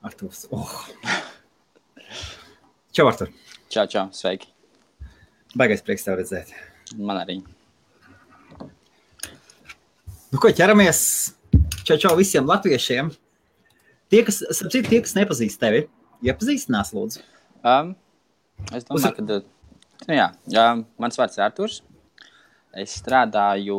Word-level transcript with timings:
Artūrs. 0.00 0.46
Oh. 0.48 0.70
Čau, 2.96 3.04
Artur. 3.04 3.28
Čau, 3.68 3.84
čau, 3.84 4.06
sveiki. 4.16 4.48
Baigais 5.60 5.82
prieks 5.84 6.06
tev 6.06 6.16
redzēt. 6.16 6.54
Man 6.96 7.20
arī. 7.20 7.40
Nu, 10.30 10.38
ko 10.40 10.48
ķeramies? 10.56 11.00
Čau, 11.84 11.98
čau 12.00 12.14
visiem 12.16 12.48
latviešiem. 12.48 13.10
Tie, 14.10 14.22
kas, 14.26 14.40
sapcīt, 14.56 14.88
tie, 14.88 15.02
kas 15.04 15.12
nepazīst 15.18 15.60
tevi, 15.60 15.84
iepazīstinās, 16.24 16.94
lūdzu. 16.96 17.20
Um, 17.60 17.92
es 18.72 18.86
domāju, 18.88 19.12
ka 19.18 19.24
nu, 19.26 19.36
jā, 20.16 20.30
jā, 20.50 20.64
mans 21.02 21.20
vārds 21.20 21.36
ir 21.36 21.44
Arturs. 21.44 21.82
Es 22.72 22.96
strādāju 23.02 23.76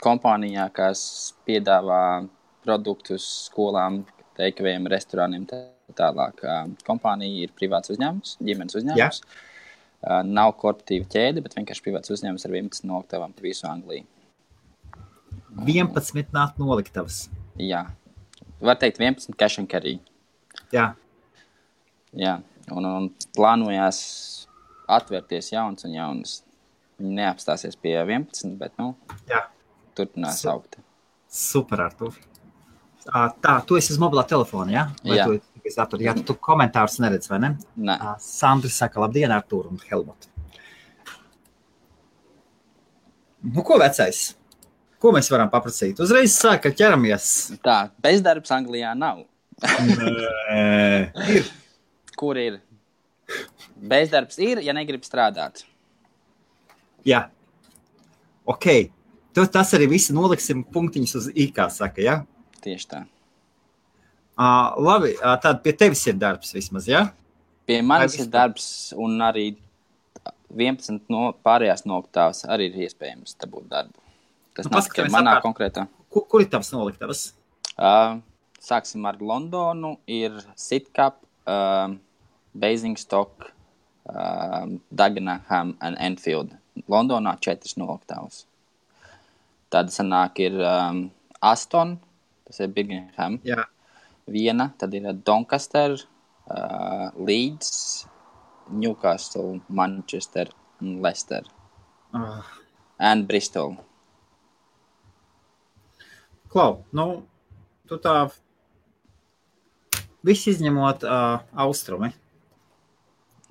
kompānijā, 0.00 0.64
kas 0.74 1.02
piedāvā 1.44 2.24
produktus 2.64 3.26
skolām, 3.50 4.00
teikaviem, 4.40 4.88
restorāniem. 4.90 5.46
Tā 5.50 5.62
tālāk. 5.96 6.42
Kompānija 6.86 7.46
ir 7.46 7.54
privāts 7.56 7.92
uzņēmums, 7.92 8.36
ģimenes 8.46 8.78
uzņēmums. 8.80 9.22
Jā. 9.22 10.22
Nav 10.24 10.54
korporatīva 10.60 11.08
ķēde, 11.12 11.42
bet 11.44 11.56
vienkārši 11.58 11.84
privāts 11.84 12.12
uzņēmums 12.14 12.46
ar 12.46 12.56
11 12.56 12.86
noliktavām 12.88 13.34
pa 13.36 13.44
visu 13.44 13.66
Angliju. 13.68 14.06
11 15.66 16.32
nāk 16.32 16.60
noliktavas. 16.62 17.24
Jā, 17.60 17.84
var 18.62 18.78
teikt 18.80 19.00
11 19.02 19.36
cash 19.36 19.60
and 19.60 19.68
carry. 19.68 19.98
Jā. 20.72 20.92
Jā, 22.16 22.38
un, 22.72 22.86
un 22.86 23.08
plānojās 23.36 24.00
atvērties 24.90 25.52
jauns 25.52 25.86
un 25.86 25.96
jauns. 25.98 26.38
Viņi 27.00 27.16
neapstāsies 27.16 27.78
pie 27.80 27.94
11, 28.02 28.56
bet 28.60 28.74
nu, 28.80 28.92
Jā. 29.30 29.46
turpinās 29.96 30.42
augt. 30.50 30.76
Super, 31.30 31.86
Artur. 31.86 32.16
Tā, 33.06 33.54
tu 33.66 33.78
esi 33.80 33.94
uz 33.94 33.98
mobilā 34.00 34.26
telefona, 34.28 34.72
jā? 34.74 34.82
Vai 35.06 35.16
Jā. 35.16 35.24
Tu, 35.30 35.38
esi 35.64 35.76
datorā? 35.78 36.02
jā, 36.04 36.12
tu, 36.26 36.34
komentārus 36.36 36.98
neredz, 37.00 37.30
vai 37.30 37.38
ne? 37.42 37.50
Nē, 37.80 37.96
Ā, 37.96 38.12
Sandra 38.20 38.68
saka, 38.72 39.00
labdien, 39.00 39.32
Artur 39.32 39.70
un 39.70 39.80
Helmut. 39.88 40.28
Nu, 43.40 43.64
ko 43.64 43.78
vecais? 43.80 44.34
Ko 45.00 45.14
mēs 45.16 45.30
varam 45.32 45.48
paprasīt? 45.52 46.00
Uzreiz 46.04 46.34
saka, 46.36 46.68
ka 46.68 46.76
ķeramies. 46.76 47.26
tā, 47.64 47.78
bezdarbs 48.04 48.52
Anglijā 48.52 48.92
nav. 48.98 49.24
Ir. 50.50 51.48
Kur 52.20 52.36
ir? 52.40 52.58
Bezdarbs 53.80 54.36
ir, 54.44 54.60
ja 54.60 54.74
negrib 54.76 55.04
strādāt. 55.08 55.64
Jā. 57.08 57.30
Ok. 58.44 58.66
Tu, 59.32 59.44
tas 59.48 59.72
arī 59.76 59.86
viss 59.94 60.12
noliksim 60.12 60.60
punktiņus 60.68 61.16
uz 61.16 61.28
īkā, 61.32 61.70
saka, 61.72 62.02
jā? 62.04 62.18
Tieši 62.64 62.88
tā. 62.90 63.00
Uh, 64.40 64.72
labi, 64.80 65.14
uh, 65.20 65.36
tad 65.42 65.60
pie 65.64 65.72
tevis 65.76 66.02
ir 66.08 66.16
darbs 66.20 66.52
vismaz, 66.56 66.86
jā? 66.88 67.06
Pie 67.68 67.80
manis 67.84 68.16
Vai 68.16 68.24
ir 68.24 68.30
darbs, 68.32 68.66
un 68.96 69.18
arī 69.22 69.50
11 70.50 71.04
no 71.12 71.30
pārējās 71.44 71.84
noktāvas 71.86 72.42
arī 72.50 72.70
ir 72.70 72.86
iespējams 72.88 73.36
dabūt 73.42 73.68
darbu. 73.70 74.00
Tas 74.56 74.66
Nu, 74.66 74.74
nav 74.78 74.88
tikai 74.88 75.06
manā 75.12 75.36
apkārt. 75.36 75.44
konkrētā. 75.46 75.86
Kur, 76.10 76.24
kur 76.26 76.42
ir 76.42 76.48
tavs 76.50 76.72
noliktavas? 76.74 77.28
Uh, 77.76 78.18
sāksim 78.60 79.04
ar 79.06 79.20
Londonu. 79.22 79.94
Ir 80.10 80.40
Sitcap, 80.58 81.20
uh, 81.46 81.92
Basingstoke, 82.56 83.52
uh, 84.10 84.66
Dagenham 84.90 85.76
un 85.78 85.96
Enfield. 86.00 86.56
Londonā 86.90 87.36
četras 87.44 87.76
noliktavas. 87.78 88.44
Tad 89.70 89.92
sanāk 89.94 90.40
ir 90.42 90.56
um, 90.58 91.04
Aston, 91.44 91.98
tas 92.50 92.60
ir 92.66 92.72
Birmingham, 92.74 93.38
Jā. 93.46 93.64
viena, 94.26 94.72
tad 94.78 94.94
ir 94.98 95.06
Doncaster, 95.24 95.94
uh, 96.50 97.10
Leeds, 97.16 98.06
Newcastle, 98.70 99.60
Manchester 99.68 100.50
un 100.82 100.98
Leicester. 101.02 101.46
Uh, 102.14 102.42
Un 103.00 103.22
Bristol. 103.26 103.76
Klau, 106.50 106.82
nu, 106.92 107.22
tu 107.88 107.96
tā 108.02 108.14
viss 110.26 110.48
izņemot 110.50 111.06
uh, 111.06 111.40
austrumi. 111.64 112.10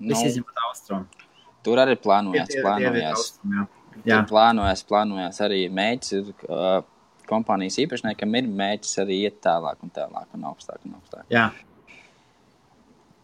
Viss 0.00 0.20
Nu, 0.22 0.28
izņemot 0.28 0.60
austrumi. 0.68 1.26
tur 1.64 1.80
arī 1.82 1.96
ir 1.96 2.02
plānojas. 2.04 2.52
austrumi, 2.62 3.02
jā. 3.02 3.14
Jā. 3.56 3.66
Jā. 4.06 4.20
Plānojas, 4.30 4.84
plānojas 4.88 5.40
arī 5.44 5.64
mēģis. 5.72 6.30
Uh, 6.46 6.82
kompānijas 7.30 7.78
īpašniekam 7.84 8.36
ir 8.38 8.50
mēģis 8.60 9.00
arī 9.04 9.22
iet 9.28 9.40
tālāk 9.44 9.80
un 9.86 9.94
tālāk 9.94 10.28
un 10.36 10.50
augstāk 10.50 10.82
un 10.84 10.98
augstāk. 10.98 11.24
Jā. 11.32 11.48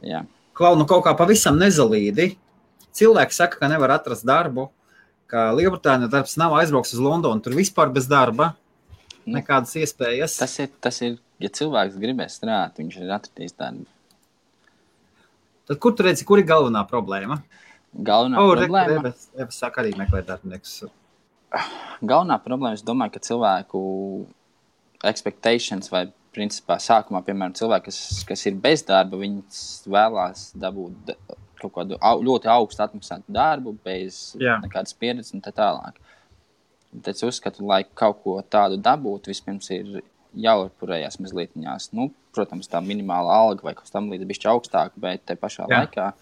Jā, 0.07 0.23
Klau, 0.57 0.73
nu 0.81 0.87
kaut 0.89 1.03
kā 1.05 1.13
pavisam 1.17 1.59
nezalīdi. 1.61 2.31
Cilvēki 2.97 3.37
saka, 3.37 3.59
ka 3.61 3.69
nevar 3.69 3.93
atrast 3.99 4.25
darbu, 4.25 4.71
ka 5.29 5.51
Lielbritānijas 5.53 6.13
darbs 6.15 6.37
nav 6.41 6.55
aizbrauks 6.57 6.95
uz 6.97 7.03
Londonu, 7.05 7.43
tur 7.45 7.57
vispār 7.59 7.93
bez 7.93 8.09
darba. 8.09 8.55
Nu, 9.27 9.35
Nekādas 9.37 9.75
iespējas. 9.77 10.39
tas 10.41 10.55
ir, 10.63 10.71
tas 10.81 11.03
ir, 11.05 11.19
ja 11.43 11.51
cilvēks 11.53 11.99
gribēs 12.01 12.39
strādāt, 12.39 12.81
viņš 12.81 12.97
ir 13.03 13.13
atradis 13.13 13.57
darbu. 13.59 13.85
Tad 15.69 15.83
kur 15.83 15.93
tu 15.99 16.07
redzi, 16.07 16.25
kur 16.25 16.41
ir 16.41 16.49
galvenā 16.49 16.87
problēma? 16.89 17.43
Galvenā 18.07 18.41
oh, 18.41 18.55
problēma, 18.55 19.11
re, 19.11 19.13
Eva 19.37 19.53
saka, 19.53 19.83
arī 19.83 19.93
meklēt 19.99 20.31
darbiniekus. 20.31 20.87
Galvenā 22.03 22.39
problēma, 22.45 22.75
es 22.77 22.85
domāju, 22.87 23.15
ka 23.17 23.23
cilvēku 23.29 23.81
expectations 25.07 25.91
vai 25.93 26.07
principā 26.37 26.77
sākumā, 26.83 27.23
piemēram, 27.25 27.55
cilvēki, 27.57 27.89
kas, 27.89 28.25
kas 28.29 28.47
ir 28.49 28.57
bez 28.61 28.83
darba, 28.85 29.17
viņi 29.21 29.43
vēlās 29.89 30.51
dabūt 30.59 30.97
da- 31.09 31.17
kaut 31.57 31.73
kādu 31.73 31.97
au, 32.05 32.19
ļoti 32.21 32.51
augstu 32.53 32.83
atmaksātu 32.85 33.33
darbu, 33.33 33.73
bez 33.85 34.37
Jā. 34.37 34.59
nekādas 34.61 34.93
pieredzes 34.93 35.33
un 35.33 35.41
tā 35.41 35.55
tālāk. 35.57 35.97
Bet 36.93 37.09
es 37.15 37.23
uzskatu, 37.25 37.65
lai 37.65 37.83
kaut 37.97 38.21
ko 38.23 38.37
tādu 38.43 38.77
dabūtu, 38.77 39.33
vispirms 39.33 39.71
ir 39.73 40.03
jāurpurējas 40.37 41.17
mazliet. 41.21 41.57
Nu, 41.93 42.11
protams, 42.37 42.69
tā 42.69 42.83
minimāla 42.85 43.33
alga 43.33 43.65
vai 43.65 43.75
kas 43.75 43.91
tamlīdzīgs, 43.95 44.29
bišķi 44.29 44.51
augstāk, 44.53 44.91
bet 45.01 45.25
te 45.25 45.35
pašā. 45.35 45.65
Jā. 45.71 45.87
laikā. 45.87 46.13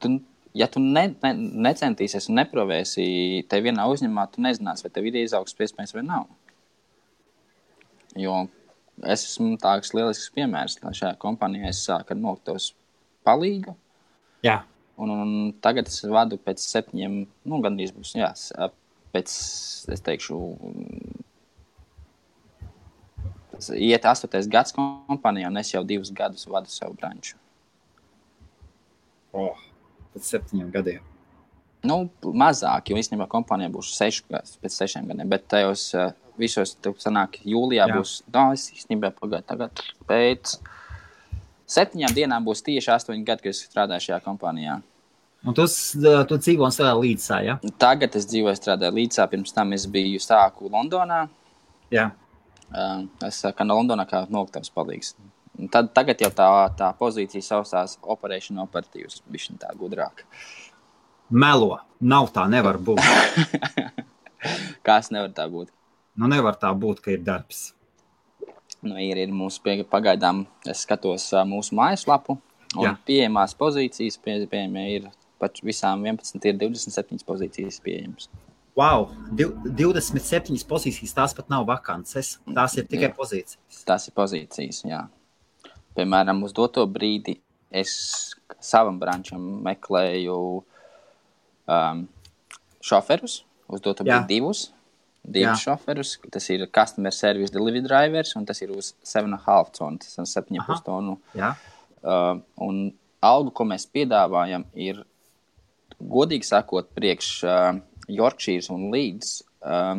Tu, 0.00 0.20
ja 0.54 0.68
tu 0.70 0.80
ne, 0.82 1.08
ne, 1.22 1.32
necentīsies 1.68 2.28
un 2.30 2.38
neprovēsi 2.40 3.06
te 3.50 3.60
vienā 3.64 3.86
uzņēmumā, 3.90 4.28
tu 4.32 4.44
nezināsi, 4.44 4.86
vai 4.86 4.92
tev 4.94 5.08
ir 5.10 5.18
izaugsmes 5.24 5.68
iespējas 5.68 5.94
vai 5.96 6.04
nav. 6.06 6.28
Jo 8.18 8.44
es 9.02 9.26
esmu 9.26 9.56
tāds 9.62 9.90
lielisks 9.96 10.30
piemērs, 10.36 10.78
šajā 10.84 11.16
kompānijā 11.22 11.72
es 11.72 11.82
sāku 11.82 12.14
ar 12.14 12.20
nokļūtos 12.20 12.70
palīgu. 13.26 13.74
Jā. 14.46 14.62
Un, 15.00 15.10
un 15.10 15.30
tagad 15.64 15.90
es 15.90 16.04
vadu 16.06 16.38
pēc 16.38 16.62
septiņiem, 16.62 17.16
nu, 17.50 17.60
gandrīz 17.64 17.90
būs, 17.96 18.12
jā, 18.14 18.30
pēc, 19.14 19.32
es 19.90 20.04
teikšu, 20.06 20.38
tas 23.50 23.72
iet 23.74 24.06
astotais 24.06 24.46
gads 24.50 24.76
kompānijā, 24.76 25.50
un 25.50 25.58
es 25.58 25.74
jau 25.74 25.82
divus 25.86 26.14
gadus 26.14 26.46
vadu 26.46 26.70
savu 26.70 26.94
branču. 27.00 27.40
Oh, 29.34 29.58
pēc 30.14 30.30
septiņiem 30.34 30.70
gadiem. 30.74 31.10
Nu, 31.84 32.06
mazāk, 32.24 32.88
jo 32.88 32.96
īstenībā 32.96 33.26
kompānijā 33.28 33.68
būs 33.72 33.92
seši 33.98 34.24
gadi 34.32 34.60
pēc 34.62 34.78
sešiem 34.78 35.10
gadiem, 35.10 35.28
bet 35.28 35.44
tajos 35.52 35.90
uh, 35.98 36.14
visos, 36.40 36.72
tur 36.80 36.96
sanāk, 37.00 37.38
jūlijā 37.44 37.90
Jā. 37.90 37.98
būs, 37.98 38.14
no, 38.32 38.46
es 38.56 38.70
īstenībā 38.72 39.12
pagaidu 39.18 39.46
tagad 39.50 39.84
pēc 40.08 40.56
septiņām 41.74 42.16
dienām 42.16 42.46
būs 42.46 42.64
tieši 42.64 42.92
astoņi 42.96 43.24
gadi, 43.28 43.44
kad 43.44 43.52
es 43.52 43.62
strādāju 43.68 44.08
šajā 44.08 44.20
kompānijā. 44.24 44.80
Un 45.44 45.56
tu, 45.56 45.66
tu 45.68 46.38
dzīvo 46.40 46.64
un 46.64 46.72
strādā 46.72 46.94
līdzsā, 46.96 47.42
ja? 47.44 47.58
Tagad 47.80 48.16
es 48.16 48.24
dzīvoju, 48.30 48.56
strādāju 48.56 48.96
līdzā, 48.96 49.26
pirms 49.28 49.52
tam 49.52 49.76
es 49.76 49.84
biju 49.92 50.20
sāku 50.24 50.70
Londonā. 50.72 51.26
Jā. 51.92 52.08
Uh, 52.72 53.04
es 53.28 53.42
kā 53.54 53.66
no 53.66 53.76
Londonas 53.76 54.08
kā 54.08 54.24
nokļuvs 54.32 54.72
palīgs. 54.74 55.12
Un 55.58 55.70
Tad, 55.70 55.92
tagad 55.94 56.20
jau 56.20 56.30
tā, 56.34 56.48
tā 56.78 56.90
pozīcija 56.98 57.44
saucās 57.46 57.98
Operation 58.02 58.58
Operatīvs, 58.64 59.22
bija 59.30 59.54
tā 59.62 59.70
gudrāk. 59.78 60.24
Melo. 61.30 61.78
Nav 62.04 62.28
tā, 62.34 62.44
nevar 62.50 62.76
būt. 62.76 63.00
Kas 64.86 65.10
nevar 65.14 65.30
tā 65.32 65.46
būt? 65.48 65.70
Nu, 66.18 66.28
nevar 66.30 66.58
tā 66.60 66.70
būt, 66.76 67.00
ka 67.04 67.14
ir 67.14 67.22
darbs. 67.24 67.72
Nu, 68.84 68.98
ir, 69.00 69.16
ir 69.16 69.32
mūsu 69.32 69.62
pie, 69.64 69.78
pagaidām, 69.88 70.44
es 70.68 70.84
skatos 70.84 71.30
mūsu 71.48 71.74
mājaslapu, 71.78 72.36
un 72.76 72.84
Jā. 72.84 72.92
pieejamās 73.08 73.54
pozīcijas 73.56 74.18
pie, 74.20 74.36
pieejamie 74.50 74.84
ir 74.98 75.08
pat 75.40 75.62
visām 75.64 76.04
11, 76.04 76.44
ir 76.50 76.58
27 76.60 77.24
pozīcijas 77.26 77.80
pieejamas. 77.84 78.28
Wow, 78.76 79.08
div- 79.38 79.54
27 79.64 80.66
pozīcijas, 80.68 81.14
tās 81.16 81.34
pat 81.38 81.48
nav 81.52 81.64
vakances. 81.68 82.36
Tās 82.44 82.76
ir 82.76 82.88
tikai 82.90 83.08
Jā. 83.08 83.16
pozīcijas. 83.16 83.84
Tas 83.88 84.08
ir 84.10 84.16
pozīcijas, 84.18 84.82
jā. 84.90 85.04
Piemēram, 85.94 86.42
uz 86.46 86.54
doto 86.56 86.84
brīdi 86.90 87.36
es 87.74 87.92
savam 88.62 88.98
brančam 89.00 89.42
meklēju 89.64 90.38
um, 91.66 92.06
šoferus, 92.84 93.42
uz 93.68 93.84
doto 93.84 94.06
Jā. 94.06 94.18
brīdi 94.18 94.38
divus. 94.38 94.66
divus 95.24 95.62
šoferus. 95.64 96.16
Tas 96.32 96.48
ir 96.52 96.66
customer 96.74 97.14
service 97.14 97.54
delivery 97.54 97.84
drivers, 97.84 98.34
un 98.36 98.46
tas 98.48 98.60
ir 98.62 98.74
uz 98.74 98.92
7,5 99.06 99.78
tonu, 99.78 100.02
tas 100.02 100.18
ir 100.18 100.28
7,5 100.28 100.84
tonu. 100.86 101.18
Jā. 101.38 101.54
Uh, 102.04 102.42
un 102.60 102.86
algu, 103.24 103.54
ko 103.56 103.64
mēs 103.68 103.86
piedāvājam, 103.88 104.66
ir 104.76 105.00
godīgi 106.00 106.48
sakot, 106.48 106.90
priekš 106.96 107.30
uh, 107.48 107.70
Yorkshire 108.12 108.68
un 108.74 108.90
Līdz 108.92 109.30
uh, 109.64 109.96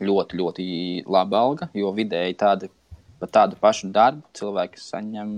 ļoti, 0.00 0.38
ļoti 0.38 0.68
laba 1.10 1.42
alga, 1.44 1.68
jo 1.76 1.90
vidēji 1.96 2.36
tādi, 2.38 2.70
par 3.20 3.30
tādu 3.34 3.58
pašu 3.60 3.90
darbu 3.94 4.24
cilvēki 4.38 4.80
saņem 4.82 5.30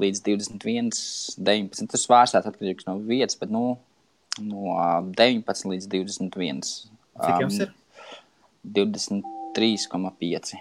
līdz 0.00 0.22
21, 0.26 0.90
19. 1.38 1.90
Tas 1.92 2.04
svārstās 2.06 2.48
atkarīgs 2.48 2.86
no 2.88 2.98
vietas, 3.06 3.38
bet 3.38 3.52
nu, 3.54 3.64
no 4.42 4.76
19 5.14 5.70
līdz 5.70 5.90
21. 5.92 6.62
Cik 6.64 7.42
jums 7.44 7.60
ir? 7.62 7.74
23,5. 8.64 10.54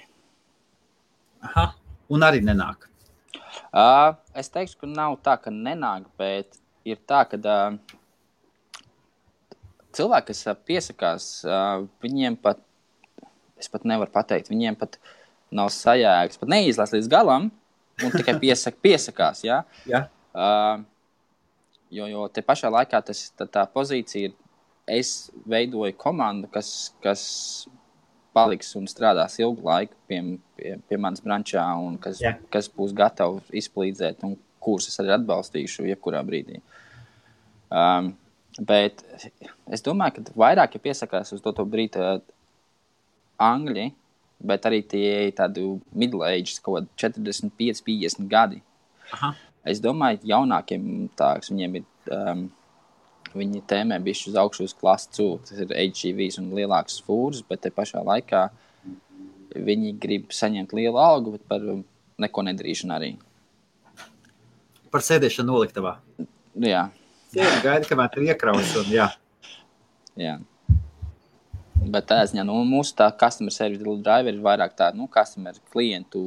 Aha, 1.43 1.65
un 2.13 2.25
arī 2.25 2.43
nenāk. 2.43 2.89
Uh, 3.73 4.13
es 4.37 4.51
teikšu, 4.53 4.77
ka 4.83 4.89
nav 4.89 5.17
tā, 5.25 5.33
ka 5.41 5.51
nenāk, 5.53 6.05
bet 6.19 6.59
ir 6.87 6.99
tā, 7.09 7.23
ka 7.29 7.39
uh, 7.39 7.97
cilvēki, 9.97 10.29
kas 10.29 10.43
uh, 10.45 10.57
piesakās, 10.69 11.27
uh, 11.47 11.87
viņiem 12.03 12.37
pat, 12.43 12.61
es 13.59 13.71
pat 13.73 13.87
nevaru 13.89 14.13
pateikt, 14.13 14.51
viņiem 14.53 14.77
pat 14.79 14.99
nav 15.55 15.71
sajēgas, 15.73 16.39
pat 16.41 16.51
neizlasa 16.51 16.97
līdz 16.97 17.09
galam, 17.11 17.51
un 18.03 18.15
tikai 18.15 18.37
piesak, 18.41 18.79
piesakās. 18.85 19.43
Ja? 19.45 19.61
Jā. 19.89 20.05
Uh, 20.33 20.83
jo, 21.93 22.07
jo 22.09 22.25
te 22.33 22.43
pašā 22.45 22.71
laikā 22.73 23.03
tas, 23.05 23.27
tā, 23.37 23.47
tā 23.49 23.65
pozīcija 23.69 24.31
ir, 24.31 24.35
es 24.89 25.31
veidoju 25.47 25.95
komandu, 25.95 26.49
kas, 26.51 26.91
kas 27.03 27.23
paliks 28.33 28.73
un 28.79 28.89
strādās 28.89 29.37
ilgu 29.39 29.63
laiku 29.67 29.95
pie, 30.09 30.19
pie, 30.57 30.73
pie 30.89 30.99
manas 30.99 31.21
brančā, 31.23 31.63
un 31.79 31.99
kas, 32.01 32.19
Jā. 32.23 32.33
kas 32.51 32.67
būs 32.73 32.95
gatavi 32.97 33.61
izpalīdzēt, 33.61 34.25
un 34.27 34.35
kurus 34.63 34.89
es 34.89 34.99
arī 35.01 35.13
atbalstīšu 35.15 35.87
jebkurā 35.87 36.23
brīdī. 36.25 36.59
Um, 37.73 38.13
bet 38.59 39.03
es 39.73 39.85
domāju, 39.85 40.19
ka 40.19 40.37
vairāk 40.43 40.77
ja 40.77 40.83
piesakās 40.83 41.33
uz 41.35 41.41
to, 41.43 41.53
to 41.55 41.65
brīdi 41.69 42.01
angļi, 43.41 43.87
bet 44.45 44.67
arī 44.69 44.81
tie 44.87 45.31
tādi 45.35 45.65
middle-aged, 45.91 46.61
kaut 46.65 46.79
kādi 46.79 47.21
45, 47.21 47.83
50 47.87 48.29
gadi. 48.31 48.61
Aha. 49.15 49.33
Es 49.69 49.79
domāju, 49.83 50.21
ka 50.21 50.31
jaunākiem 50.33 50.91
tāds 51.19 51.53
viņiem 51.53 51.81
ir. 51.81 51.87
Um, 52.11 52.51
Viņi 53.33 53.63
tēmē 53.65 53.95
bijuši 54.03 54.27
uz 54.29 54.35
augšu 54.37 54.65
uz 54.67 54.75
klases 54.77 55.09
cūku. 55.15 55.39
Tas 55.47 55.57
ir 55.63 55.71
HGVs 55.73 56.35
un 56.37 56.51
lielāks 56.53 56.99
fūrs, 57.01 57.39
bet 57.49 57.63
te 57.63 57.71
pašā 57.73 58.03
laikā 58.05 58.43
viņi 59.57 59.95
grib 60.03 60.29
saņemt 60.37 60.75
lielu 60.77 60.99
algu, 61.01 61.33
bet 61.39 61.47
par 61.49 61.65
neko 62.21 62.43
nedarīšanu 62.45 62.93
arī. 62.93 63.09
Par 64.93 65.01
sēdēšanu 65.01 65.49
noliktavā. 65.49 65.95
Nu, 66.19 66.69
jā, 66.69 66.83
Sēdi 67.33 67.63
gaida, 67.63 67.87
kamēr 67.89 68.11
tur 68.13 68.25
iekraus. 68.27 68.73
Un, 68.77 68.89
jā. 68.93 69.07
jā. 70.19 70.35
Bet 71.91 72.07
tā 72.09 72.21
ziņā 72.29 72.45
nu, 72.47 72.55
mūsu 72.67 72.95
tā 72.97 73.09
customer 73.19 73.51
service 73.53 73.83
driver 73.83 74.31
ir 74.33 74.41
vairāk 74.43 74.75
tāda 74.77 74.97
nu, 74.97 75.07
customer 75.11 75.57
klientu 75.73 76.21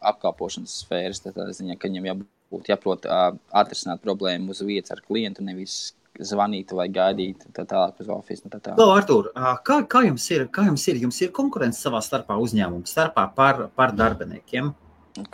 apkalpošanas 0.00 0.80
sfēras. 0.82 1.22
Tā 1.24 1.32
ziņā, 1.54 1.76
ka 1.78 1.88
viņam 1.88 2.08
jābūt 2.10 2.70
jāprot 2.72 3.06
ā, 3.08 3.20
atrisināt 3.62 4.02
problēmu 4.04 4.50
uz 4.54 4.60
vietas 4.66 4.96
ar 4.96 5.02
klientu, 5.06 5.44
nevis 5.46 5.94
zvanīt 6.18 6.72
vai 6.74 6.88
gaidīt 6.90 7.44
tā 7.54 7.62
tālāk 7.68 8.00
uz 8.02 8.08
oficiālu. 8.10 8.50
Tā 8.56 8.60
tālāk. 8.64 8.80
Lūdzu, 8.80 8.96
Artur, 8.98 9.30
kā, 9.64 9.78
kā, 9.86 10.02
jums 10.08 10.24
ir, 10.34 10.48
kā 10.50 10.64
jums 10.66 10.86
ir? 10.90 10.98
Jums 11.04 11.20
ir 11.22 11.30
konkurence 11.36 11.78
savā 11.84 12.00
starpā 12.02 12.36
uzņēmumu 12.42 12.88
starpā 12.90 13.28
par, 13.36 13.68
par 13.78 13.94
darbiniekiem. 13.94 14.72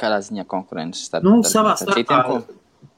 Kādā 0.00 0.20
ziņā 0.24 0.44
konkurence 0.48 1.00
starp 1.08 1.24
Nu, 1.24 1.38
starp- 1.42 1.72
starp 1.76 1.96
starpā 1.96 1.96
citiem, 1.96 2.26
ko- 2.28 2.90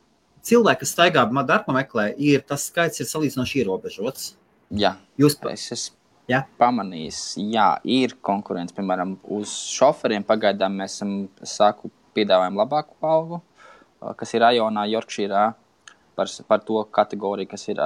cilvēki, 0.46 0.80
kas 0.82 0.94
staigā 0.94 1.22
darbu 1.46 1.74
meklē, 1.74 2.12
ir 2.18 2.42
tas 2.46 2.66
skaits 2.70 3.00
ir 3.00 3.06
salīdzinoši 3.06 3.62
ierobežots. 3.62 4.34
Jā, 4.74 4.96
Jūs 5.18 5.38
es 5.72 5.92
Jā. 6.26 6.40
pamanījis, 6.58 7.20
jā, 7.52 7.68
ir 7.86 8.16
konkurence. 8.24 8.74
Piemēram, 8.74 9.14
uz 9.36 9.52
šoferiem 9.76 10.24
pagaidām 10.26 10.74
mēs 10.80 10.98
esam, 10.98 11.12
es 11.42 11.54
saku, 11.58 11.90
piedāvājam 12.16 12.56
labāku 12.58 12.96
algu, 13.06 13.40
kas 14.18 14.34
ir 14.34 14.42
rajonā, 14.42 14.86
Yorkshire, 14.90 15.52
par, 16.18 16.32
par 16.48 16.64
to 16.66 16.82
kategoriju, 16.98 17.50
kas 17.52 17.68
ir 17.70 17.82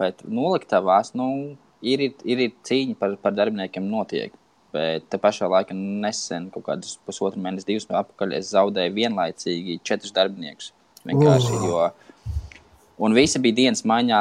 bet 0.00 0.24
noliktavās. 0.28 1.14
Nu, 1.16 1.56
ir, 1.80 2.02
ir, 2.10 2.18
ir, 2.24 2.52
cīņa 2.66 2.98
par, 3.00 3.16
par 3.22 3.36
darbiniekiem 3.36 3.86
notiek. 3.88 4.34
Bet 4.74 5.08
te 5.10 5.18
pašā 5.18 5.48
laikā 5.50 5.74
nesen, 5.74 6.50
kaut 6.54 6.68
kādus 6.68 6.98
pusotru 7.06 7.40
mēnesi, 7.42 7.66
divus 7.72 7.88
atpakaļ, 7.88 8.36
es 8.36 8.52
zaudēju 8.52 8.92
vienlaicīgi 8.94 9.80
četrus 9.82 10.12
darbiniekus. 10.14 10.70
Vienkārši, 11.08 11.56
Oh. 11.56 11.64
jo, 11.66 12.36
un 13.00 13.16
visi 13.16 13.40
bija 13.42 13.56
dienas 13.56 13.82
maiņā, 13.88 14.20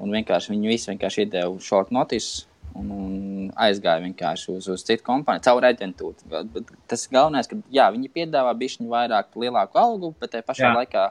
un 0.00 0.14
vienkārši 0.14 0.54
viņi 0.54 0.70
visi 0.70 0.92
vienkārši 0.92 1.26
iedeva 1.26 1.52
short 1.60 1.90
notice 1.92 2.46
un, 2.74 2.90
un 2.94 3.50
aizgāja 3.56 4.02
vienkārši 4.04 4.52
uz, 4.56 4.68
uz 4.68 4.84
citu 4.86 5.02
kompāniju, 5.06 5.42
caur 5.48 5.66
aģentūru. 5.70 6.14
Bet- 6.30 6.52
bet 6.54 6.70
Tas 6.90 7.06
galvenais, 7.10 7.48
ka 7.50 7.56
jā, 7.72 7.88
viņi 7.94 8.10
piedāvā 8.14 8.52
bišķiņu 8.58 8.88
vairāk, 8.92 9.32
lielāku 9.36 9.78
algu, 9.80 10.14
bet 10.20 10.30
tajā 10.34 10.46
pašā 10.46 10.68
Jā. 10.68 10.74
laikā 10.78 11.04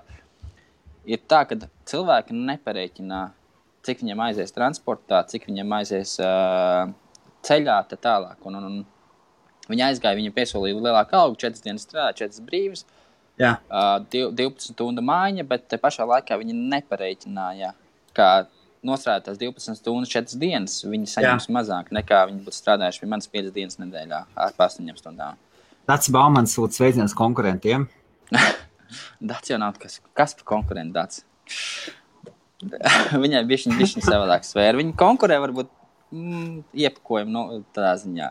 ir 1.05 1.19
tā, 1.27 1.43
ka 1.49 1.55
cilvēki 1.89 2.35
nepareiķinā, 2.35 3.21
cik 3.83 4.01
viņam 4.03 4.19
aizies 4.27 4.51
transportā, 4.55 5.23
cik 5.27 5.47
viņam 5.47 5.71
aizies 5.79 6.17
uh, 6.19 6.91
ceļā, 7.47 7.77
tā 7.89 7.97
tālāk. 7.97 8.37
Un, 8.45 8.55
un, 8.59 8.65
un 8.65 8.85
viņi 9.71 9.85
aizgāja, 9.87 10.17
viņi 10.19 10.33
piesolīja 10.35 10.75
lielāku 10.79 11.15
algu, 11.17 11.37
4 11.39 11.63
dienas 11.63 11.85
strādā, 11.87 12.13
4 12.23 12.43
brīvas, 12.45 12.85
Jā, 13.39 13.53
uh, 13.71 14.01
div- 14.11 14.33
12 14.35 14.73
stundu 14.73 14.99
mājiņa, 15.07 15.45
bet 15.47 15.67
te 15.71 15.77
pašā 15.79 16.03
laikā 16.03 16.35
viņi 16.41 16.57
nepareiķināja, 16.73 17.69
ka 18.13 18.47
nostrādāt 18.85 19.27
tās 19.27 19.39
12 19.41 19.79
stundas, 19.79 20.11
4 20.13 20.39
dienas, 20.39 20.79
viņi 20.87 21.09
saņems 21.11 21.47
Jā. 21.49 21.55
mazāk 21.55 21.91
nekā 21.95 22.23
viņi 22.29 22.43
būtu 22.45 22.57
strādājuši 22.59 23.03
pie 23.03 23.11
manas 23.11 23.29
5 23.31 23.53
dienas 23.55 23.79
nedēļā 23.81 24.23
ar 24.35 24.55
8 24.57 24.97
stundām. 24.99 25.39
tāds 25.89 26.11
Baumans 26.13 26.53
sūta 26.55 26.79
sveiciens 26.79 27.15
konkurentiem. 27.17 27.87
Dats 29.31 29.49
jau 29.51 29.59
nav 29.61 29.77
kas, 29.81 29.99
kas 30.17 30.35
par 30.37 30.47
konkurentu 30.55 30.95
dats. 30.95 31.23
Viņai 33.23 33.43
bija 33.47 33.61
viņa 33.63 33.77
bišķiņa 33.79 34.05
savādāk 34.05 34.45
sfēra. 34.47 34.77
Viņa 34.79 34.95
konkurē 34.99 35.37
varbūt 35.43 35.69
mm, 36.11 36.63
iepakojumu 36.85 37.33
no, 37.33 37.43
tādā 37.75 37.93
ziņā. 38.01 38.29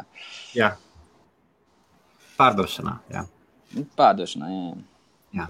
Jā. 0.56 0.72
Pārdošanā. 2.38 2.98
Jā. 3.12 3.24
Nu, 3.74 3.86
Pārdošanā, 3.98 4.50
jā. 4.52 4.74
Jā. 5.38 5.48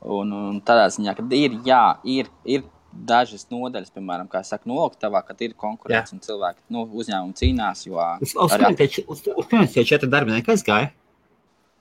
Un, 0.00 0.32
un 0.32 0.60
tādā 0.64 0.86
ziņā, 0.92 1.14
ka 1.16 1.24
ir, 1.36 1.56
jā, 1.66 1.82
ir, 2.08 2.30
ir 2.48 2.64
dažas 2.92 3.46
nodaļas, 3.50 3.90
piemēram, 3.94 4.28
kā 4.28 4.42
saka, 4.44 4.66
noliktavā, 4.70 5.22
kad 5.26 5.40
ir 5.42 5.54
konkurence 5.58 6.12
un 6.14 6.20
cilvēki, 6.24 6.58
nu, 6.74 6.84
uzņēmumi 6.86 7.36
cīnās, 7.38 7.86
jo 7.86 7.98
Uz, 8.20 8.34
uz, 8.34 8.52
arī 8.56 8.74
tie- 8.76 9.04
uz, 9.06 9.22
uz 9.36 9.46
kurien 9.46 9.68
tie 9.70 9.84
četri 9.84 10.08
darbinieki 10.10 10.50
aizgāja? 10.56 10.90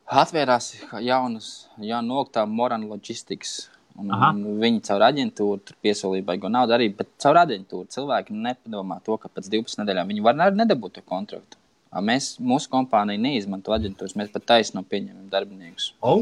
atvērās 0.10 0.72
jaunas, 1.06 1.68
jauna 1.78 2.08
noliktava 2.08 2.48
Morana 2.50 2.88
Logistics. 2.90 3.70
Un, 4.00 4.08
un 4.14 4.60
viņi 4.62 4.80
caur 4.88 5.02
aģentūru 5.10 5.60
tur 5.66 5.76
piesolīja 5.84 6.24
baigo 6.24 6.48
naudu 6.48 6.72
arī, 6.72 6.86
bet 6.96 7.10
caur 7.20 7.36
aģentūru 7.42 7.90
cilvēki 7.92 8.32
nepadomā 8.32 9.02
to, 9.04 9.18
ka 9.20 9.28
pēc 9.28 9.50
12 9.52 9.82
nedēļām 9.82 10.08
viņi 10.08 10.24
var 10.24 10.38
arī 10.46 10.56
nedabūt 10.62 10.94
to 10.94 11.02
kontraktu. 11.02 11.58
Mēs, 11.90 12.36
mūsu 12.38 12.70
kompānija 12.70 13.18
neizmanto 13.18 13.74
aģentūras, 13.74 14.14
mēs 14.20 14.30
pat 14.30 14.44
taisno 14.46 14.84
pieņemam 14.86 15.26
darbiniekus. 15.32 15.88
O, 16.06 16.14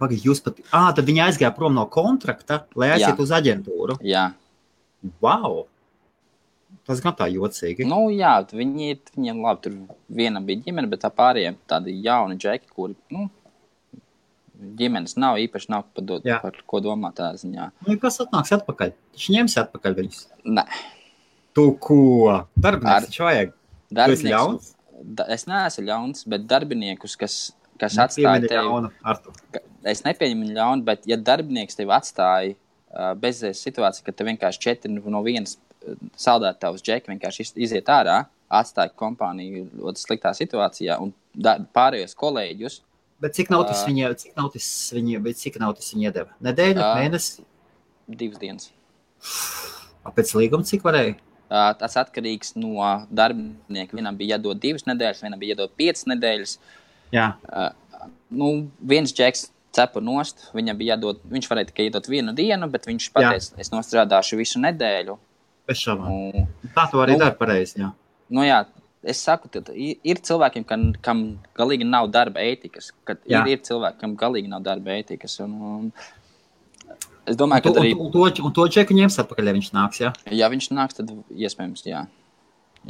pagaidi, 0.00 0.22
jūs 0.30 0.40
pat. 0.40 0.62
Ah, 0.72 0.88
tad 0.96 1.04
viņi 1.04 1.20
aizgāja 1.26 1.50
prom 1.56 1.74
no 1.76 1.84
kontrakta, 1.92 2.62
lai 2.74 2.88
Jā. 2.88 2.94
aizietu 2.96 3.26
uz 3.26 3.34
aģentūru. 3.36 3.98
Jā, 4.00 4.30
Wow! 5.20 5.66
Tas 6.86 7.00
gan 7.02 7.12
tā 7.18 7.26
jocīgi. 7.30 7.84
nu, 7.86 8.08
jā 8.14 8.32
viņi 8.48 8.88
ir, 8.94 8.98
viņiem 9.16 9.42
labi, 9.44 9.60
tur 9.66 9.72
viena 10.08 10.40
bija 10.40 10.62
ģimene, 10.64 10.88
bet 10.90 11.02
tā 11.04 11.10
pārējie 11.14 11.52
tādi 11.68 11.94
jauni 12.02 12.38
džeki, 12.40 12.70
kuri, 12.74 12.94
nu, 13.10 13.28
ģimenes 14.78 15.16
nav 15.20 15.36
īpaši 15.42 15.70
nav 15.74 15.84
padot, 15.94 16.24
Jā. 16.26 16.38
par 16.42 16.56
ko 16.66 16.80
domāt 16.80 17.16
tādā 17.18 17.34
ziņā. 17.42 17.68
Nu, 17.86 17.96
kas 18.02 18.20
atnāks 18.24 18.54
atpakaļ? 18.56 18.92
Viņš 19.16 19.28
ņems 19.36 19.56
atpakaļ 19.66 19.96
viņus. 20.00 20.20
Nē, 20.46 20.64
Tu 21.52 21.66
ko? 21.84 21.96
Darbinieks 22.56 23.18
Ar- 23.20 23.26
vajag. 23.26 23.50
Darbinieks, 23.92 24.70
es 25.28 25.46
neesmu 25.50 25.84
ļauns, 25.88 26.24
bet 26.28 26.46
darbiniekus, 26.50 27.16
kas, 27.20 27.36
kas 27.80 27.96
atstāja 28.06 28.42
tevi, 28.48 28.68
ka- 29.52 29.64
es 29.92 30.02
nepieņemu 30.06 30.52
ļaunu, 30.56 30.84
bet 30.86 31.06
ja 31.10 31.16
darbinieks 31.16 31.76
tevi 31.78 31.90
atstāja 31.94 32.54
uh, 32.54 33.14
bezsēs 33.18 33.62
situācijā, 33.66 34.04
ka 34.06 34.12
te 34.12 34.24
vienkārši 34.28 34.62
četri 34.62 34.92
no 34.92 35.22
vienas 35.26 35.56
uh, 35.58 35.94
saldētavas 36.16 36.82
džeki 36.84 37.10
vienkārši 37.14 37.40
iz- 37.48 37.56
iziet 37.68 37.86
ārā, 37.90 38.20
atstāja 38.52 38.92
kompāniju 38.94 39.66
ļoti 39.80 40.02
sliktā 40.06 40.32
situācijā 40.36 40.98
un 41.00 41.12
pārējos 41.74 42.14
kolēģus, 42.18 42.80
Bet 43.22 43.36
cik 43.38 43.52
naudas 43.54 43.84
Ā. 43.84 43.86
viņa, 43.86 44.08
cik 44.18 44.32
naudas 44.34 44.64
viņa, 44.96 45.18
bet 45.22 45.36
cik 45.38 45.56
naudas 45.62 45.92
viņa 45.94 46.08
iedeva? 46.08 46.32
Nedēļa, 46.42 46.82
Ā. 46.82 46.94
mēnesis? 46.98 47.36
divas 48.10 48.40
dienas. 48.42 48.64
Pēc 50.16 50.32
līguma 50.34 50.66
cik 50.66 50.82
varēja? 50.82 51.14
Tas 51.52 51.96
atkarīgs 52.00 52.54
no 52.56 52.86
darbinieka. 53.12 53.96
Vienam 53.98 54.16
bija 54.16 54.38
jādod 54.38 54.60
divas 54.62 54.86
nedēļas, 54.88 55.24
vienam 55.26 55.40
bija 55.42 55.56
jādod 55.56 55.74
piecas 55.76 56.06
nedēļas. 56.08 56.54
Jā. 57.12 57.26
Nu, 58.32 58.52
viens 58.80 59.12
džeks 59.12 59.50
cepa 59.76 60.00
nost, 60.04 60.46
viņam 60.56 60.78
bija 60.78 60.94
jādod, 60.94 61.20
viņš 61.32 61.48
varēja 61.50 61.70
tikai 61.70 61.88
iedot 61.88 62.08
vienu 62.08 62.34
dienu, 62.36 62.68
bet 62.72 62.88
viņš 62.88 63.08
pateica, 63.14 63.58
es 63.60 63.72
nostrādāšu 63.72 64.38
visu 64.40 64.60
nedēļu. 64.62 65.16
Bez 65.68 65.82
šaubām. 65.84 66.46
Tā 66.76 66.86
tu 66.92 67.02
arī 67.02 67.16
nu, 67.16 67.22
dari 67.24 67.36
pareizi. 67.38 67.78
Jā. 67.80 67.92
Nu, 68.32 68.44
jā, 68.46 68.62
es 69.08 69.20
saku, 69.24 69.50
ir 69.76 70.22
cilvēkiem, 70.28 70.66
kam, 70.68 70.88
kam 71.04 71.22
galīgi 71.58 71.86
nav 71.88 72.08
darba 72.14 72.42
ētikas. 72.44 72.90
Ir, 73.08 73.38
ir 73.54 73.62
cilvēki, 73.64 74.00
kam 74.02 74.16
galīgi 74.18 74.50
nav 74.52 74.64
darba 74.66 74.96
ētikas. 74.96 75.38
Un, 75.44 75.54
un, 75.68 75.88
Es 77.28 77.38
domāju, 77.38 77.68
un, 77.70 77.74
ka 77.76 77.82
arī. 77.82 77.92
Un, 77.94 78.08
un, 78.08 78.10
to, 78.14 78.44
un 78.48 78.54
to 78.56 78.66
čeku 78.74 78.96
ņems 78.98 79.20
atpakaļ, 79.22 79.50
ja 79.50 79.54
viņš 79.56 79.70
nāks. 79.76 80.00
Jā, 80.02 80.10
ja 80.34 80.48
viņš 80.50 80.68
nāks, 80.74 80.98
tad 80.98 81.12
iespējams, 81.30 81.84
jā. 81.86 82.02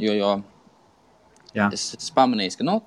Jo, 0.01 0.15
jo 0.17 0.31
jā. 1.53 1.69
Es, 1.75 1.91
es 1.99 2.09
pamanīju, 2.15 2.57
ka 2.59 2.67
nu, 2.67 2.79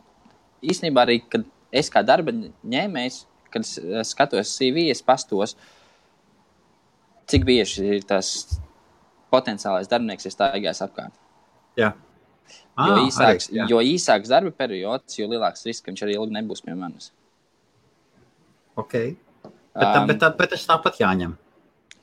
īstenībā 0.66 1.06
arī, 1.06 1.20
kad 1.30 1.46
es 1.70 1.90
kā 1.92 2.02
darba 2.06 2.34
ņēmējs, 2.34 3.20
kad 3.54 3.66
es 3.66 4.10
skatos 4.10 4.54
CV, 4.56 4.88
es 4.90 5.04
pastos, 5.06 5.54
cik 7.30 7.46
bieži 7.46 7.84
ir 7.96 8.06
tas 8.06 8.32
potenciālais 9.32 9.90
darbinieks, 9.90 10.26
kas 10.26 10.36
staigās 10.36 10.82
apkārt. 10.84 11.14
Jā. 11.78 11.92
Ah, 12.76 12.90
jo, 12.90 13.06
īsāks, 13.06 13.48
arī, 13.48 13.58
jā. 13.58 13.68
jo 13.70 13.78
īsāks 13.94 14.30
darba 14.30 14.52
periods, 14.54 15.16
jo 15.18 15.28
lielāks 15.30 15.64
risks, 15.66 15.82
ka 15.84 15.92
viņš 15.92 16.02
arī 16.04 16.18
ilgi 16.18 16.36
nebūs 16.36 16.62
pie 16.64 16.74
manis. 16.76 17.10
Okay. 18.76 19.14
Bet, 19.76 19.92
tā, 19.92 20.02
bet, 20.08 20.18
tā, 20.22 20.30
bet 20.38 20.52
tas 20.54 20.64
tāpat 20.64 20.98
jāņem. 21.02 21.36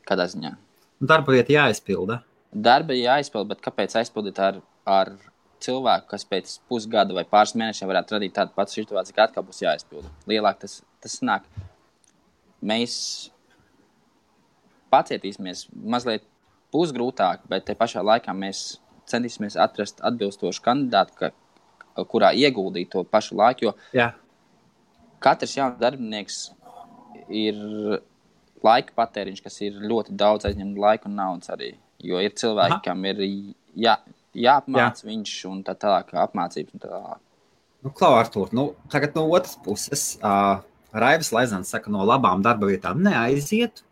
Kādā 0.06 0.28
ziņā? 0.30 0.54
Darba 1.02 1.34
vieta 1.34 1.56
jāizpilda. 1.56 2.20
Darba 2.54 2.94
jāizpilda, 2.94 3.50
bet 3.56 3.64
kāpēc 3.66 3.96
aizpildīt 3.98 4.40
ar, 4.44 4.60
ar 4.86 5.14
cilvēku, 5.64 6.12
kas 6.12 6.26
pēc 6.30 6.58
pusgada 6.70 7.16
vai 7.18 7.24
pāris 7.30 7.56
mēnešiem 7.58 7.90
varētu 7.90 8.18
radīt 8.18 8.36
tādu 8.36 8.54
patu 8.56 8.78
situāciju, 8.78 9.16
ka 9.18 9.28
atkal 9.28 9.48
būs 9.48 9.64
jāizpilda? 9.64 10.12
Lielāk 10.30 10.60
tas, 10.62 10.82
tas 11.02 11.18
nāk. 11.26 11.48
Mēs 12.64 12.94
pacietīsimies 14.94 15.66
mazliet 15.74 16.28
pusgrūtāk, 16.74 17.48
bet 17.50 17.66
te 17.68 17.76
pašā 17.78 18.04
laikā 18.06 18.34
mēs 18.38 18.64
centīsimies 19.10 19.58
atrast 19.60 20.02
atbilstošu 20.06 20.62
kandidātu, 20.64 21.18
ka, 21.20 22.06
kurā 22.10 22.32
ieguldīt 22.38 22.94
to 22.94 23.04
pašu 23.04 23.38
laiku. 23.40 23.70
Jo 23.70 23.74
Jā. 23.96 24.12
katrs 25.24 25.58
jauns 25.58 25.80
darbinieks 25.82 26.46
ir 27.30 27.60
laika 28.64 28.96
patēriņš, 28.98 29.44
kas 29.44 29.60
ir 29.66 29.80
ļoti 29.84 30.16
daudz 30.20 30.48
aizņem 30.50 30.76
laika 30.80 31.10
un 31.10 31.18
naudas 31.20 31.52
arī. 31.54 31.74
Jo 32.04 32.20
ir 32.24 32.36
cilvēki, 32.40 32.80
Aha. 32.80 32.84
kam 32.86 33.06
ir 33.08 33.22
jā, 33.76 33.98
jāapmāca 34.36 35.04
jā. 35.04 35.10
viņš 35.12 35.36
un 35.52 35.62
tā 35.68 35.76
tālāk, 35.80 36.12
apmācības 36.26 36.76
un 36.76 36.84
tā 36.84 36.92
tālāk. 36.92 37.22
Nu, 37.84 37.92
Klau, 37.92 38.14
Artur, 38.16 38.52
nu, 38.56 38.70
tagad 38.92 39.16
no 39.18 39.26
otras 39.36 39.58
puses, 39.60 40.14
uh, 40.24 40.62
Raivs 40.96 41.34
Laizans 41.36 41.72
saka, 41.74 41.92
no 41.92 42.06
labām 42.08 42.44
darba 42.44 42.70
vietām 42.70 43.02
neaiziet, 43.04 43.84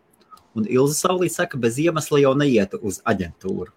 un 0.56 0.68
Ilza 0.68 0.96
Saulīt 0.96 1.36
saka, 1.36 1.60
bez 1.60 1.80
iemesla 1.82 2.22
jau 2.22 2.32
neiet 2.40 2.78
uz 2.80 3.02
aģentūru. 3.08 3.72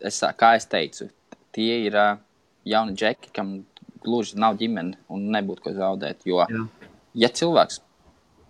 Es, 0.00 0.22
kā 0.40 0.54
es 0.56 0.64
teicu, 0.70 1.10
tie 1.52 1.82
ir 1.86 1.98
uh, 1.98 2.16
jauni 2.64 2.96
džeki, 2.96 3.32
kam 3.36 3.58
gluži 4.02 4.40
nav 4.40 4.56
ģimene 4.60 4.98
un 5.12 5.28
nebūtu 5.34 5.66
ko 5.66 5.74
zaudēt. 5.76 6.24
Jo, 6.28 6.46
Jā. 6.50 6.64
ja 7.24 7.30
cilvēks 7.40 7.82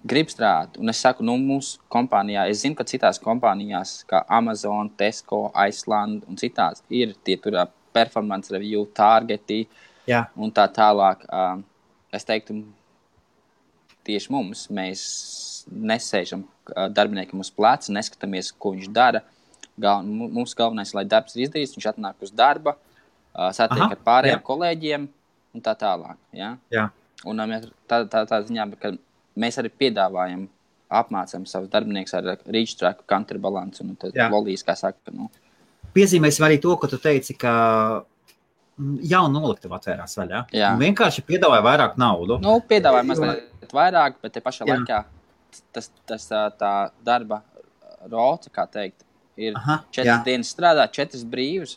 grib 0.09 0.31
strādāt. 0.33 0.79
Un 0.81 0.91
es 0.93 1.01
saku, 1.03 1.25
nu, 1.27 1.37
mūsu 1.41 1.81
kompānijā, 1.93 2.47
es 2.51 2.63
zinu, 2.65 2.77
ka 2.79 2.87
citās 2.89 3.21
kompānijās, 3.23 4.01
kā 4.11 4.23
Amazon, 4.33 4.91
Tesco, 4.99 5.45
Iceland 5.69 6.27
un 6.29 6.39
citās, 6.41 6.83
ir 6.91 7.15
tie 7.25 7.39
tur 7.41 7.59
performance 7.95 8.53
review, 8.53 8.87
targeti 8.97 9.63
Jā. 10.09 10.25
un 10.37 10.53
tā 10.55 10.67
tālāk. 10.73 11.27
Es 12.13 12.27
teiktu, 12.29 12.59
tieši 14.07 14.33
mums, 14.35 14.67
mēs 14.75 15.03
nesēžam 15.71 16.45
darbiniekam 16.93 17.43
uz 17.43 17.53
pleca, 17.55 17.93
neskatāmies, 17.95 18.51
ko 18.59 18.75
viņš 18.75 18.91
dara. 18.95 19.23
Gal, 19.81 20.03
mums 20.05 20.53
galvenais 20.57 20.93
lai 20.93 21.07
darbs 21.09 21.37
ir 21.37 21.47
izdarīts, 21.47 21.77
viņš 21.79 21.93
atnāk 21.95 22.25
uz 22.25 22.33
darba, 22.37 22.75
satiek 23.57 23.87
Aha, 23.87 23.95
ar 23.95 24.03
pārējiem 24.05 24.37
jā. 24.37 24.45
kolēģiem 24.45 25.07
un 25.57 25.65
tā 25.65 25.73
tālāk. 25.79 26.19
Ja? 26.37 26.57
Jā. 26.73 26.91
Un 27.29 27.41
tā, 27.89 28.03
tā, 28.11 28.25
tā 28.29 28.43
ziņā, 28.45 28.67
ka 28.83 28.93
mēs 29.39 29.59
arī 29.61 29.73
piedāvājam, 29.83 30.47
apmācām 30.93 31.47
savus 31.49 31.71
darbiniekus 31.73 32.15
ar 32.19 32.33
rīču 32.53 32.79
traku, 32.83 33.07
counterbalansu 33.09 33.85
un 33.87 33.95
lolijas, 34.33 34.65
kā 34.67 34.77
saka. 34.77 35.15
Nu. 35.15 35.31
Piezīmēsim 35.97 36.45
arī 36.47 36.59
to, 36.61 36.75
ko 36.81 36.89
tu 36.89 36.99
teici, 37.01 37.37
ka 37.39 37.53
mm, 38.77 38.99
jauna 39.09 39.41
noliktava 39.41 39.79
atvērās 39.81 40.19
vaļā. 40.21 40.45
Jā. 40.57 40.75
Un 40.75 40.85
vienkārši 40.85 41.25
piedāvāja 41.29 41.65
vairāk 41.65 41.97
naudu. 42.01 42.39
Nu, 42.45 42.59
piedāvāja 42.69 43.09
mazliet 43.09 43.73
vairāk, 43.73 44.21
bet 44.25 44.37
te 44.37 44.45
pašā 44.45 44.69
Jā. 44.69 44.77
laikā 44.77 45.03
tas, 45.73 45.89
tas 46.09 46.29
tā 46.61 46.73
darba 47.05 47.43
rota, 48.11 48.51
kā 48.53 48.67
teikt, 48.71 49.05
ir 49.41 49.57
Aha, 49.59 49.83
četras 49.93 50.19
jā. 50.19 50.19
dienas 50.27 50.51
strādā, 50.53 50.87
četras 50.93 51.25
brīvas 51.29 51.77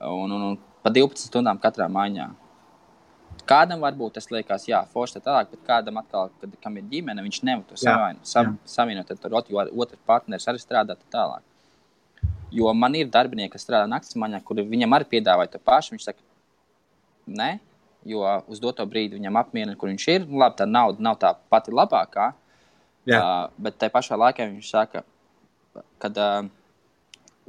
un, 0.00 0.32
un, 0.32 0.46
un 0.52 0.58
pa 0.84 0.92
12 0.92 1.28
stundām 1.28 1.60
katrā 1.62 1.88
maiņā. 1.92 2.28
Kādam 3.48 3.82
varbūt 3.84 4.14
tas 4.16 4.30
liekas, 4.32 4.68
jā, 4.70 4.78
forši 4.92 5.20
tālāk, 5.24 5.50
bet 5.52 5.64
kādam 5.66 5.98
atkal, 6.00 6.30
kad, 6.40 6.52
kam 6.64 6.78
ir 6.80 6.86
ģimene, 6.88 7.24
viņš 7.26 7.40
nevar 7.44 7.64
to 7.68 7.76
savienot, 7.76 8.24
sam, 8.28 8.54
savienot 8.68 9.10
otru, 9.12 9.42
jo 9.52 9.64
otrs 9.84 10.00
partneris 10.08 10.48
arī 10.48 10.62
strādā 10.62 10.96
tālāk. 11.12 11.44
Jo 12.54 12.70
man 12.76 12.94
ir 12.94 13.10
darbinieki, 13.10 13.52
kas 13.56 13.66
strādā 13.66 13.88
naktas 13.90 14.14
maņā, 14.20 14.40
kur 14.46 14.62
viņam 14.62 14.96
arī 14.96 15.08
piedāvāja 15.16 15.56
to 15.56 15.60
pašu. 15.60 15.94
Viņš 15.94 16.06
saka, 16.06 16.22
nē, 17.26 17.56
jo 18.06 18.22
uz 18.46 18.60
doto 18.62 18.86
brīdi 18.86 19.18
viņam 19.18 19.40
apmierina, 19.40 19.76
kur 19.80 19.90
viņš 19.90 20.06
ir. 20.12 20.26
Nu, 20.28 20.38
labi, 20.44 20.60
tā 20.60 20.68
nauda 20.68 21.02
nav 21.02 21.18
tā 21.20 21.34
pati 21.50 21.74
labākā. 21.74 22.30
Jā. 23.10 23.18
Uh, 23.20 23.64
bet 23.66 23.76
tajā 23.80 23.92
pašā 23.92 24.16
laikā 24.16 24.46
viņš 24.48 24.70
saka, 24.70 25.02
ka 26.00 26.10
uh, 26.14 26.46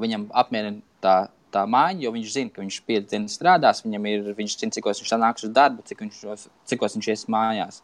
viņam 0.01 0.27
apmierina 0.35 0.81
tā 1.03 1.15
tā 1.53 1.65
māja, 1.69 1.97
jo 2.05 2.11
viņš 2.15 2.31
zina, 2.33 2.53
ka 2.53 2.63
viņš 2.63 2.77
piecas 2.87 3.09
dienas 3.11 3.35
strādās, 3.37 3.83
viņam 3.85 4.07
ir, 4.11 4.29
viņš 4.37 4.57
zina, 4.59 4.75
cik 4.75 4.89
viņš 4.91 5.13
nāks 5.21 5.47
uz 5.47 5.53
darbu, 5.55 5.85
cik 5.85 6.05
viņš, 6.05 6.47
cik 6.69 6.85
viņš 6.85 7.09
ies 7.13 7.25
mājās. 7.31 7.81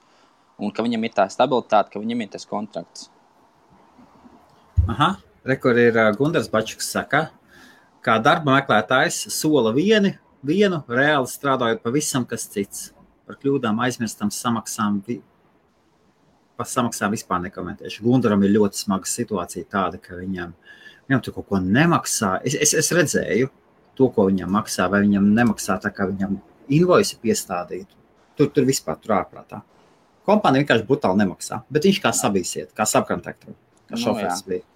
Un 0.62 0.74
ka 0.76 0.84
viņam 0.86 1.06
ir 1.08 1.14
tā 1.18 1.26
stabilitāte, 1.32 1.94
ka 1.94 2.02
viņam 2.02 2.22
ir 2.22 2.32
tas 2.36 2.46
kontrakts. 2.46 3.10
Aha, 4.90 5.16
rekur 5.48 5.78
ir 5.78 5.98
Gunārs 6.18 6.50
Bačs, 6.52 6.86
saka, 6.86 7.30
kā 8.06 8.18
darba 8.22 8.58
meklētājs 8.58 9.28
sola 9.34 9.74
vieni, 9.74 10.16
vienu, 10.46 10.82
reāli 10.90 11.30
strādājot 11.30 11.84
pavisam 11.84 12.26
kas 12.26 12.48
cits. 12.50 12.90
Par 13.26 13.38
kļūdām 13.40 13.80
aizmirstam 13.86 14.32
samaksām, 14.34 15.00
vi... 15.08 15.22
par 16.58 16.68
samaksām 16.68 17.14
vispār 17.14 17.40
nekomentēšu. 17.46 18.04
Gunāram 18.04 18.44
ir 18.44 18.56
ļoti 18.58 18.82
smaga 18.84 19.08
situācija 19.08 19.70
tāda, 19.72 20.02
ka 20.02 20.18
viņam, 20.18 20.54
viņam 21.10 21.24
tur 21.26 21.36
kaut 21.38 21.50
ko 21.50 21.62
nemaksā. 21.64 22.38
Es, 22.48 22.56
es, 22.68 22.74
es 22.82 22.92
redzēju, 22.96 23.50
to, 23.98 24.10
ko 24.16 24.28
viņam 24.30 24.52
maksā, 24.56 24.88
vai 24.92 25.04
viņam 25.06 25.32
nemaksā 25.38 25.78
tā, 25.84 25.92
kā 25.96 26.08
viņam 26.10 26.40
invoisi 26.72 27.20
piestādītu. 27.22 28.00
Tur, 28.40 28.50
tur 28.56 28.68
vispār 28.68 28.98
tur 29.02 29.18
ārprātā. 29.20 29.62
Kompānija 30.28 30.64
vienkārši 30.64 30.88
brutāli 30.88 31.24
nemaksā, 31.24 31.64
bet 31.74 31.88
viņš 31.88 32.00
kā 32.04 32.12
sabīsiet, 32.16 32.72
kā 32.78 32.86
subkontraktoru, 32.88 33.58
kā 33.90 33.98
Nu, 33.98 34.04
šofērs 34.04 34.44
jā. 34.44 34.48
bija. 34.48 34.68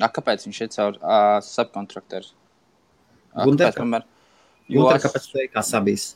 A, 0.00 0.08
kāpēc 0.08 0.46
viņš 0.46 0.60
ir 0.64 0.70
caur 0.72 0.96
uh, 0.96 1.36
subkontraktoru? 1.44 2.32
Gundar, 3.44 3.76
Kāpēc, 3.76 4.08
Gunter, 4.70 5.02
kāpēc 5.02 5.26
tu 5.30 5.38
ej 5.42 5.48
kā 5.52 5.62
sabīs? 5.66 6.14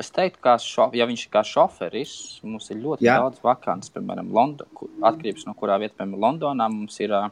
Es 0.00 0.10
teiktu, 0.10 0.40
ka, 0.42 0.56
šo, 0.58 0.88
ja 0.96 1.06
viņš 1.06 1.26
ir 1.26 1.30
kā 1.32 1.44
šoferis, 1.46 2.14
mums 2.42 2.66
ir 2.72 2.80
ļoti 2.82 3.06
Jā. 3.06 3.20
Daudz 3.22 3.42
vakants, 3.44 3.92
piemēram, 3.94 4.32
London, 4.34 4.68
kur, 4.74 4.90
atkarībā 5.06 5.46
no 5.46 5.54
kurā 5.58 5.76
vietā, 5.82 6.00
piemēram, 6.00 6.20
Londonā 6.24 6.66
mums 6.72 6.98
ir. 7.04 7.14
ā, 7.14 7.28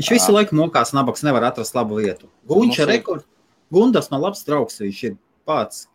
Viņš 0.00 0.10
visu 0.16 0.32
laiku 0.32 0.56
mokās, 0.56 0.94
nabaks 0.96 1.22
nevar 1.26 1.44
atrast 1.50 1.74
labu 1.76 1.98
vietu. 2.00 2.28
Gunča 2.48 2.66
Mums 2.66 2.78
ir- 2.78 2.86
rekord. 2.96 3.24
Gundars 3.70 4.10
man 4.10 4.20
labs 4.24 4.42
draugs, 4.44 4.80
viņš 4.80 5.02
ir 5.10 5.16
pats. 5.46 5.86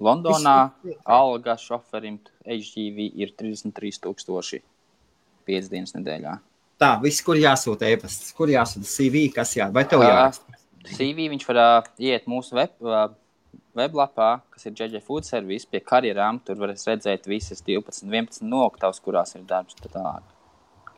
Londonā 0.00 0.72
Visu- 0.84 0.98
alga 1.06 1.54
šoferim 1.56 2.18
HGV 2.46 3.12
ir 3.16 3.30
33,000 3.38 4.62
5 5.46 5.68
dienas 5.70 5.92
nedēļā. 5.94 6.38
Tā, 6.78 7.00
viss, 7.00 7.22
kur 7.24 7.36
jāsūta 7.36 7.86
e-pasts, 7.88 8.32
kur 8.36 8.48
jāsūta 8.48 8.84
CV, 8.84 9.32
kas 9.32 9.54
jā, 9.56 9.70
vai 9.72 9.84
tev 9.84 10.00
jāraksta? 10.00 10.58
CV 10.84 11.28
viņš 11.32 11.46
var 11.48 11.56
ā, 11.56 11.86
iet 11.98 12.26
mūsu 12.26 12.52
web, 12.58 12.70
ā, 12.82 13.06
weblapā, 13.76 14.42
kas 14.50 14.66
ir 14.66 14.72
JJ 14.72 15.00
Food 15.02 15.24
Service, 15.24 15.64
pie 15.64 15.80
karjerām. 15.80 16.40
Tur 16.44 16.56
varēs 16.56 16.84
redzēt 16.86 17.24
visas 17.26 17.62
12, 17.62 18.02
11 18.04 18.42
noktavas, 18.42 19.00
kurās 19.00 19.34
ir 19.36 19.42
darbs. 19.48 19.74
tā 19.80 19.88
tālāk. 19.88 20.22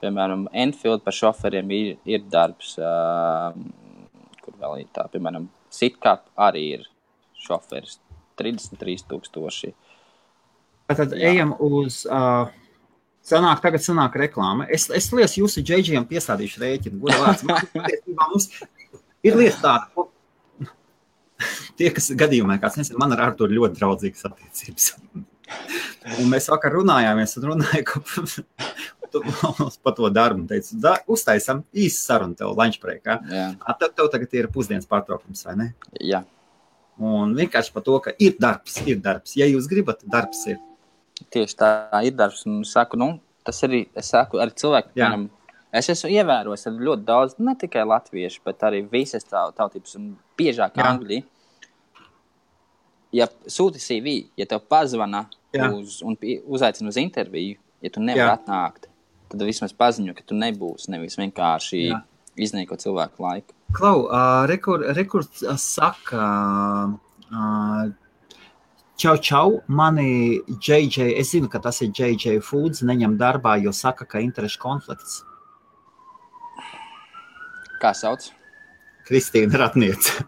Piemēram, 0.02 0.46
Enfield 0.64 1.02
par 1.04 1.16
šoferiem 1.16 1.72
ir, 1.74 1.96
ir 2.06 2.22
darbs, 2.30 2.76
ā, 2.78 3.50
kur 4.44 4.58
vēl 4.60 4.84
ir 4.84 4.92
tā, 4.94 5.08
piemēram, 5.12 5.48
Sitkap 5.74 6.22
arī 6.40 6.62
ir 6.78 6.86
šoferis 7.36 7.98
33,000. 8.40 9.74
Tad 10.88 11.12
Jā. 11.12 11.34
ejam 11.34 11.52
uz. 11.60 12.02
Uh, 12.08 12.48
Sanāk, 13.28 13.58
tagad 13.60 13.82
sanāk 13.84 14.14
reklāma. 14.16 14.64
Es, 14.72 14.86
es 14.94 15.10
lieku 15.12 15.42
jūsu 15.42 15.60
džekļiem 15.60 16.06
piestādīšu 16.08 16.62
rēķinu. 16.62 17.10
Patiesībā 17.12 18.28
Mums, 18.30 18.46
Ir 19.26 19.34
lieta 19.36 19.58
tāda, 19.60 19.88
ko 19.92 20.06
tie, 21.78 21.90
kas 21.94 22.10
gadījumā, 22.18 22.58
kāds 22.62 22.78
nezina, 22.78 23.00
man 23.02 23.14
ar 23.14 23.28
Arthuru 23.28 23.58
ļoti 23.58 23.80
draudzīgas 23.80 24.26
attiecības. 24.30 24.92
Un 26.18 26.30
mēs 26.30 26.48
vakar 26.52 26.74
runājāmies 26.76 27.36
un 27.40 27.62
runājām 29.14 29.70
par 29.84 29.94
to 29.96 30.10
darbu. 30.12 30.46
Teicu, 30.50 30.78
da, 30.82 30.96
uztaisam 31.10 31.62
īsu 31.72 32.00
sarunu 32.00 32.36
tev 32.38 32.56
lunchbreakā. 32.58 33.20
Tad 33.68 33.94
tev 33.96 34.10
tagad 34.12 34.34
ir 34.36 34.50
pusdienas 34.52 34.88
pārtraukums, 34.90 35.44
vai 35.48 35.56
ne? 35.60 35.70
Jā. 36.00 36.24
Un 36.98 37.34
vienkārši 37.38 37.72
par 37.74 37.84
to, 37.86 37.96
ka 38.02 38.12
ir 38.18 38.34
darbs, 38.42 38.80
ir 38.86 38.98
darbs. 39.02 39.36
Ja 39.38 39.46
jūs 39.46 39.68
gribat, 39.70 40.02
darbs 40.02 40.42
ir. 40.50 40.58
Tieši 41.34 41.58
tā 41.58 41.70
ir 42.06 42.14
darbs. 42.18 42.44
Un 42.50 42.64
saku, 42.66 42.98
nu, 42.98 43.12
tas 43.46 43.62
arī, 43.66 43.84
es 43.98 44.10
saku, 44.10 44.40
arī 44.42 44.54
cilvēki, 44.58 44.92
piemēram, 44.96 45.28
es 45.78 45.90
esmu 45.94 46.10
ievērojis 46.16 46.66
ļoti 46.74 47.06
daudz, 47.06 47.38
ne 47.38 47.54
tikai 47.58 47.86
latviešu, 47.86 48.42
bet 48.46 48.66
arī 48.66 48.82
visas 48.90 49.26
tautības 49.28 49.94
un 49.98 50.12
biežāk 50.38 50.78
angļu. 50.82 51.22
Ja 53.14 53.28
sūti 53.48 53.80
CV, 53.80 54.18
ja 54.36 54.44
tev 54.50 54.66
pazvana 54.68 55.24
uz, 55.54 56.00
un 56.04 56.18
uzaicina 56.44 56.90
uz 56.90 56.98
interviju, 57.00 57.56
ja 57.80 57.92
tu 57.94 58.02
nevari 58.02 58.26
Jā. 58.26 58.34
atnākt, 58.36 58.87
tad 59.28 59.44
vismaz 59.46 59.74
paziņo, 59.76 60.14
ka 60.16 60.24
tu 60.26 60.36
nebūsi 60.38 60.92
nevis 60.94 61.18
vienkārši 61.20 61.80
Jā. 61.84 62.00
iznieko 62.40 62.78
cilvēku 62.80 63.24
laiku. 63.24 63.54
Klau, 63.76 64.06
uh, 64.06 64.46
rekur, 64.48 64.78
rekur 64.96 65.26
saka, 65.60 66.22
uh, 67.28 67.90
čau, 68.96 69.16
čau, 69.20 69.58
mani 69.68 70.40
JJ, 70.56 71.10
es 71.20 71.34
zinu, 71.34 71.50
ka 71.52 71.60
tas 71.64 71.82
ir 71.84 71.92
JJ 71.92 72.40
Foods, 72.44 72.84
neņem 72.88 73.18
darbā, 73.20 73.58
jo 73.62 73.72
saka, 73.76 74.08
ka 74.08 74.22
interešu 74.24 74.58
konflikts. 74.62 75.20
Kā 77.78 77.92
sauc? 77.94 78.30
Kristīna 79.06 79.60
Ratniece. 79.60 80.24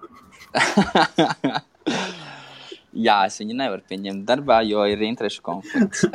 Jā, 3.07 3.23
es 3.31 3.39
viņu 3.39 3.55
nevaru 3.55 3.85
pieņemt 3.87 4.27
darbā, 4.27 4.67
jo 4.67 4.83
ir 4.91 4.99
interešu 5.07 5.43
konflikts. 5.47 6.03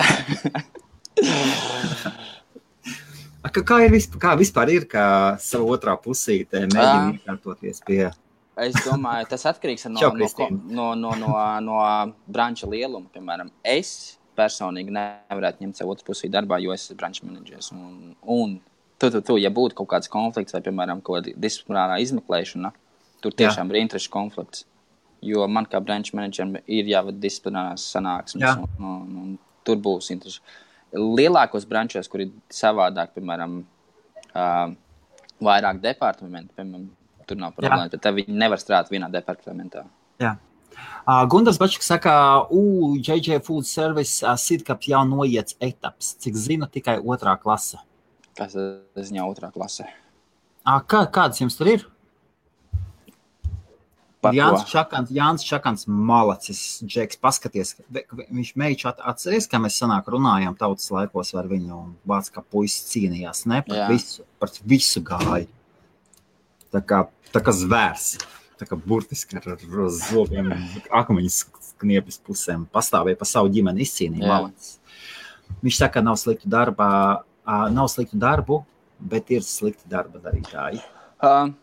Kā, 3.45 3.79
ir 3.85 3.91
vispār, 3.93 4.19
kā 4.21 4.33
vispār 4.39 4.71
ir, 4.73 4.85
ka 4.89 5.05
sava 5.41 5.67
otrā 5.75 5.93
pusīte 6.01 6.63
mēģina 6.65 7.17
iekārtoties 7.19 7.81
pie? 7.85 8.07
Es 8.65 8.77
domāju, 8.85 9.27
tas 9.29 9.45
atkarīgs 9.51 9.85
no, 9.91 9.99
no, 9.99 10.29
no, 10.65 10.93
no, 10.95 11.11
no, 11.19 11.33
no 11.61 11.81
branča 12.31 12.69
lieluma. 12.71 13.09
Piemēram, 13.13 13.51
es 13.61 14.15
personīgi 14.39 14.93
nevarētu 14.95 15.63
ņemt 15.63 15.79
savu 15.79 15.93
otru 15.93 16.09
pusī 16.09 16.29
darbā, 16.31 16.59
jo 16.63 16.73
es 16.73 16.87
esmu 16.87 16.97
branča 16.99 17.27
menedžers. 17.27 17.69
Un, 17.75 18.15
un 18.23 18.57
tu, 18.97 19.11
tu, 19.11 19.21
tu, 19.21 19.37
ja 19.41 19.51
būtu 19.53 19.77
kaut 19.77 19.91
kāds 19.93 20.11
konflikts 20.11 20.55
vai, 20.55 20.63
piemēram, 20.65 21.03
kaut 21.05 21.21
kāda 21.21 21.35
disciplinārā 21.45 21.99
izmeklēšana, 22.03 22.73
tur 23.23 23.35
tiešām 23.35 23.69
Jā. 23.69 23.75
ir 23.75 23.81
interešu 23.83 24.11
konflikts. 24.13 24.65
Jo 25.25 25.45
man 25.49 25.67
kā 25.69 25.79
branča 25.81 26.17
menedžerim 26.17 26.57
ir 26.65 26.89
jāvada 26.89 27.21
disciplinārās 27.21 27.85
sanāksmes, 27.93 28.65
un, 28.79 28.85
un, 28.89 29.19
un 29.21 29.33
tur 29.65 29.79
būs 29.81 30.11
interešu 30.13 30.43
lielākos 30.95 31.67
brančos, 31.69 32.09
kur 32.11 32.23
ir 32.25 32.33
savādāk, 32.53 33.13
piemēram, 33.15 33.61
uh, 34.33 34.67
vairāk 35.43 35.81
departamentu, 35.83 36.53
piemēram, 36.57 36.89
tur 37.29 37.39
nav 37.41 37.55
problēma, 37.57 37.89
bet 37.91 38.11
viņi 38.19 38.35
nevar 38.41 38.61
strādāt 38.61 38.91
vienā 38.93 39.09
departamentā. 39.13 39.85
Jā. 40.21 40.35
Uh, 41.05 41.23
Gunārs 41.31 41.59
Bačs 41.61 41.79
saka, 41.85 42.11
ka 42.49 42.61
JJ 42.99 43.39
Food 43.45 43.67
Service 43.69 44.23
uh, 44.25 44.35
sitkap 44.39 44.83
jau 44.89 45.03
noiets 45.07 45.55
etaps, 45.63 46.15
cik 46.23 46.39
zinu, 46.39 46.69
tikai 46.71 46.97
otrā 46.99 47.37
klase. 47.41 47.79
Kas 48.35 48.55
tas 48.57 49.09
ziņā 49.09 49.23
otrā 49.23 49.51
klase? 49.53 49.87
Uh, 50.65 50.81
kā, 50.81 51.05
kādas 51.13 51.39
jums 51.43 51.55
tur 51.59 51.69
ir? 51.71 51.85
Jānis 54.33 54.63
Čakants, 54.69 55.11
Jānis 55.13 55.45
Čakants, 55.45 55.85
malacis, 55.87 56.61
Džeks, 56.85 57.19
paskaties, 57.21 57.75
viņš 57.91 58.53
meiču 58.59 58.89
atceries, 58.89 59.47
kā 59.51 59.59
mēs 59.61 59.77
sanāk 59.81 60.07
runājām 60.11 60.55
tautas 60.59 60.87
laikos 60.93 61.33
ar 61.37 61.49
viņu 61.51 61.75
un 61.77 61.91
vāc 62.09 62.31
kā 62.33 62.41
puisis 62.41 62.87
cīnījās, 62.93 63.43
ne, 63.51 63.61
par 63.67 63.81
Jā. 63.81 63.89
visu, 63.91 64.25
par 64.41 64.53
visu 64.63 65.03
gāju. 65.05 65.49
Tā 66.73 66.81
kā, 66.83 67.03
tā 67.35 67.41
kā 67.45 67.53
zvērs, 67.55 68.07
tā 68.59 68.67
kā 68.69 68.79
burtiski 68.79 69.39
ar, 69.39 69.51
ar 69.55 69.91
zobiem, 69.95 70.53
akmeņas 70.89 71.41
kniepis 71.83 72.17
pusēm, 72.23 72.65
pastāvēja 72.71 73.19
pa 73.19 73.27
savu 73.29 73.51
ģimeni, 73.53 73.85
izcīnīja 73.85 74.31
malacis. 74.31 74.79
Viņš 75.61 75.83
saka, 75.83 76.01
nav 76.01 76.17
sliktu 76.17 76.49
darbā, 76.49 76.89
nav 77.45 77.91
sliktu 77.93 78.17
darbu, 78.17 78.63
bet 78.99 79.29
ir 79.35 79.45
slikti 79.45 79.91
darba 79.91 80.23
darītāji. 80.23 80.81
Uh 81.21 81.53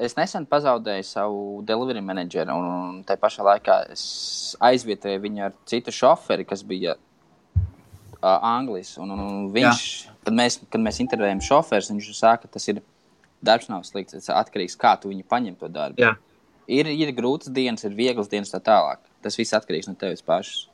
es 0.00 0.16
nesen 0.16 0.46
pazaudēju 0.48 1.04
savu 1.06 1.40
delivery 1.66 2.02
menedžeru, 2.04 2.54
un 2.54 3.00
tā 3.06 3.16
pašā 3.20 3.44
laikā 3.46 3.78
es 3.92 4.04
aizvietoju 4.62 5.22
viņu 5.22 5.46
ar 5.48 5.56
citu 5.68 5.94
šoferi, 5.94 6.46
kas 6.48 6.64
bija 6.66 6.96
uh, 6.96 8.38
Anglis. 8.38 8.94
Un, 9.02 9.12
un, 9.14 9.22
un 9.26 9.46
viņš, 9.54 9.84
kad 10.24 10.36
mēs, 10.38 10.60
kad 10.72 10.82
mēs 10.84 11.00
intervējām 11.04 11.42
šoferus, 11.44 11.90
viņš 11.92 12.10
saka, 12.18 12.46
ka 12.46 12.58
tas 12.58 12.68
ir 12.72 12.82
darbs 13.44 13.70
nav 13.72 13.86
slikts. 13.88 14.16
Tas 14.16 14.30
atkarīgs 14.42 14.78
no 14.78 14.82
kā 14.84 14.94
tu 15.00 15.12
viņu 15.12 15.26
paņem 15.28 15.58
to 15.60 15.70
darbu. 15.72 16.02
Jā. 16.02 16.14
Ir, 16.70 16.88
ir 16.88 17.10
grūtas 17.16 17.50
dienas, 17.52 17.84
ir 17.84 17.96
vieglas 17.98 18.30
dienas, 18.30 18.52
tā 18.54 18.62
tālāk. 18.62 19.02
Tas 19.22 19.36
viss 19.38 19.54
atkarīgs 19.56 19.90
no 19.90 19.96
tevis 19.98 20.22
pašas. 20.24 20.68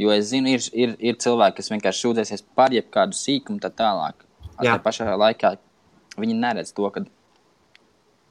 Jo 0.00 0.12
es 0.14 0.30
zinu, 0.30 0.48
ir, 0.56 0.64
ir, 0.72 0.94
ir 1.12 1.18
cilvēki, 1.20 1.58
kas 1.58 1.70
vienkārši 1.72 2.06
sūdzēsies 2.06 2.44
par 2.56 2.72
jebkādu 2.72 3.16
sīkumu, 3.16 3.60
tā 3.60 3.68
tālāk. 3.74 4.24
Tā 4.60 4.76
pašā 4.80 5.12
laikā 5.16 5.54
viņi 6.20 6.36
neredz 6.36 6.72
to, 6.76 6.88
ka 6.92 7.04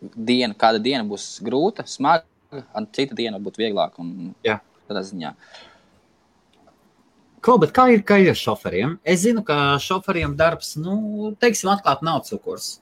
diena, 0.02 0.56
kāda 0.58 0.82
diena 0.84 1.06
būs 1.08 1.38
grūta, 1.46 1.86
smaga, 1.88 2.26
un 2.52 2.88
cita 2.96 3.18
diena 3.18 3.40
būs 3.42 3.60
vieglāka. 3.60 4.04
Tādā 4.90 5.04
ziņā. 5.06 5.34
Ko, 7.46 7.56
kā 7.72 7.86
ir, 7.94 8.02
kā 8.04 8.18
ir 8.20 8.36
šoferiem? 8.36 8.98
Es 9.08 9.22
zinu, 9.24 9.44
ka 9.48 9.78
šoferiem 9.80 10.34
darbs, 10.40 10.74
nu, 10.80 11.32
teiksim, 11.40 11.70
atklāt 11.72 12.02
nav 12.04 12.26
cukurs. 12.28 12.80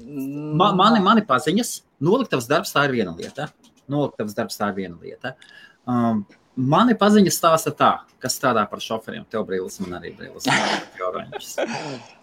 Ma, 0.00 0.70
mani, 0.76 1.02
mani 1.04 1.24
paziņas, 1.28 1.74
noliktavas 2.00 2.48
darbs 2.48 2.72
tā 2.72 2.86
ir 2.88 2.96
viena 2.96 3.12
lieta. 3.18 3.50
Noliktavas 3.92 4.38
darbs 4.38 4.56
tā 4.56 4.70
ir 4.70 4.78
viena 4.78 4.96
lieta. 5.02 5.34
Um, 5.84 6.22
mani 6.56 6.96
paziņas 6.96 7.36
stāsta 7.36 7.74
tā, 7.76 7.92
kas 8.22 8.38
strādā 8.38 8.64
par 8.70 8.80
šoferiem. 8.80 9.28
Tev 9.28 9.44
brīlis, 9.50 9.76
man 9.84 9.98
arī 10.00 10.14
brīlis. 10.16 10.48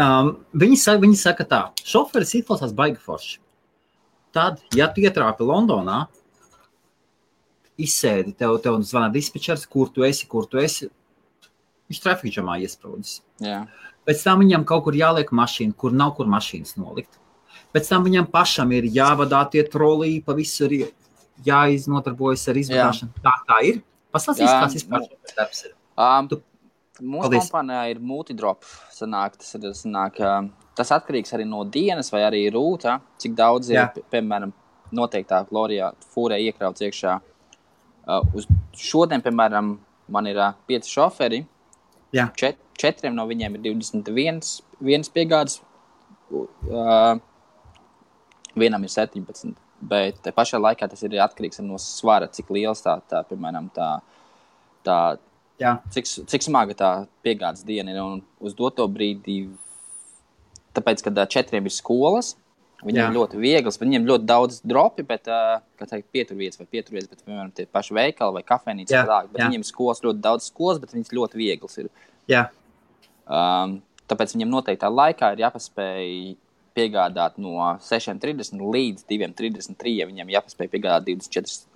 Um, 0.00 0.30
viņi, 0.56 0.78
saka, 0.80 1.02
viņi 1.02 1.18
saka, 1.20 1.44
tā, 1.44 1.60
šoferis 1.84 2.32
izklausās 2.38 2.72
baigi 2.76 3.02
forši. 3.04 3.36
Tad, 4.32 4.60
ja 4.78 4.86
tu 4.94 5.02
ietrāpi 5.02 5.44
Londonā, 5.44 6.04
izsēdi, 7.80 8.32
tev, 8.38 8.56
tev 8.64 8.78
zvana 8.86 9.10
dispečers, 9.12 9.66
kur 9.68 9.90
tu 9.92 10.04
esi, 10.06 10.28
kur 10.30 10.46
tu 10.48 10.60
esi. 10.62 10.88
Viņš 11.90 12.02
trafikā 12.04 12.38
džamā 12.38 12.60
iesprūdis. 12.64 13.18
Jā. 13.42 13.64
Pēc 14.06 14.22
tam 14.24 14.44
viņam 14.44 14.64
kaut 14.68 14.86
kur 14.86 14.96
jāliek 14.96 15.32
mašīna, 15.34 15.74
kur 15.76 15.94
nav 15.96 16.14
kur 16.16 16.30
mašīnas 16.30 16.76
nolikt. 16.80 17.18
Pēc 17.74 17.90
tam 17.90 18.06
viņam 18.06 18.28
pašam 18.30 18.72
ir 18.74 18.86
jāvadā 18.90 19.42
tie 19.50 19.64
trolī, 19.66 20.16
pa 20.24 20.34
visur 20.38 20.72
jāiznotarbojas 21.46 22.46
ar 22.50 22.60
izvadāšanu. 22.62 23.12
Jā. 23.16 23.24
Tā, 23.26 23.34
tā 23.50 23.58
ir. 23.68 23.82
Pastāstīs, 24.14 24.50
kāds 24.50 24.78
vispār 24.78 25.04
šis 25.06 25.36
darbs 25.36 25.64
ir. 25.66 25.74
Um, 26.00 26.30
tu 26.30 26.40
Mūsu 27.00 27.26
Paldies. 27.26 27.48
kompānijā 27.48 27.84
ir 27.92 28.00
multidrop. 28.04 28.64
Sanāk, 28.94 29.38
tas, 29.40 29.54
ir, 29.56 29.70
sanāk, 29.76 30.20
tas 30.76 30.92
atkarīgs 30.96 31.32
arī 31.36 31.46
no 31.48 31.64
dienas 31.64 32.12
vai 32.12 32.22
arī 32.26 32.44
rūtā, 32.52 32.98
cik 33.20 33.36
daudz 33.38 33.70
Jā. 33.72 33.88
ir, 33.96 34.04
piemēram, 34.12 34.52
noteiktā 34.96 35.44
Florijā 35.48 35.92
fūrē 36.14 36.40
iekrauts 36.48 36.84
iekšā. 36.86 37.16
Uz 38.36 38.48
šodien, 38.76 39.22
piemēram, 39.24 39.76
man 40.10 40.28
ir 40.30 40.42
pieci 40.68 40.90
šoferi. 40.90 41.44
Čet, 42.36 42.58
četriem 42.80 43.14
no 43.14 43.26
viņiem 43.30 43.56
ir 43.56 43.66
21 43.70 44.40
viens 44.82 45.12
piegādes, 45.12 45.60
vienam 48.58 48.86
ir 48.86 48.92
17. 48.92 49.54
Bet 49.80 50.26
pašā 50.36 50.58
laikā 50.60 50.90
tas 50.90 51.02
ir 51.06 51.16
atkarīgs 51.24 51.62
no 51.64 51.78
svara, 51.80 52.28
cik 52.28 52.50
liels 52.52 52.82
tā, 52.84 52.98
tā 53.08 53.22
piemēram, 53.30 53.70
tā, 53.72 53.92
tā 54.84 54.98
Jā. 55.60 55.76
Cik, 55.92 56.08
cik 56.30 56.44
smaga 56.46 56.76
tā 56.76 56.90
piegādes 57.24 57.66
diena 57.68 57.92
ir 57.92 58.00
un 58.02 58.20
uz 58.40 58.54
doto 58.56 58.86
brīdi, 58.88 59.42
tāpēc, 60.76 61.02
kad 61.04 61.20
četriem 61.32 61.68
ir 61.68 61.74
skolas, 61.74 62.32
viņiem 62.80 63.10
ir 63.10 63.16
ļoti 63.18 63.40
viegls, 63.42 63.76
viņiem 63.80 64.06
ļoti 64.08 64.28
daudz 64.28 64.60
dropi, 64.64 65.04
bet, 65.06 65.28
teikt, 65.82 66.08
pieturvietas 66.14 66.62
vai 66.62 66.68
pieturvietas, 66.70 67.10
bet, 67.12 67.24
piemēram, 67.26 67.52
tie 67.56 67.68
paši 67.68 67.96
veikali 67.98 68.38
vai 68.38 68.44
kafejnīcas 68.48 68.96
jā. 68.96 69.20
viņiem 69.36 69.66
skolas 69.68 70.00
ļoti 70.06 70.24
daudz 70.24 70.48
skolas, 70.48 70.80
bet 70.80 70.96
viņas 70.96 71.12
ļoti 71.16 71.42
viegls 71.42 71.76
ir. 71.82 71.90
Jā. 72.30 72.46
Um, 73.28 73.80
tāpēc 74.10 74.32
viņiem 74.34 74.50
noteiktā 74.50 74.88
laikā 74.90 75.34
ir 75.34 75.44
jāpaspēj 75.44 76.14
piegādāt 76.76 77.36
no 77.42 77.74
6.30 77.84 78.62
līdz 78.74 79.04
2.33. 79.10 80.06
Viņam 80.08 80.32
jāpaspēj 80.32 80.70
piegādāt 80.72 81.10
24 81.10 81.69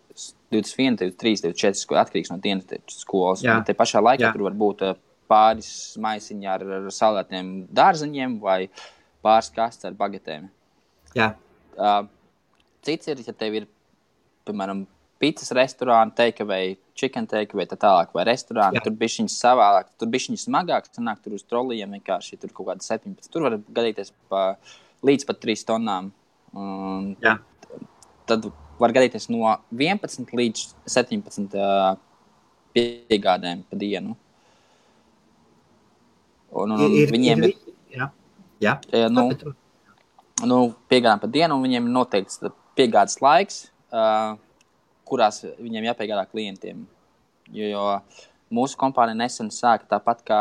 21, 0.54 0.98
23, 1.00 1.42
24, 1.50 1.98
atkarīgs 2.04 2.30
no 2.32 2.38
dienas 2.42 2.68
skolas. 2.94 3.42
Te 3.66 3.74
pašā 3.76 4.02
laikā 4.04 4.28
Jā. 4.28 4.32
tur 4.34 4.46
var 4.46 4.56
būt 4.58 4.84
pāris 5.30 5.70
maisiņi 6.00 6.50
ar, 6.50 6.64
ar 6.78 6.90
salātiem 6.92 7.54
dārzeņiem 7.74 8.38
vai 8.42 8.66
pāris 9.24 9.50
kastes 9.54 9.88
ar 9.88 9.96
bagetēm. 9.98 10.50
Jā. 11.16 11.32
Uh, 11.74 12.04
cits 12.86 13.08
ir, 13.10 13.22
ja 13.26 13.34
tev 13.36 13.56
ir, 13.60 13.68
piemēram, 14.46 14.84
pizzas 15.22 15.54
restorāna, 15.56 16.12
takeaway, 16.16 16.74
chicken 16.98 17.26
takeaway, 17.30 17.66
tā 17.70 17.78
tālāk, 17.80 18.12
vai 18.16 18.26
restorāna. 18.28 18.82
Tur 18.84 18.94
bija 18.98 19.16
viņa 19.18 19.32
savādāk, 19.32 19.88
tur 19.98 20.10
bija 20.12 20.28
viņa 20.28 20.42
smagāk, 20.44 20.90
sanāk, 20.92 21.22
tur 21.24 21.38
uz 21.38 21.46
trolījiem 21.48 21.96
vienkārši 21.98 22.38
tur 22.42 22.52
kaut 22.54 22.72
kāda 22.72 22.86
17. 22.86 23.30
Tur 23.32 23.46
var 23.46 23.56
gadīties 23.64 24.12
pa, 24.30 24.44
līdz 25.06 25.26
pat 25.30 25.40
3 25.46 25.66
tonnām. 25.70 26.12
Un 26.54 27.14
Jā. 27.24 27.38
tad 28.30 28.46
var 28.80 28.94
gadīties 28.94 29.28
no 29.32 29.54
11 29.72 30.32
līdz 30.34 30.64
17 30.90 31.56
uh, 31.58 31.94
piegādēm 32.74 33.64
pa 33.70 33.78
dienu. 33.78 34.16
Un, 36.54 36.70
un, 36.70 36.78
un 36.78 36.94
Ir, 36.94 37.10
viņiem 37.10 37.48
ir, 37.48 37.54
jā. 37.94 38.08
Jā. 38.62 38.76
ir 38.94 39.10
nu, 39.10 39.26
nu, 40.46 40.58
piegādājam 40.90 41.22
pa 41.24 41.30
dienu, 41.30 41.58
un 41.58 41.66
viņiem 41.66 41.88
ir 41.88 41.94
noteikts 41.94 42.42
piegādes 42.78 43.18
laiks, 43.22 43.64
uh, 43.94 44.36
kurās 45.08 45.42
viņiem 45.58 45.90
jāpiegādā 45.90 46.26
klientiem. 46.30 46.86
Jo, 47.54 47.68
jo 47.68 47.84
mūsu 48.54 48.78
kompānija 48.80 49.18
nesen 49.18 49.50
sāka 49.52 49.88
tāpat 49.96 50.22
kā 50.26 50.40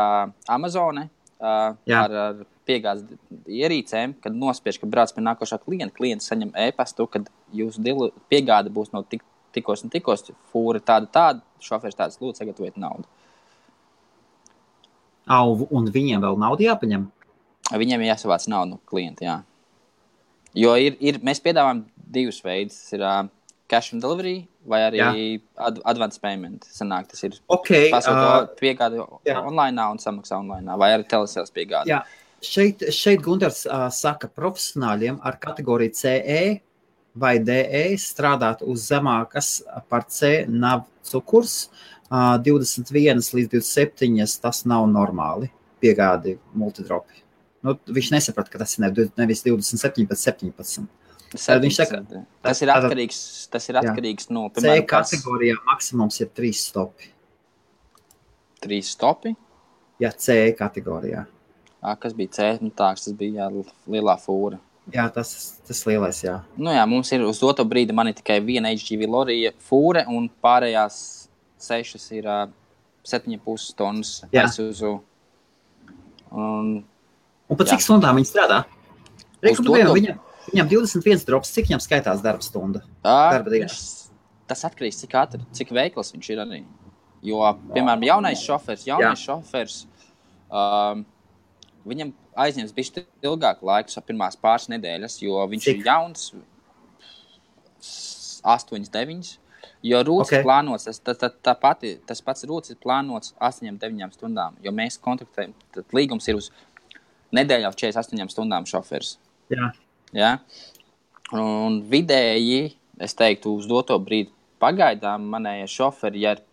Amazon. 0.50 1.04
Uh, 1.34 1.74
Jā. 1.84 2.04
ar, 2.06 2.14
ar 2.14 2.44
piegādes 2.68 3.18
ierīcēm, 3.50 4.16
kad 4.24 4.36
nospiež, 4.36 4.78
ka 4.80 4.88
brauc 4.90 5.12
pie 5.14 5.24
nākošā 5.24 5.58
klienta. 5.62 5.94
Klients 5.96 6.28
saņem 6.30 6.54
e-pastu, 6.66 7.06
kad 7.10 7.28
jūsu 7.54 8.10
piegāde 8.32 8.72
būs 8.74 8.92
no 8.94 9.04
tik, 9.08 9.24
tikos 9.56 9.84
un 9.84 9.92
tikos. 9.92 10.26
Fūra 10.52 10.80
tāda, 10.80 11.10
tāda, 11.12 11.44
šoferis 11.62 11.98
tāds, 11.98 12.20
lūdzu, 12.22 12.40
sagatavojiet 12.40 12.80
naudu. 12.80 13.08
Au, 15.24 15.54
un 15.72 15.88
viņiem 15.92 16.24
vēl 16.24 16.40
naudu 16.40 16.66
jāpaņem. 16.66 17.06
Viņiem 17.72 18.04
jāsavāc 18.04 18.44
naudu 18.52 18.74
no 18.74 18.80
klienta. 18.90 19.24
Jā. 19.24 19.36
Jo 20.54 20.74
ir, 20.78 20.98
ir, 21.00 21.22
mēs 21.24 21.40
piedāvājam 21.42 21.86
divus 22.14 22.42
veidus. 22.44 22.76
Ir 22.92 23.02
uh, 23.02 23.22
cash 23.70 23.94
on 23.94 24.02
delivery 24.04 24.44
vai 24.68 24.80
arī 24.86 25.00
Jā. 25.00 25.12
ad, 25.68 25.80
advance 25.92 26.20
payment. 26.20 26.66
Sanāk, 26.72 27.08
tas 27.10 27.24
ir 27.26 27.36
Okay, 27.52 27.88
pasūtot 27.92 28.50
uh, 28.50 28.52
piegādi 28.60 29.00
jā. 29.00 29.40
online 29.40 29.88
un 29.92 30.00
samaksā 30.00 30.38
online, 30.40 30.76
vai 30.80 30.92
arī 30.96 31.06
telesēlas 31.08 31.52
piegādi. 31.54 31.92
Jā. 31.92 32.02
Šeit, 32.44 32.82
šeit 32.92 33.22
Gunārs 33.24 33.62
uh, 33.66 33.86
saka, 33.94 34.28
ka 34.28 34.34
profesionāļiem 34.42 35.18
ar 35.24 35.38
kategoriju 35.40 35.94
CE 35.96 36.40
vai 37.16 37.36
DE 37.38 37.84
strādāt 38.00 38.62
uz 38.66 38.88
zemākas 38.90 39.62
par 39.88 40.04
C 40.10 40.44
nav 40.50 40.84
cukurs. 41.06 41.68
Uh, 42.10 42.36
21 42.44 43.22
līdz 43.34 43.54
27 43.54 44.40
tas 44.44 44.64
nav 44.68 44.84
normāli. 44.90 45.48
Piegādi 45.82 46.36
multidropi. 46.56 47.22
Nu, 47.64 47.78
viņš 47.88 48.10
nesaprata, 48.12 48.50
ka 48.52 48.60
tas 48.60 48.76
ir 48.76 48.84
nev- 48.84 49.10
nevis 49.16 49.40
27, 49.46 50.04
bet 50.10 50.20
17. 50.20 50.84
Tad 51.34 51.64
viņš 51.64 51.76
saka, 51.80 52.02
tas 52.44 52.60
ir 52.62 52.70
atkarīgs, 52.70 53.20
tas 53.50 53.64
ir 53.68 53.74
Jā. 53.74 53.80
atkarīgs 53.82 54.28
no 54.30 54.44
C 54.52 54.60
piemēram, 54.60 54.86
kas- 54.86 55.10
kategorijā 55.16 55.56
maksimums 55.72 56.20
ir 56.20 56.28
3 56.36 56.52
stopi. 56.60 57.08
trīs 58.64 58.92
stopi. 58.94 59.34
Jā, 60.00 60.10
C 60.16 60.52
kategorijā. 60.58 61.26
Kas 62.00 62.14
bija 62.16 62.32
C? 62.32 62.46
Nu, 62.64 62.70
tā, 62.70 62.92
tas 62.96 63.12
bija 63.12 63.44
jā, 63.44 63.64
lielā 63.92 64.14
fūra. 64.22 64.58
Jā, 64.92 65.06
tas 65.12 65.60
tas 65.66 65.80
lielais, 65.88 66.18
jā. 66.24 66.38
Nu, 66.56 66.70
jā, 66.72 66.82
mums 66.88 67.10
ir 67.12 67.22
uz 67.24 67.38
doto 67.40 67.64
brīdi 67.64 67.92
man 67.96 68.08
ir 68.08 68.14
tikai 68.18 68.38
viena 68.44 68.68
HGV 68.72 69.06
lorija 69.08 69.52
fūre, 69.68 70.02
un 70.08 70.28
pārējās 70.44 70.98
sešas 71.60 72.04
ir 72.16 72.28
uh, 72.28 72.46
7,5 73.04 73.70
tonnas 73.76 74.10
Jā. 74.32 74.44
aizsūzu. 74.46 74.98
Un 76.32 76.84
Un 77.50 77.58
pēc 77.60 77.68
Jā. 77.68 77.74
cik 77.76 77.82
stundām 77.84 78.16
viņi 78.16 78.28
strādā? 78.30 78.62
Uz 79.44 79.58
doto- 79.60 79.92
viņam, 79.92 80.16
viņam 80.48 80.68
21 80.70 81.24
drops, 81.28 81.50
cik 81.52 81.66
viņam 81.68 81.82
skaitās 81.84 82.22
darba 82.24 82.40
stunda? 82.42 82.80
ā, 83.04 83.30
Darba 83.36 83.50
viņš- 83.52 84.08
tas 84.48 84.64
atkarīgs 84.64 85.02
no 85.04 85.08
tā, 85.12 85.40
cik 85.52 85.68
veikls 85.70 86.12
viņš 86.14 86.30
ir 86.32 86.38
arī. 86.38 86.64
Jo, 87.22 87.40
piemēram, 87.72 88.02
jaunais 88.04 88.40
šofers, 88.40 88.84
jaunais 88.88 89.20
Jā. 89.20 89.36
šofers 89.36 89.86
um, 90.50 91.04
viņam 91.88 92.12
aizņems 92.44 92.74
bišķi 92.74 93.04
ilgāk 93.28 93.62
laiku, 93.64 93.92
so 93.92 94.02
pirmās 94.04 94.36
pāris 94.40 94.68
nedēļas, 94.72 95.20
jo 95.22 95.40
viņš 95.50 95.68
Cik? 95.68 95.80
ir 95.80 95.88
jauns, 95.88 96.28
8, 98.44 98.90
9. 98.92 99.38
Jo 99.84 100.00
Ok. 100.00 100.22
okay. 100.24 100.44
plānots, 100.44 100.86
tas, 100.88 100.98
tas, 101.00 101.18
tas, 101.20 101.32
tā 101.44 101.52
pati, 101.60 101.98
tas 102.08 102.20
pats 102.24 102.46
rūcis 102.48 102.72
ir 102.72 102.78
plānots 102.80 103.34
8, 103.40 103.76
9 103.80 104.16
stundām. 104.16 104.56
Jo 104.64 104.72
mēs 104.72 104.96
kontaktējam, 105.00 105.52
tad 105.76 105.84
līgums 105.92 106.28
ir 106.28 106.40
uz 106.40 106.50
nedēļu 107.36 107.68
jau 107.68 107.74
48 107.84 108.32
stundām 108.32 108.68
šoferis. 108.68 109.18
Jā. 109.52 109.72
Ja? 110.16 110.38
Un 111.36 111.82
vidēji, 111.90 112.74
es 113.00 113.16
teiktu, 113.18 113.56
uz 113.58 113.68
doto 113.68 113.98
brīdi 114.00 114.32
pagaidām 114.62 115.28
manējie 115.28 115.68
šoferi, 115.68 116.24
ja 116.24 116.36
ir 116.36 116.44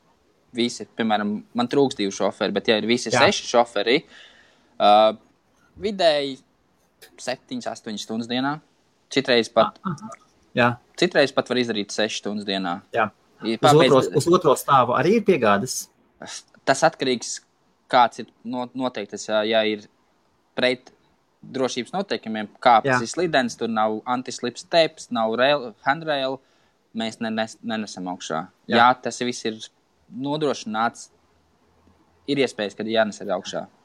visi, 0.56 0.84
piemēram, 0.98 1.38
man 1.56 1.72
trūkst 1.72 2.02
divi 2.02 2.12
šoferi, 2.12 2.56
bet 2.56 2.68
ja 2.68 2.80
ir 2.82 2.88
visi 2.90 3.12
Jā. 3.12 3.16
Jā. 3.16 3.30
seši 3.30 3.48
šoferi, 3.48 4.00
uh, 4.02 4.31
vidēji 5.82 6.40
7, 7.18 7.62
8 7.70 8.02
stundas 8.02 8.30
dienā. 8.32 8.60
Citreiz 9.12 9.50
pat, 9.52 9.80
Jā, 10.56 10.74
citreiz 11.00 11.32
pat 11.36 11.50
var 11.52 11.60
izdarīt 11.62 11.94
6 11.96 12.22
stundas 12.24 12.48
dienā. 12.48 12.82
jā. 12.96 13.10
Ir 13.42 13.58
Uz, 13.58 13.74
otro, 13.74 14.02
uz 14.20 14.26
otro 14.30 14.54
stāvu 14.54 14.94
arī 14.94 15.16
ir 15.18 15.24
piegādes. 15.26 15.88
tas 16.64 16.84
atkarīgs 16.86 17.40
no 17.42 17.48
kāds 17.92 18.22
ir 18.24 18.28
no, 18.48 18.68
noteikts. 18.78 19.28
Ja, 19.50 19.64
ir 19.68 19.88
pret 20.56 20.92
drošības 21.42 21.94
noteikumiem, 21.96 22.50
kāpēc 22.62 22.94
Jā. 22.94 23.02
ir 23.02 23.10
slidens, 23.10 23.58
tur 23.58 23.72
nav 23.72 23.98
antislips 24.06 24.62
steps, 24.62 25.10
nav 25.10 25.34
rail, 25.40 25.72
handrail, 25.88 26.38
mēs 26.94 27.18
ne, 27.24 27.32
nes, 27.34 27.58
nenesam 27.66 28.08
augšā. 28.14 28.44
Jā. 28.70 28.76
Jā. 28.76 28.78
Jā, 28.78 28.90
tas 29.08 29.20
viss 29.26 29.48
ir 29.50 29.58
nodrošināts. 30.12 31.10
Ir 32.30 32.44
iespējas, 32.46 32.78
ka 32.78 32.86
jānes 32.86 33.18
arī 33.24 33.34
augšā. 33.34 33.66
À, 33.66 33.81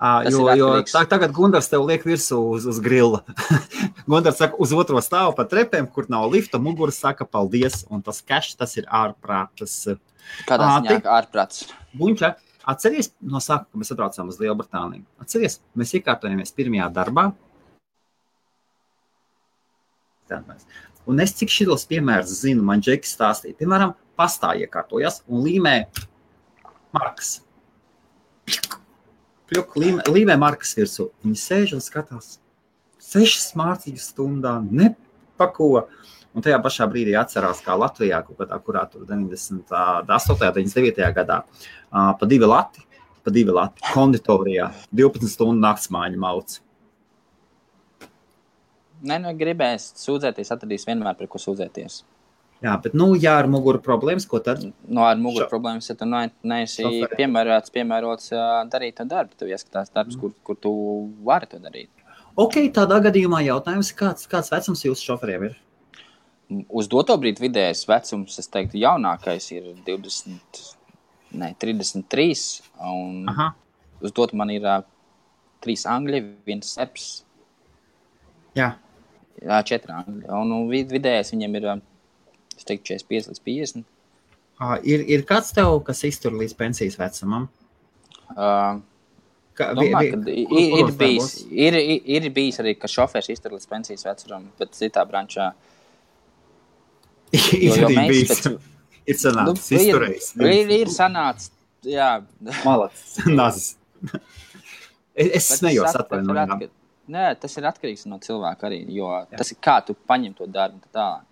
Tas 0.00 0.32
jo, 0.32 0.46
jo 0.56 0.68
tā, 0.88 1.02
tagad 1.04 1.34
Gunārs 1.36 1.66
tev 1.68 1.82
liek 1.84 2.06
virsū 2.08 2.38
uz, 2.54 2.64
uz 2.70 2.78
grila. 2.80 3.20
Gunārs 4.08 4.38
saka, 4.40 4.56
uz 4.56 4.72
otro 4.72 5.02
stāvu 5.04 5.34
pa 5.36 5.44
trepēm, 5.48 5.90
kur 5.92 6.08
nav 6.08 6.24
lifta, 6.32 6.56
muguras 6.62 7.02
saka, 7.02 7.26
paldies. 7.28 7.82
Un 7.92 8.00
tas 8.06 8.22
cash, 8.24 8.54
tas 8.56 8.72
ir 8.80 8.88
ārprātas. 8.88 9.74
Kādā 10.48 10.70
ziņā 10.78 11.02
ārprāts? 11.18 11.66
Buņķa, 12.00 12.32
atceries 12.72 13.12
no 13.20 13.44
sākuma, 13.44 13.82
mēs 13.82 13.92
atbraucām 13.92 14.32
uz 14.32 14.40
Lielbritāniju. 14.40 15.04
Atceries, 15.20 15.58
mēs 15.76 15.92
iekārtojamies 16.00 16.56
pirmajā 16.56 16.88
darbā. 16.96 17.28
Un 21.10 21.20
es 21.20 21.36
cik 21.36 21.52
šitos 21.52 21.84
piemērus 21.90 22.40
zinu, 22.40 22.64
man 22.64 22.80
Džeks 22.80 23.18
stāstīja. 23.18 23.60
Piemēram, 23.60 23.92
pastā 24.16 24.56
iekārtojas 24.64 25.20
un 25.28 25.44
līmē 25.44 25.76
markas. 26.96 27.40
Pļuk, 28.48 28.79
līmē, 29.50 30.04
līmē 30.06 30.36
markas 30.38 30.74
virsū. 30.78 31.08
Viņi 31.24 31.40
sēž 31.40 31.74
un 31.76 31.82
skatās. 31.84 32.38
Sešas 33.02 33.54
mārciņas 33.58 34.10
stundā, 34.12 34.58
nepako. 34.62 35.88
Un 36.30 36.44
tajā 36.46 36.60
pašā 36.62 36.86
brīdī 36.86 37.16
atcerās, 37.18 37.58
kā 37.64 37.74
Latvijā, 37.74 38.20
kādā, 38.22 38.58
kurā 38.62 38.84
tur 38.86 39.02
98. 39.08 40.36
99. 40.38 41.08
gadā, 41.16 41.40
pa 41.90 42.28
divi 42.30 42.46
lati, 42.46 42.84
pa 43.26 43.32
divi 43.34 43.50
lati 43.56 43.82
konditorijā, 43.90 44.68
12 44.94 45.32
stundu 45.32 45.58
naktsmāņa 45.64 46.20
mauc. 46.22 46.60
Nē, 49.00 49.16
nu, 49.24 49.34
gribēs 49.34 49.90
sūdzēties, 49.98 50.52
atradīs 50.54 50.86
vienmēr 50.86 51.18
par 51.18 51.26
ko 51.32 51.40
sūdzēties. 51.42 52.02
Jā, 52.60 52.74
bet, 52.84 52.92
nu, 52.92 53.14
ja 53.16 53.38
ar 53.40 53.46
muguru 53.48 53.78
problēmas, 53.80 54.26
ko 54.28 54.38
tad? 54.44 54.66
No 54.86 55.06
ar 55.08 55.16
muguru 55.16 55.46
Šo- 55.46 55.50
problēmas, 55.54 55.86
ja 55.88 55.94
tu 55.96 56.04
ne- 56.04 56.30
neesi 56.44 56.82
Šoferi. 56.84 57.16
piemērots, 57.22 57.72
piemērots 57.72 58.28
darīt 58.68 58.96
to 58.98 59.04
darbu, 59.08 59.32
tev 59.40 59.48
jāskatās 59.48 59.88
darbs, 59.94 60.16
kur, 60.20 60.34
kur 60.44 60.56
tu 60.60 60.72
vari 61.24 61.46
to 61.48 61.56
darīt. 61.58 61.88
Ok, 62.36 62.58
tādā 62.76 63.00
gadījumā 63.06 63.40
jautājums, 63.46 63.94
kāds, 63.96 64.28
kāds 64.28 64.50
vecums 64.52 64.84
jūsu 64.84 65.08
šoferiem 65.08 65.44
ir? 65.48 65.56
Uz 66.68 66.86
doto 66.90 67.16
brīdi 67.16 67.40
vidējais 67.48 67.86
vecums, 67.88 68.36
es 68.38 68.48
teiktu, 68.48 68.76
jaunākais 68.82 69.50
ir 69.56 69.72
20, 69.86 70.76
ne, 71.32 71.54
33. 71.58 72.60
Un 72.80 73.24
Aha, 73.30 73.54
uz 74.02 74.12
doto 74.12 74.36
man 74.36 74.50
ir 74.50 74.64
uh, 74.66 74.82
trīs 75.62 75.86
angļi, 75.86 76.20
viens 76.44 76.74
seps, 76.76 77.22
jā. 78.58 78.74
jā, 79.40 79.62
četri 79.64 79.92
angļi. 79.94 80.26
Un 80.28 80.48
nu, 80.50 80.60
vid- 80.68 80.90
vidējais 80.92 81.32
viņiem 81.34 81.56
ir, 81.60 81.68
ā, 81.72 81.80
es 82.60 82.68
teiktu, 82.68 82.92
45 82.92 83.30
līdz 83.32 83.40
50. 83.48 83.84
Ā, 84.60 84.74
Ir, 84.84 85.00
ir 85.08 85.22
kāds 85.24 85.54
tev, 85.56 85.78
kas 85.86 86.02
iztur 86.04 86.32
līdz 86.36 86.52
pensijas 86.60 86.98
vecumam? 87.00 87.48
Uh, 88.36 88.78
Kā, 89.60 89.72
vi- 89.76 89.90
Domāju, 89.90 90.10
vi- 90.24 90.24
ka 90.24 90.30
i- 90.30 90.44
kur- 90.46 90.60
ir, 90.60 90.84
ir, 90.88 90.92
bijis, 91.00 91.32
ir, 91.50 91.74
ir, 91.74 92.02
ir 92.24 92.28
bijis 92.32 92.60
arī, 92.62 92.74
ka 92.78 92.88
šofērs 92.88 93.28
iztur 93.32 93.52
līdz 93.56 93.66
pensijas 93.68 94.04
vecumam, 94.06 94.46
bet 94.60 94.70
citā 94.78 95.02
brančā. 95.08 95.50
ir 97.32 97.40
Jo- 97.68 97.76
jo 97.82 97.88
mēs 97.94 98.08
bijis. 98.12 98.30
pēc- 98.30 98.60
Ir 99.10 99.16
sanācis, 99.16 99.70
Nu, 99.72 99.78
ir, 99.78 99.80
izturējis. 99.88 100.26
ir, 100.54 100.70
ir 100.76 100.90
sanācis, 100.92 101.50
jā. 101.88 102.10
Malacis, 102.66 103.16
nazis. 103.26 103.76
Es, 105.14 105.26
es 105.26 105.48
Bet 105.48 105.58
smējos, 105.58 105.88
tas 105.88 105.96
at- 105.96 106.08
tas 106.08 106.18
ir 106.20 106.22
atvainojiet. 106.30 106.70
atka- 106.70 106.76
Nē, 107.10 107.24
tas 107.42 107.56
ir 107.58 107.64
atkarīgs 107.66 108.04
no 108.06 108.18
cilvēka 108.22 108.68
arī. 108.68 108.84
Jo 108.94 109.08
Jā. 109.26 109.38
tas 109.40 109.50
ir 109.50 109.56
kā 109.58 109.80
tu 109.84 109.96
paņem 110.08 110.36
to 110.38 110.46
darbu 110.46 110.78
tālāk. 110.94 111.24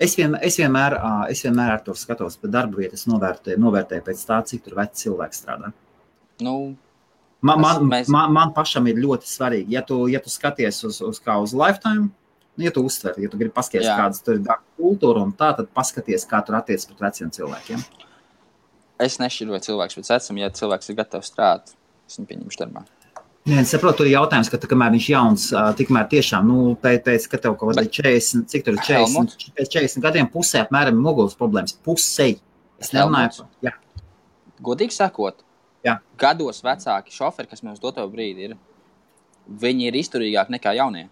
Es 0.00 0.14
vienmēr, 0.16 0.40
es 0.46 0.56
vienmēr, 0.60 0.94
es 1.32 1.40
vienmēr 1.42 1.72
ar 1.74 1.80
to 1.82 1.94
skatos, 1.98 2.36
bet 2.38 2.52
darba 2.54 2.78
vietas 2.78 3.06
novērtēju, 3.10 3.58
novērtēju 3.58 4.04
pēc 4.06 4.20
tā, 4.28 4.36
cik 4.46 4.62
tur 4.64 4.76
vecs 4.78 5.02
cilvēks 5.04 5.42
strādā. 5.44 5.72
Nu, 6.40 6.76
Man, 7.40 7.60
man, 7.62 7.84
mēs- 7.86 8.08
man, 8.10 8.32
man 8.34 8.50
pašam 8.52 8.86
ir 8.90 8.96
ļoti 8.98 9.28
svarīgi, 9.30 9.70
ja 9.70 9.80
tu, 9.86 10.08
ja 10.10 10.18
tu 10.18 10.26
skaties 10.28 10.80
uz, 10.84 10.96
uz 11.06 11.20
kā 11.22 11.36
uz 11.40 11.52
lifetime, 11.54 12.08
nu, 12.56 12.64
ja 12.64 12.72
tu 12.74 12.82
uztver, 12.82 13.14
ja 13.22 13.28
tu 13.30 13.38
gribi 13.38 13.54
paskatīties, 13.54 13.86
kādas 13.94 14.22
tur 14.26 14.34
ir 14.34 14.40
darba 14.42 14.64
kultūra 14.76 15.22
un 15.22 15.30
tā, 15.32 15.52
tad 15.56 15.68
paskaties, 15.70 16.24
kā 16.26 16.40
tur 16.44 16.56
attiecas 16.58 16.86
pret 16.90 16.98
veciem 17.06 17.30
cilvēkiem. 17.30 17.84
es 18.98 19.18
nešķiroju 19.22 19.60
cilvēku 19.68 20.00
pēc 20.00 20.10
vecuma. 20.10 20.40
Ja 20.42 20.50
cilvēks 20.50 20.90
ir 20.90 20.96
gatavs 20.98 21.30
strādāt, 21.30 21.74
es 22.08 22.18
viņu 22.18 22.26
pieņemšu 22.32 22.58
darbā. 22.64 22.82
Nē, 23.48 23.62
es 23.62 23.70
saprotu, 23.72 24.04
ir 24.04 24.12
jautājums, 24.12 24.50
ka 24.52 24.58
tu, 24.60 24.68
kamēr 24.68 24.90
viņš 24.92 25.06
ir 25.08 25.14
jauns, 25.14 25.44
tikmēr 25.78 26.08
tiešām, 26.12 26.44
nu, 26.50 26.74
pēc, 26.82 26.98
pēc 27.06 27.26
ka 27.32 27.38
tev 27.40 27.54
kaut 27.56 27.70
kāda 27.72 27.84
Bet- 27.86 27.94
40, 27.96 28.44
cik 28.52 28.64
tur 28.66 28.74
ir 28.76 28.80
40, 28.84 28.98
Helmut? 28.98 29.36
pēc 29.56 29.70
40 29.76 30.02
gadiem 30.04 30.28
pusē 30.32 30.66
apmēram 30.66 30.98
muguras 31.00 31.36
problēmas. 31.38 31.72
Pusē. 31.86 32.34
Es 32.78 32.90
nerunāju 32.92 33.38
par, 33.38 33.46
jā, 33.64 33.72
Godīgi 34.60 34.92
sakot, 34.92 35.40
Jā. 35.86 36.00
gados 36.18 36.60
vecāki 36.66 37.14
šoferi, 37.14 37.48
kas 37.48 37.62
mums 37.62 37.78
doto 37.78 38.02
brīdi 38.10 38.50
ir, 38.50 38.56
viņi 39.48 39.86
ir 39.86 39.92
izturīgāki 39.94 40.50
nekā 40.58 40.74
jaunie. 40.76 41.08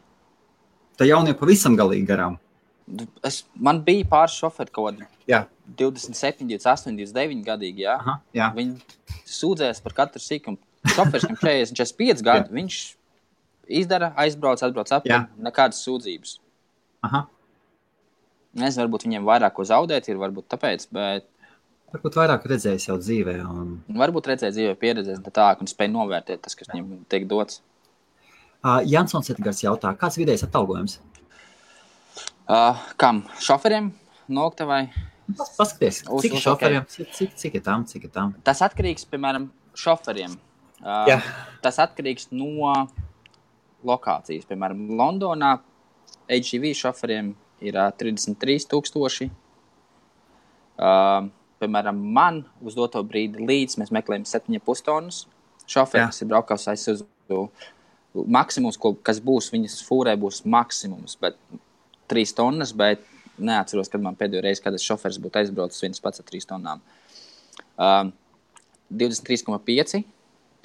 tā 0.99 1.07
jaunie 1.07 1.33
pavisam 1.35 1.77
galīgi 1.77 2.07
garām. 2.07 2.39
Es, 3.25 3.45
man 3.55 3.81
bija 3.83 4.05
pāris 4.05 4.37
šoferi, 4.39 4.71
kaut 4.73 4.95
kādi 4.99 5.07
Jā. 5.29 5.47
27, 5.77 6.47
28, 6.47 6.97
29 6.97 7.45
gadīgi. 7.45 7.79
Jā. 7.87 7.97
Aha, 7.99 8.21
jā. 8.35 8.53
Viņi 8.55 8.81
sūdzēs 9.27 9.83
par 9.83 9.93
katru 9.93 10.21
sīkumu. 10.21 10.59
Šoferis, 10.95 11.27
kam 11.27 11.39
40, 11.43 11.75
45 11.77 12.23
gadi, 12.27 12.53
viņš 12.57 12.81
izdara, 13.81 14.13
aizbrauc, 14.23 14.63
atbrauc 14.63 14.93
apkārt. 14.99 15.33
Nekādas 15.43 15.81
sūdzības. 15.87 16.37
Aha. 17.07 17.25
Nezinu, 18.57 18.87
varbūt 18.87 19.05
viņiem 19.09 19.27
vairāk 19.29 19.57
ko 19.59 19.67
zaudēt, 19.69 20.09
ir 20.09 20.21
varbūt 20.21 20.49
tāpēc, 20.55 20.87
bet 20.95 21.27
Varbūt 21.95 22.17
vairāk 22.19 22.43
redzējis 22.51 22.89
jau 22.89 22.97
dzīvē. 22.99 23.35
Un... 23.47 23.69
varbūt 23.97 24.27
redzēt 24.33 24.57
dzīvē 24.57 24.73
pieredzēs 24.81 25.21
tā 25.23 25.31
tālāk 25.39 25.61
un 25.63 25.69
spēj 25.71 25.89
novērtēt 25.93 26.43
tas, 26.45 26.57
kas 26.59 26.69
viņiem 26.73 27.05
tiek 27.13 27.29
dots. 27.31 27.61
Uh, 28.67 28.81
Jansons 28.83 29.31
Edgars 29.31 29.63
jautā, 29.63 29.93
kāds 30.01 30.19
vidējais 30.19 30.43
atalgojums? 30.49 30.97
Uh, 32.51 32.81
kam? 32.99 33.23
Šoferiem? 33.39 33.93
Noktavai? 34.27 34.89
Pas- 35.39 35.55
Paskaties, 35.59 36.03
cik 36.03 36.33
ir 36.33 36.37
uz- 36.41 36.43
šoferiem, 36.43 36.85
cik, 36.91 37.13
cik, 37.15 37.37
cik 37.39 37.55
ir 37.61 37.65
tam, 37.67 37.87
cik 37.87 38.09
ir 38.09 38.13
tam. 38.15 38.35
Tas 38.47 38.61
atkarīgs, 38.67 39.07
piemēram, 39.11 39.49
šoferiem. 39.79 40.35
Uh, 40.83 41.07
Jā. 41.09 41.21
tas 41.65 41.79
atkarīgs 41.81 42.29
no 42.37 42.73
lokācijas. 43.87 44.45
Piemēram, 44.49 44.83
Londonā 44.99 45.57
HGV 46.29 46.75
šoferiem 46.77 47.33
ir 47.65 47.79
uh, 47.81 47.89
33,000. 47.97 49.31
Uh, 50.77 51.31
piemēram, 51.63 52.03
man 52.19 52.43
uz 52.61 52.77
doto 52.77 53.01
brīdi 53.07 53.41
līdz 53.41 53.79
mēs 53.81 53.93
meklējam 53.95 54.27
7,5 54.29 54.85
tonnas. 54.85 55.23
Šoferis, 55.67 56.13
kas 56.13 56.23
ir 56.23 56.29
braukājis 56.31 56.69
aizsūtu, 56.75 57.39
maksimums, 58.31 58.77
ko, 58.79 58.93
kas 59.03 59.19
būs 59.25 59.49
viņas 59.55 59.81
fūrē, 59.89 60.13
būs 60.21 60.45
maksimums. 60.47 61.17
Bet 61.19 61.41
3 62.13 62.37
tonnas, 62.37 62.75
bet 62.77 63.03
neatceros, 63.37 63.91
kad 63.93 64.05
man 64.05 64.17
pēdējo 64.19 64.45
reizi, 64.45 64.63
kad 64.65 64.77
es 64.77 64.85
šoferis 64.87 65.19
būtu 65.23 65.41
aizbraucis 65.41 65.83
viens 65.83 66.05
pats 66.05 66.23
ar 66.23 66.29
3 66.29 66.47
tonnām. 66.53 66.85
Um, 67.77 68.13
23,5 68.93 70.05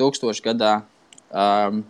tūkstoši 0.01 0.45
gadā. 0.49 0.73
Um, 1.31 1.83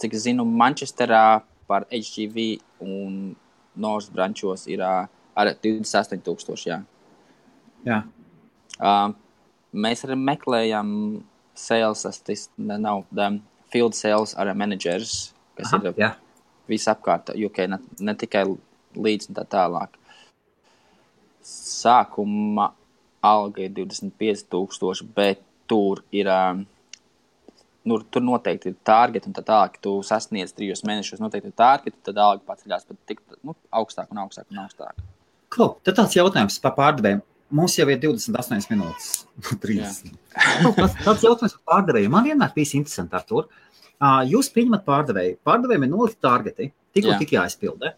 cik 0.00 0.14
es 0.16 0.24
zinu, 0.26 0.46
Manchesterā 0.46 1.42
par 1.66 1.86
HGV 1.90 2.46
un 2.84 3.34
North 3.76 4.12
brančos 4.14 4.66
ir 4.70 4.82
uh, 4.84 5.06
ar 5.36 5.52
28,000. 5.62 6.66
Jā. 6.66 6.80
Jā. 7.86 8.02
Um, 8.80 9.16
mēs 9.72 10.04
arī 10.06 10.16
meklējam 10.20 10.90
sales, 11.56 12.04
tas 12.06 12.46
nav 12.56 13.04
um, 13.04 13.40
field 13.72 13.96
sales 13.96 14.34
ar 14.38 14.52
managers, 14.56 15.32
kas 15.58 15.72
Aha, 15.72 15.82
ir 15.82 16.00
jā. 16.00 16.12
visapkārt, 16.70 17.34
UK, 17.36 17.66
ne, 17.72 17.80
ne 18.00 18.16
tikai 18.16 18.46
līdz 18.96 19.30
un 19.30 19.38
tā 19.38 19.44
tālāk. 19.56 19.96
Sākuma 21.46 22.70
alga 23.24 23.66
ir 23.66 23.74
25,000, 23.76 25.12
bet 25.16 25.44
tur 25.68 26.02
ir. 26.14 26.30
Um, 26.30 26.64
nu, 27.86 27.98
tur 28.10 28.24
noteikti 28.24 28.72
ir 28.72 28.78
target 28.86 29.28
un 29.28 29.36
tā 29.36 29.44
tālāk. 29.46 29.78
Tu 29.82 29.92
sasniedz 30.06 30.54
trijos 30.56 30.84
mēnešos, 30.86 31.22
noteikti 31.22 31.52
ir 31.52 31.56
target, 31.58 31.96
tad 32.06 32.18
alga 32.22 32.44
paceļās 32.48 32.88
pat 32.88 32.98
tik 33.10 33.22
nu, 33.40 33.56
augstāk 33.80 34.12
un 34.14 34.24
augstāk 34.24 34.50
un 34.50 34.64
augstāk. 34.64 35.00
Klau, 35.54 35.76
tad 35.86 35.98
tāds 36.00 36.16
jautājums 36.18 36.58
par 36.62 36.74
pārdevējiem. 36.78 37.22
Mums 37.56 37.76
jau 37.78 37.86
ir 37.86 38.00
28 38.02 38.72
minūtes. 38.72 39.12
30. 39.62 40.16
Tas, 40.34 40.96
tāds 41.04 41.22
jautājums 41.22 41.54
par 41.60 41.76
pārdevējiem. 41.76 42.12
Man 42.12 42.26
vienmēr 42.26 42.54
bijis 42.56 42.74
interesanti 42.78 43.16
ar 43.18 43.26
to. 43.28 43.44
Uh, 43.46 44.22
jūs 44.28 44.50
pieņemat 44.52 44.82
pārdevēju. 44.84 45.38
Pārdevējiem 45.46 45.86
ir 45.86 45.92
nolikti 45.92 46.20
targeti, 46.20 46.66
tikko 46.92 47.14
Jā. 47.14 47.20
tik 47.22 47.36
jāizpilda. 47.38 47.94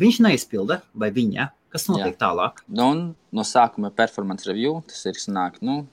Viņš 0.00 0.22
neizpilda, 0.24 0.80
vai 0.94 1.12
viņa. 1.14 1.50
Kas 1.72 1.86
notiek 1.88 2.14
Jā. 2.14 2.18
tālāk? 2.24 2.64
Nu, 2.68 2.88
un 2.90 3.02
no 3.32 3.44
sākuma 3.46 3.92
performance 3.94 4.48
review. 4.48 4.80
Tas 4.88 5.04
ir 5.08 5.20
sanāk, 5.20 5.60
nu, 5.64 5.84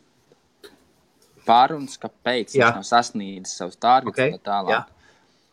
pārunas, 1.50 1.98
kāpēc 2.02 2.54
Jā. 2.56 2.70
viņš 2.70 2.80
nav 2.80 2.88
sasniedzis 2.88 3.58
savus 3.60 3.78
targetus 3.82 4.14
Ok, 4.16 4.34
un 4.38 4.40
tā 4.40 4.48
tālāk. 4.52 4.96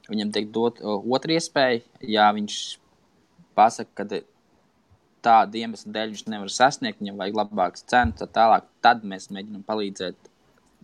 Viņam 0.06 0.32
tiek 0.36 0.50
dot 0.54 0.78
otra 0.86 1.34
iespēja, 1.34 1.80
ja 2.06 2.28
viņš 2.36 2.58
pasaka, 3.58 4.04
ka 4.06 4.20
tāda 5.26 5.58
iemesla 5.58 5.90
dēļ 5.96 6.12
viņš 6.14 6.24
nevar 6.30 6.52
sasniegt, 6.54 7.00
viņam 7.02 7.16
vajag 7.24 7.38
labākas 7.40 7.82
cenas, 7.90 8.20
tā 8.20 8.28
tālāk. 8.30 8.68
Tad 8.84 9.02
mēs 9.02 9.26
mēģinām 9.34 9.64
palīdzēt 9.66 10.28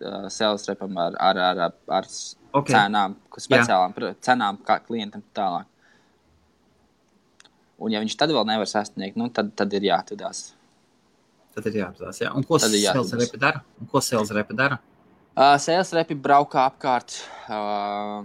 uh, 0.03 0.25
sales 0.33 0.65
repam 0.67 0.97
ar, 0.99 1.15
ar, 1.23 1.39
ar, 1.39 1.61
ar, 1.69 1.77
ar 2.01 2.09
s- 2.09 2.33
Ok. 2.53 2.67
cenām, 2.69 3.15
speciālām 3.33 3.93
pr- 3.95 4.11
cenām 4.21 4.59
kā 4.67 4.75
klientam 4.83 5.23
tā 5.33 5.39
tālāk. 5.39 5.69
Un, 7.81 7.91
ja 7.95 8.01
viņš 8.03 8.13
tad 8.19 8.29
vēl 8.35 8.45
nevar 8.47 8.69
sasniegt, 8.69 9.15
nu, 9.19 9.29
tad, 9.33 9.49
tad 9.57 9.73
ir 9.73 9.87
jāatvedās. 9.87 10.51
Tad 11.55 11.65
ir 11.71 11.79
jāapzinās. 11.79 12.19
Jā. 12.21 12.29
Un 12.37 12.43
ko 12.47 12.59
sales 12.61 13.13
repi 13.17 13.39
dara? 13.41 13.63
Un 13.81 13.89
ko 13.89 14.01
sales 14.01 14.31
repi 14.35 14.55
dara? 14.57 14.77
Uh, 15.33 15.55
Sales 15.57 15.89
repi 15.97 16.13
braukā 16.13 16.67
apkārt 16.69 17.15
uh, 17.49 18.21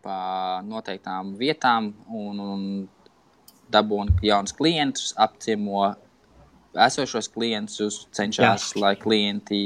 pa 0.00 0.18
noteiktām 0.64 1.34
vietām 1.36 1.90
un, 2.08 2.38
un 2.40 2.62
dabūna 3.68 4.16
jaunus 4.24 4.54
klientus, 4.56 5.10
apciemo 5.20 5.90
esošos 6.86 7.28
klientus, 7.34 8.06
cenšas, 8.16 8.70
lai 8.80 8.94
klienti 8.96 9.60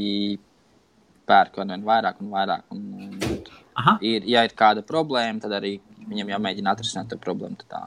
pērk 1.28 1.60
ar 1.62 1.70
vien 1.70 1.84
vairāk 1.86 2.18
un 2.24 2.32
vairāk. 2.34 2.64
Un, 2.74 2.82
un, 2.98 3.36
Aha. 3.78 3.94
ir, 4.02 4.26
ja 4.26 4.42
ir 4.42 4.56
kāda 4.58 4.82
problēma, 4.82 5.38
tad 5.44 5.54
arī 5.60 5.76
viņam 6.08 6.34
jāmēģina 6.34 6.74
atrisināt 6.74 7.12
to 7.12 7.20
problēmu. 7.22 7.62
tā. 7.70 7.84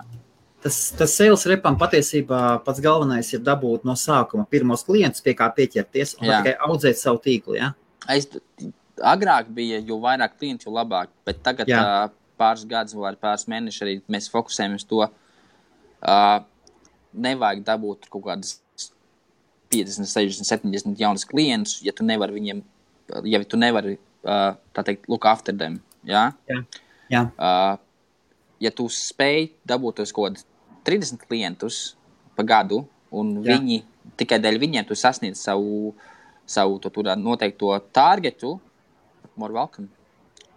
Tas, 0.64 0.80
tas 0.98 1.14
sales 1.14 1.44
repam 1.52 1.76
patiesībā 1.78 2.62
pats 2.66 2.80
galvenais 2.82 3.28
ir 3.36 3.44
dabūt 3.44 3.84
no 3.86 3.94
sākuma 4.00 4.48
pirmos 4.50 4.88
klientus, 4.88 5.22
pie 5.22 5.36
kā 5.38 5.52
pieķerties 5.54 6.16
un 6.22 6.32
Jā. 6.32 6.40
tikai 6.40 6.56
audzēt 6.70 6.98
savu 6.98 7.20
tīklu. 7.28 7.60
Ja? 7.60 7.74
Es, 8.10 8.32
agrāk 9.04 9.50
bija, 9.54 9.80
jo 9.84 10.00
vairāk 10.04 10.38
klientu, 10.40 10.70
jo 10.70 10.76
labāk. 10.76 11.12
Bet 11.28 11.42
tagad, 11.46 11.70
Jā. 11.70 11.82
uh, 11.82 12.14
pāris 12.40 12.66
gadus 12.70 12.96
vai 12.98 13.14
pāris 13.20 13.48
mēnešus, 13.52 13.82
arī 13.86 13.96
mēs 14.12 14.30
fokusējamies 14.34 14.88
to. 14.90 15.06
Uh, 16.06 16.40
nevajag 17.16 17.64
dabūt 17.66 18.10
kaut 18.12 18.26
kādas 18.28 18.58
50, 19.74 20.08
60, 20.08 20.48
70 20.48 21.00
jaunus 21.00 21.26
klientus, 21.28 21.80
ja 21.84 21.94
tu 21.96 22.06
nevari 22.06 22.36
viņiem, 22.36 22.62
ja 23.28 23.42
tu 23.44 23.60
nevari, 23.60 23.96
uh, 24.28 24.54
tā 24.76 24.86
teikt, 24.86 25.10
look 25.12 25.26
after 25.26 25.56
them. 25.56 25.80
Ja? 26.06 26.30
Jā. 27.10 27.26
Uh, 27.40 27.76
ja 28.62 28.72
tu 28.76 28.88
spēj 28.92 29.50
dabūt 29.68 30.02
tos 30.02 30.14
kaut 30.16 30.30
kādus 30.30 30.46
30 30.86 31.26
klientus 31.26 31.96
pa 32.38 32.46
gadu, 32.46 32.84
un 33.16 33.40
Jā. 33.40 33.56
viņi 33.56 33.82
tikai 34.20 34.40
dēļ 34.44 34.60
viņiem 34.62 34.88
tu 34.88 34.98
sasniedz 34.98 35.42
savu, 35.42 35.96
savu 36.46 36.78
to, 36.84 36.92
tur 36.94 37.10
noteikto 37.18 37.74
targetu, 37.96 38.58
more 39.38 39.54
welcome. 39.54 39.90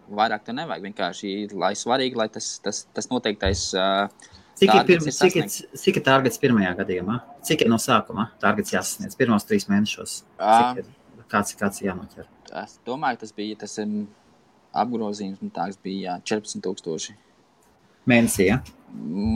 Vairāk 0.08 0.44
tev 0.46 0.56
nevajag. 0.56 0.84
Vienkārši, 0.88 1.32
lai 1.52 1.74
svarīgi, 1.76 2.16
lai 2.16 2.28
tas, 2.32 2.54
tas, 2.64 2.86
tas 2.96 3.10
noteiktais. 3.12 3.68
Uh, 3.76 4.34
Cik 4.58 4.72
ir, 4.74 4.86
pirma, 4.88 5.06
ir 5.06 5.14
cik, 5.14 5.36
ir, 5.38 5.50
cik 5.78 5.98
ir 6.00 6.02
targets 6.02 6.40
pirmajā 6.42 6.72
gadījumā? 6.80 7.20
Cik 7.46 7.60
ir 7.62 7.68
no 7.70 7.76
sākuma 7.78 8.24
targets 8.42 8.72
jāsasniedz 8.74 9.14
pirmos 9.18 9.46
trīs 9.46 9.68
mēnešos? 9.70 10.22
Cik 10.40 10.80
ir? 10.82 10.88
Kāds, 11.30 11.54
kāds 11.60 11.78
ir 11.82 11.92
jānoķer? 11.92 12.26
es 12.62 12.78
domāju, 12.88 13.20
tas 13.20 13.32
bija 13.36 13.58
tas 13.60 13.76
um, 13.82 14.06
apgrozījums, 14.82 15.42
un 15.44 15.52
tāds 15.54 15.78
bija 15.84 16.16
jā, 16.16 16.40
14,000. 16.40 17.14
Mēnesī, 18.08 18.48
ja? 18.48 18.58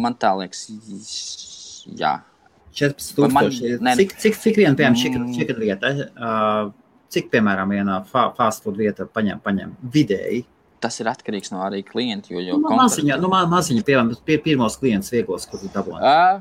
Man 0.03 0.17
tā 0.19 0.33
liekas, 0.41 0.65
jā. 1.93 2.15
14 2.73 3.29
Man- 3.29 3.51
nē, 3.85 3.95
Cik, 4.01 4.15
cik, 4.17 4.39
cik 4.41 4.57
viena, 4.63 4.75
piemēram, 4.75 4.97
Mm. 4.97 5.35
šī 5.37 5.59
vieta, 5.61 5.91
uh, 6.17 6.73
cik, 7.13 7.29
piemēram, 7.33 7.71
viena 7.77 8.01
fa- 8.09 8.31
fast 8.37 8.65
food 8.65 8.81
vieta 8.81 9.07
paņem, 9.07 9.41
paņem 9.45 9.77
vidēji 9.95 10.45
tas 10.83 10.97
ir 10.99 11.07
atkarīgs 11.07 11.53
no 11.55 11.61
arī 11.63 11.85
klienta. 11.87 12.33
Jo, 12.35 12.41
jo 12.43 12.57
Nu, 12.59 12.73
maziņa, 12.75 13.15
nu, 13.23 13.29
ma- 13.31 13.47
maziņa, 13.47 13.85
piemēram, 13.87 14.17
pie, 14.27 14.39
pirmos 14.43 14.75
klientus 14.81 15.13
vieglos, 15.15 15.47
kur 15.47 15.61
tu 15.63 15.69
dabūji. 15.71 16.01
Uh, 16.03 16.41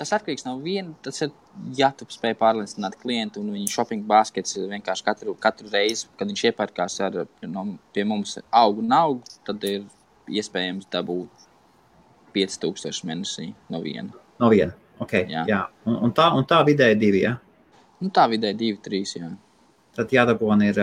tas 0.00 0.12
atkarīgs 0.16 0.46
no 0.46 0.56
viena. 0.62 0.94
Tas 1.04 1.20
ir, 1.24 1.32
ja 1.76 1.90
tu 1.96 2.06
spēj 2.08 2.34
pārliecināt 2.40 2.96
klientu 3.02 3.42
un 3.42 3.52
viņa 3.52 3.68
shopping 3.74 4.06
baskets 4.08 4.56
vienkārši 4.56 5.04
katru, 5.04 5.34
katru 5.38 5.68
reizi, 5.72 6.08
kad 6.16 6.32
viņš 6.32 6.46
iepērkās 6.50 6.98
ar 7.04 7.20
no, 7.44 7.66
pie 7.92 8.06
mums 8.08 8.38
augu 8.48 8.84
un 8.84 8.96
augu, 8.96 9.36
tad 9.46 9.62
ir 9.68 9.84
iespējams 10.32 10.88
dabūt 10.92 11.48
5000 12.34 13.04
mēnesī 13.08 13.52
no 13.70 13.82
viena. 13.84 14.12
No 14.40 14.48
viena. 14.52 14.72
Okay. 15.02 15.26
Jā. 15.28 15.44
Jā. 15.50 15.62
Un, 15.84 15.98
un, 16.06 16.12
tā, 16.14 16.28
un 16.36 16.46
tā 16.48 16.60
vidēji 16.66 16.98
divi. 16.98 17.24
Ja? 17.26 17.36
Nu, 18.00 18.08
tā 18.14 18.28
vidēji 18.30 18.56
divi, 18.58 18.78
trīs. 18.82 19.16
Jā. 19.18 19.28
Tad 19.92 20.08
jādabūna 20.14 20.70
ir 20.70 20.78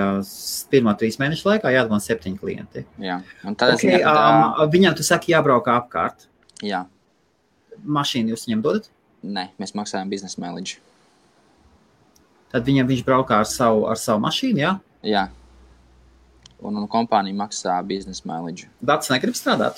pirmā 0.70 0.94
trīs 1.00 1.18
mēnešu 1.18 1.48
laikā 1.50 1.72
jādabūna 1.74 2.04
septiņi 2.06 2.38
klienti. 2.38 2.86
Jā. 3.02 3.16
Un 3.42 3.56
tad 3.58 3.74
Okay, 3.74 4.04
tā, 4.04 4.14
um, 4.14 4.70
viņam 4.70 4.94
tu 4.98 5.04
saki 5.08 5.34
jābrauk 5.34 5.66
apkārt. 5.74 6.28
jā, 6.62 6.86
Mašīnu 7.80 8.36
jūs 8.36 8.46
viņam 8.46 8.62
dodat? 8.62 8.90
nē, 9.24 9.50
mēs 9.60 9.74
maksājam 9.76 10.10
biznesa 10.12 10.40
mileage. 10.42 10.78
Tad 12.54 12.66
viņam 12.66 12.88
viņš 12.90 13.04
braukā 13.06 13.36
ar 13.44 13.48
savu, 13.50 13.86
ar 13.90 13.98
savu 14.00 14.20
mašīnu. 14.24 14.60
Jā? 14.62 14.80
Jā. 15.06 15.30
Un, 16.60 16.76
un 16.76 16.88
kompānija 16.92 17.36
maksā 17.40 17.76
biznesa 17.88 18.24
mileage. 18.28 18.68
Dats 18.82 19.10
negrib 19.12 19.36
strādāt. 19.38 19.76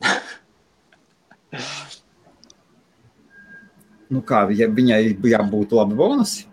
nu 4.14 4.22
kā, 4.26 4.50
ja 4.56 4.66
viņai 4.70 5.16
jābūt 5.32 5.72
labi 5.76 5.94
bonusi? 5.98 6.49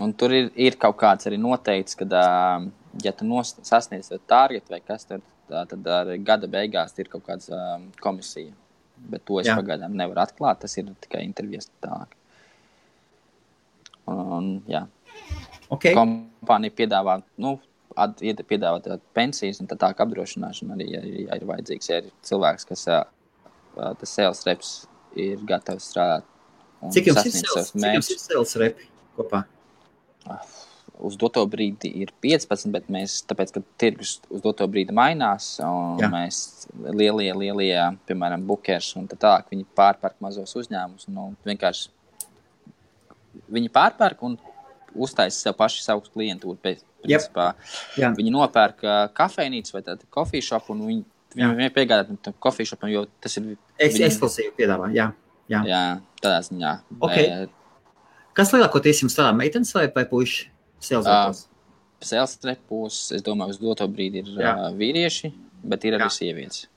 Un 0.00 0.12
tur 0.14 0.32
ir, 0.36 0.50
ir 0.54 0.76
kaut 0.78 0.96
kāds 1.00 1.26
arī 1.26 1.38
noteikts, 1.42 1.96
ka, 1.98 2.06
ā, 2.06 2.70
ja 3.02 3.12
tu 3.12 3.26
sasniedz 3.42 4.12
targetu 4.30 4.70
vai 4.70 4.80
kas 4.80 5.04
tur, 5.08 5.22
tā, 5.50 5.64
tad 5.72 5.88
arī 5.90 6.18
gada 6.22 6.46
beigās 6.50 6.94
ir 7.02 7.10
kaut 7.10 7.24
kāda 7.26 7.56
ā, 7.56 7.80
komisija. 8.02 8.52
Bet 9.10 9.24
to 9.26 9.38
es 9.40 9.46
Jā. 9.46 9.54
Pagaidām 9.58 9.94
nevaru 9.94 10.22
atklāt. 10.24 10.58
Tas 10.64 10.74
ir 10.80 10.88
tikai 11.02 11.22
intervijas 11.26 11.68
tālāk. 11.82 12.14
Un, 14.08 14.62
jā, 14.70 14.86
Okay. 15.70 15.92
kompānija 15.92 16.72
piedāvā, 16.72 17.18
nu, 17.36 17.58
at, 17.94 18.22
ied- 18.24 18.40
piedāvā 18.48 18.96
pensijas 19.12 19.58
un 19.60 19.68
tā 19.68 19.76
tālāk 19.76 19.98
apdrošināšanu 20.00 20.72
arī, 20.76 20.86
ja, 20.94 21.02
ja 21.04 21.36
ir 21.36 21.44
vajadzīgs. 21.50 21.88
Ja 21.90 21.98
ir 22.00 22.08
cilvēks, 22.24 22.64
kas 22.70 22.86
ā, 22.88 23.02
tas 23.76 24.14
sales 24.16 24.40
reps 24.48 24.70
ir 25.18 25.42
gatavs 25.44 25.90
strādāt. 25.92 26.24
un 26.80 26.94
Cik 26.94 27.10
jums 27.10 27.26
ir 27.26 27.34
sales, 27.36 27.72
cik 27.74 27.94
jums 27.98 28.10
ir 28.14 28.22
sales 28.22 28.56
repi 28.62 28.88
kopā? 29.18 29.42
Uz 30.98 31.16
doto 31.20 31.44
brīdi 31.46 31.90
ir 32.02 32.10
15, 32.24 32.70
bet 32.74 32.88
mēs, 32.90 33.20
tāpēc, 33.30 33.52
ka 33.54 33.62
tirgus 33.78 34.16
uz 34.34 34.42
doto 34.42 34.66
brīdi 34.70 34.94
mainās, 34.96 35.58
un 35.62 36.00
Jā. 36.02 36.08
Mēs 36.10 36.66
lielie, 36.90 37.30
lielie, 37.38 37.76
piemēram, 38.08 38.42
bookers 38.48 38.94
un 38.98 39.06
tā 39.10 39.16
tālāk, 39.20 39.46
viņi 39.52 39.66
pārpērk 39.78 40.16
mazos 40.24 40.56
uzņēmumus. 40.58 41.06
Nu, 41.14 41.28
vienkārši 41.46 41.88
viņi 43.54 43.70
pārpērk 43.74 44.24
un 44.26 44.34
uztaisa 44.98 45.38
sev 45.48 45.54
paši 45.58 45.84
savu 45.84 46.02
klientūru. 46.08 46.58
Principā, 46.98 47.52
Jā. 47.94 48.10
viņi 48.16 48.32
nopērk 48.34 48.82
kafejnīcu 49.14 49.76
vai 49.76 49.84
tādu 49.86 50.08
kofiju 50.10 50.42
šopu, 50.48 50.74
un 50.74 50.80
viņi 50.88 51.04
Jā. 51.38 51.52
viņiem 51.54 51.74
piegādāt 51.76 52.10
tam 52.24 52.34
kofiju 52.42 52.72
šopam, 52.72 52.90
jo 52.90 53.04
tas 53.22 53.36
ir 53.38 53.52
Eks, 53.78 53.94
Viņi- 53.94 54.06
ekskluzīvi 54.08 54.52
piedāvā. 54.58 54.88
Jā. 54.90 55.12
Jā. 55.48 55.60
jā, 55.64 55.82
tādā 56.20 56.40
ziņā. 56.42 56.72
Ok. 56.98 57.14
Bet 57.14 57.50
Kas 58.38 58.52
lielākoties 58.54 59.00
jums 59.02 59.16
strādā? 59.16 59.32
Meitenes 59.34 59.72
vai, 59.74 59.88
vai 59.90 60.04
repos? 60.06 60.34
Sales 61.98 62.36
trepos, 62.38 62.98
es 63.16 63.24
domāju, 63.26 63.56
uz 63.56 63.58
doto 63.58 63.88
brīdi 63.90 64.20
ir 64.22 64.28
Jā. 64.38 64.52
uh, 64.54 64.74
vīrieši, 64.78 65.32
bet 65.66 65.86
ir 65.88 65.96
arī 65.96 66.06
Jā. 66.06 66.12
sievietes. 66.14 66.68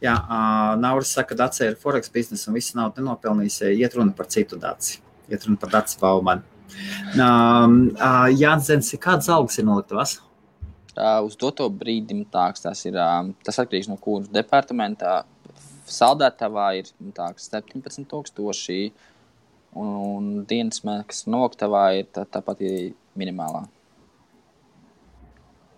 Jā, 0.00 0.14
uh, 0.16 0.70
Nauris 0.80 1.12
saka, 1.12 1.34
ka 1.34 1.42
Dācis 1.42 1.66
ir 1.66 1.76
Forex 1.82 2.08
biznesa 2.14 2.48
un 2.48 2.56
viss 2.56 2.72
nav 2.74 2.96
nenopelnījis. 2.96 3.60
Iet 3.76 3.98
runa 3.98 4.16
par 4.16 4.30
citu 4.32 4.56
Dāci. 4.56 5.02
Iet 5.28 5.44
runa 5.44 5.60
par 5.60 5.74
Dācis 5.76 6.00
Baumanu. 6.00 6.48
Um, 7.20 7.76
uh, 8.00 8.32
Jānis 8.32 8.72
Zens, 8.72 8.88
kādas 8.96 9.28
algas 9.28 9.60
ir 9.60 9.68
noliktavās? 9.68 10.16
Uh, 10.96 11.20
uz 11.28 11.36
doto 11.36 11.68
brīdi 11.68 12.16
tāds 12.32 12.64
tas 12.64 12.80
ir. 12.88 12.96
Uh, 12.96 13.30
tas 13.44 13.60
atkarīgs 13.60 13.92
no 13.92 14.00
kuras 14.00 14.32
departamentā. 14.32 15.20
Saldētavā 15.92 16.72
ir 16.80 16.88
nu, 16.96 17.12
tā, 17.12 17.28
17,000. 17.36 18.92
Un, 19.72 19.88
un 19.88 20.24
dienas 20.48 20.82
maksas 20.84 21.24
noktavā 21.32 21.84
ir 22.00 22.08
tā, 22.12 22.26
tāpat 22.28 22.60
ir 22.66 22.90
minimālā. 23.16 23.64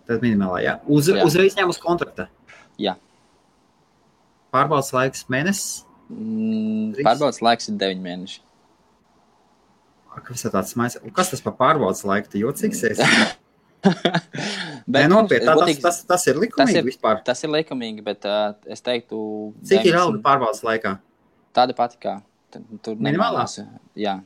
Tad 0.05 0.21
minimālā, 0.21 0.59
jā. 0.65 0.73
Uz, 0.91 1.07
Jā. 1.09 1.23
uzreiz 1.25 1.55
ņem 1.57 1.71
uz 1.71 1.79
kontrakta. 1.81 2.27
Jā. 2.81 2.97
Pārbaudas 4.53 4.91
laiks 4.93 5.23
mēnesis. 5.31 5.85
Mm. 6.11 6.91
Pārbaudas 7.01 7.41
laiks 7.41 7.71
ir 7.71 7.79
9 7.81 8.03
mēneši. 8.03 8.41
Kas, 10.25 10.45
ir 10.47 10.53
tāds 10.53 10.75
kas 11.15 11.31
tas 11.33 11.41
par 11.43 11.55
pārbaudas 11.59 12.05
laiku? 12.07 12.29
Tu 12.31 12.43
jocīgs 12.43 12.83
esi? 12.91 13.03
Nē, 13.85 14.21
Bet, 14.87 15.09
nopietni, 15.11 15.45
tā- 15.45 15.53
tas, 15.53 15.59
godīgi- 15.61 15.81
tas, 15.83 15.97
tas 16.09 16.23
ir 16.29 16.37
likumīgi 16.41 16.57
tas 16.73 16.77
ir- 16.79 16.85
vispār. 16.87 17.19
tas 17.25 17.43
ir 17.45 17.51
likumīgi, 17.53 18.03
bet 18.05 18.25
uh, 18.25 18.53
es 18.71 18.81
teiktu, 18.85 19.17
Cik 19.65 19.85
ir 19.85 19.93
90 19.97 19.99
alga 20.01 20.21
pārbaudas 20.25 20.63
laikā? 20.65 20.95
Tāda 21.53 21.75
pati 21.77 21.99
kā 22.01 22.15
tur 22.85 22.99
Minimālā? 23.01 23.45
Jā. 23.99 24.19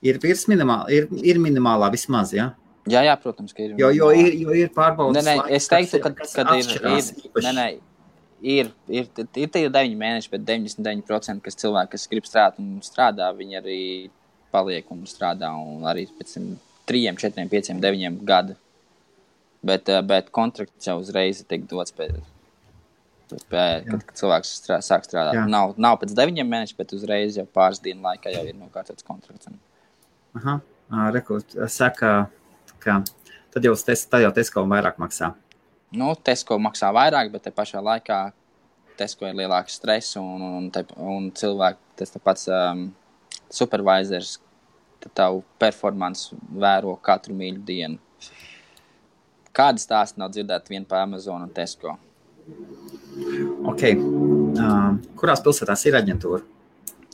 Ir 0.00 0.16
virs 0.22 0.46
minimālā, 0.48 0.86
ir, 0.96 1.10
ir 1.20 1.40
minimālā 1.42 1.90
vismaz, 1.92 2.32
jā. 2.32 2.48
Jā, 2.88 3.02
jā, 3.04 3.14
protams, 3.20 3.52
ka 3.52 3.62
ir. 3.66 3.74
Jo, 3.78 3.90
jo, 3.92 4.08
ir, 4.16 4.32
jo 4.40 4.54
ir 4.56 4.70
pārbaudas 4.72 5.26
Nē, 5.26 5.34
nē, 5.36 5.42
es 5.58 5.68
teiktu, 5.68 6.00
ka, 6.00 6.14
kad 6.16 6.52
ir, 6.56 6.70
ir, 6.80 7.10
nē, 7.44 7.52
nē, 7.58 7.66
ir, 8.40 8.70
ir, 8.88 9.10
ir 9.36 9.52
tie 9.52 9.66
9 9.68 9.98
mēneši, 10.00 10.32
bet 10.32 10.46
99% 10.48 11.44
kas 11.44 11.60
cilvēki, 11.60 11.92
kas 11.92 12.08
grib 12.10 12.28
strādāt 12.28 12.62
un 12.62 12.80
strādā, 12.84 13.28
viņi 13.36 13.60
arī 13.60 13.82
paliek 14.54 14.88
un 14.94 15.04
strādā 15.08 15.52
un 15.60 15.84
arī 15.86 16.06
pēc 16.16 16.34
tam 16.38 16.50
3, 16.90 17.20
4, 17.20 17.46
5, 17.52 17.72
9 17.84 18.24
gadu. 18.26 18.56
Bet, 19.60 19.88
eh, 19.92 20.00
bet 20.00 20.32
kontrakts 20.32 20.88
jau 20.88 20.96
uzreiz 21.02 21.44
tiek 21.44 21.66
dots 21.68 21.92
pēc. 21.92 22.16
Pēc, 23.30 23.86
kad, 23.86 24.02
kad 24.08 24.18
cilvēks 24.20 24.50
strā, 24.60 24.78
sāk 24.84 25.06
strādāt, 25.06 25.38
Jā. 25.38 25.46
nav, 25.50 25.76
nav 25.80 25.98
pēc 26.00 26.14
deviņiem 26.18 26.50
mēnešiem, 26.50 26.78
bet 26.80 26.94
uzreiz 26.96 27.38
jau 27.38 27.46
pāris 27.46 27.82
dienu 27.82 28.02
laikā 28.06 28.32
jau 28.34 28.42
ir 28.48 28.56
nokārtots 28.58 29.06
kontrakts. 29.06 29.50
Aha, 30.38 30.58
rekrut, 31.14 31.54
saka, 31.70 32.12
ka 32.82 33.00
tad 33.54 33.66
jau, 33.66 33.76
tes, 33.86 34.04
tad 34.10 34.24
jau 34.24 34.32
Tesko 34.34 34.64
vairāk 34.70 35.00
maksā. 35.02 35.32
Nu, 35.96 36.12
Tesko 36.14 36.58
maksā 36.62 36.92
vairāk, 36.94 37.32
bet 37.34 37.46
te 37.46 37.54
pašā 37.54 37.82
laikā 37.82 38.20
Tesko 39.00 39.30
ir 39.30 39.38
lielāks 39.38 39.78
stress 39.80 40.18
un, 40.20 40.42
un, 40.44 40.68
te, 40.74 40.84
un 41.00 41.30
cilvēki, 41.36 41.80
tas 42.02 42.14
pats 42.22 42.46
um, 42.52 42.88
supervisors, 43.50 44.36
tavu 45.16 45.40
performance 45.58 46.36
vēro 46.52 46.92
katru 47.02 47.34
mīļu 47.38 47.64
dienu. 47.66 47.98
Kādas 49.56 49.88
tās 49.88 50.14
nav 50.20 50.30
dzirdētas 50.34 50.70
vien 50.70 50.84
par 50.86 51.06
Amazon 51.06 51.42
un 51.42 51.50
Tesko? 51.54 51.96
Ok. 53.70 53.84
Uh, 53.90 54.96
kurās 55.18 55.42
pilsētās 55.44 55.84
ir 55.88 55.98
aģentūra? 56.00 56.42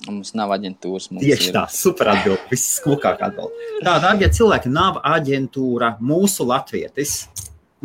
Mums 0.07 0.35
nav 0.39 0.53
aģentūras. 0.55 1.09
Mums 1.11 1.25
Tieši 1.25 1.51
ir, 1.51 1.57
tā, 1.57 1.65
super 1.73 2.13
atbild. 2.13 2.43
Viss 2.51 2.79
smukāk 2.81 3.23
atbild. 3.27 3.55
Tā, 3.83 3.97
dārgie 4.03 4.29
cilvēki, 4.35 4.71
nav 4.73 5.01
aģentūra. 5.07 5.97
Mūsu 6.05 6.47
latvietis, 6.47 7.17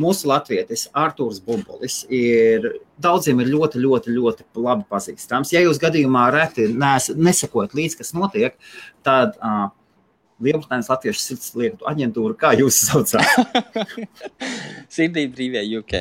mūsu 0.02 0.30
latvietis, 0.30 0.86
Artūrs 0.98 1.42
Bumbulis, 1.46 2.02
ir 2.14 2.68
daudziem 3.02 3.42
ir 3.42 3.52
ļoti, 3.52 3.82
ļoti, 3.82 4.14
ļoti 4.16 4.48
labi 4.62 4.86
pazīstams. 4.92 5.54
Ja 5.56 5.64
jūs 5.66 5.82
gadījumā 5.82 6.28
reti 6.36 6.70
nes, 6.70 7.10
nesakojat 7.18 7.76
līdzi, 7.78 8.02
kas 8.04 8.14
notiek, 8.18 8.58
tad 9.08 9.34
uh, 9.40 9.70
Lielbritānijas 10.42 10.90
Latviešu 10.92 11.22
sirds 11.24 11.52
lietu 11.58 11.88
aģentūra, 11.90 12.36
kā 12.40 12.54
jūs 12.60 12.80
saucāt? 12.88 13.26
Sirdī 14.96 15.28
brīvie 15.32 15.64
UK. 15.80 15.96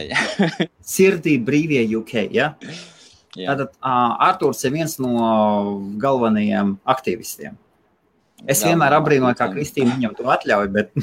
Sirdī 0.94 1.37
brīvie 1.44 1.85
UK. 2.00 2.14
Ja? 2.35 2.52
Jā. 3.38 3.52
Tātad 3.52 3.69
uh, 3.77 4.17
Arthurs 4.31 4.64
ir 4.67 4.75
viens 4.75 4.96
no 5.02 5.14
galvenajiem 6.02 6.79
aktīvistiem. 6.88 7.58
Es 8.40 8.62
Galvenā 8.62 8.71
vienmēr 8.73 8.96
apbrīnoju, 8.96 9.37
kā. 9.38 9.50
Kristīna 9.52 9.94
viņam 9.98 10.17
to 10.17 10.31
atļauj, 10.33 10.71
bet 10.73 10.94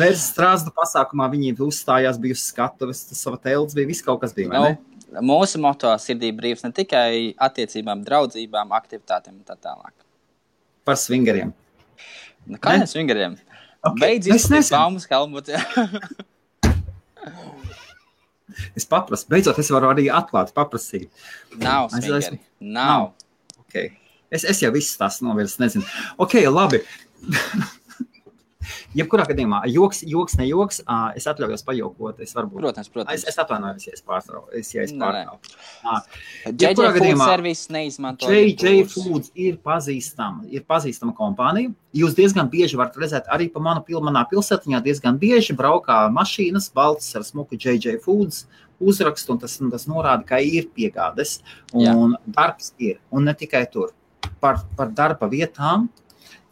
Bērns 0.00 0.24
strāzdu 0.30 0.72
pasākumā 0.74 1.28
viņi 1.32 1.52
uzstājās, 1.66 2.18
bija 2.22 2.36
uz 2.36 2.44
skatuves, 2.48 3.02
tas 3.10 3.20
sava 3.20 3.38
telts 3.42 3.76
bija, 3.76 3.90
viss 3.90 4.04
kaut 4.04 4.22
kas 4.22 4.32
bija. 4.36 4.48
ne? 4.54 4.76
Nu, 5.12 5.22
mūsu 5.26 5.60
moto 5.62 5.92
sirdī 6.02 6.32
brīvs 6.34 6.64
ne 6.64 6.72
tikai 6.74 7.34
attiecībām, 7.36 8.02
draudzībām, 8.06 8.72
aktivitātēm 8.78 9.36
un 9.36 9.44
tā 9.46 9.58
tālāk. 9.60 9.92
Par 10.86 10.96
swingeriem. 11.00 11.50
Nu, 12.46 12.58
kā 12.62 12.76
Ne? 12.76 12.84
mēs 12.84 12.94
vingriem? 12.94 13.34
Okay. 13.86 13.98
Beidz 14.00 14.28
Es 14.30 14.46
nezinu. 14.50 14.76
baumas, 14.78 15.06
Helmut. 15.10 15.50
Es 18.78 18.86
paprasu, 18.88 19.26
beidzot, 19.28 19.58
es 19.60 19.68
varu 19.74 19.90
arī 19.90 20.06
atklāt, 20.14 20.52
paprasīt. 20.56 21.08
Nav 21.60 21.88
Es 21.90 21.96
svingeri. 21.98 22.38
esmu- 22.38 22.70
Nav. 22.76 23.10
Okay. 23.66 23.90
Es, 24.30 24.44
es 24.44 24.60
jau 24.62 24.70
visu 24.72 24.96
tās 24.98 25.18
novirsu, 25.22 25.58
nezinu. 25.60 25.84
Ok, 26.18 26.38
labi. 26.50 26.80
Jebkurā 28.96 29.26
gadījumā, 29.28 29.60
joks, 29.68 30.00
joks 30.08 30.36
ne 30.40 30.46
joks, 30.48 30.80
uh, 30.86 31.10
es 31.18 31.26
atļaujos 31.28 31.64
pajokot. 31.66 32.20
Es 32.24 32.32
varbūt, 32.36 32.60
Protams, 32.62 32.88
protams. 32.92 33.14
Es, 33.18 33.26
es 33.28 33.38
atvainojos, 33.42 33.86
ja 33.86 33.96
es 33.96 34.04
pārtraucu. 34.06 34.48
Ja 36.56 36.70
jebkurā 36.70 36.92
Food 36.92 37.00
gadījumā- 37.00 37.26
Service 37.28 37.72
neizmanto. 37.72 38.30
JJ. 38.32 38.86
Foods 38.94 39.32
ir 39.34 39.58
pazīstama, 39.64 40.46
ir 40.50 40.64
pazīstama 40.68 41.12
kompānija. 41.16 41.74
Jūs 41.96 42.16
diezgan 42.16 42.48
bieži 42.52 42.76
varat 42.80 42.96
redzēt, 43.00 43.28
arī 43.32 43.50
pa 43.52 43.60
manu 43.60 43.82
pil, 43.84 44.00
manā 44.04 44.24
pilsētiņā 44.30 44.82
diezgan 44.84 45.18
bieži 45.20 45.56
braukā 45.56 46.06
mašīnas, 46.12 46.70
balts 46.72 47.14
ar 47.16 47.24
smuku 47.24 47.56
JJ 47.56 48.00
Foods 48.04 48.46
uzrakstu, 48.80 49.32
un 49.32 49.38
tas, 49.40 49.60
un 49.60 49.70
tas 49.72 49.86
norāda, 49.88 50.24
ka 50.28 50.40
ir 50.44 50.68
piegādes, 50.76 51.38
un 51.72 52.16
darbs 52.26 52.72
ir, 52.78 52.98
un 53.10 53.24
ne 53.24 53.34
tikai 53.34 53.64
tur. 53.72 53.92
Par, 54.40 54.60
par 54.76 54.90
darba 54.92 55.28
vietām 55.32 55.88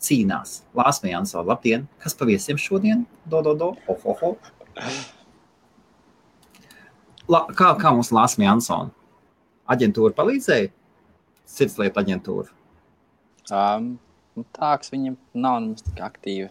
cīnās 0.04 0.60
Lāsma 0.76 1.10
Jansona. 1.12 1.46
Labdien! 1.52 1.86
Kas 2.02 2.16
pa 2.18 2.28
viesiem 2.28 2.60
šodien? 2.60 3.04
Do, 3.30 3.40
do, 3.44 3.54
do, 3.58 3.70
ho, 3.86 3.96
ho, 4.04 4.16
ho. 4.20 4.32
La, 7.30 7.44
kā, 7.56 7.72
kā 7.80 7.92
mums 7.94 8.12
Lāsma 8.14 8.48
Jansona? 8.48 8.92
Aģentūra 9.70 10.12
palīdzēja? 10.16 10.72
Sirdslietu 11.48 12.00
aģentūra. 12.02 12.52
Um, 13.52 13.94
nu, 14.36 14.44
tā, 14.56 14.74
kas 14.80 14.92
viņam 14.92 15.16
nav 15.36 15.60
nemaz 15.64 15.84
tik 15.86 16.00
aktīva. 16.04 16.50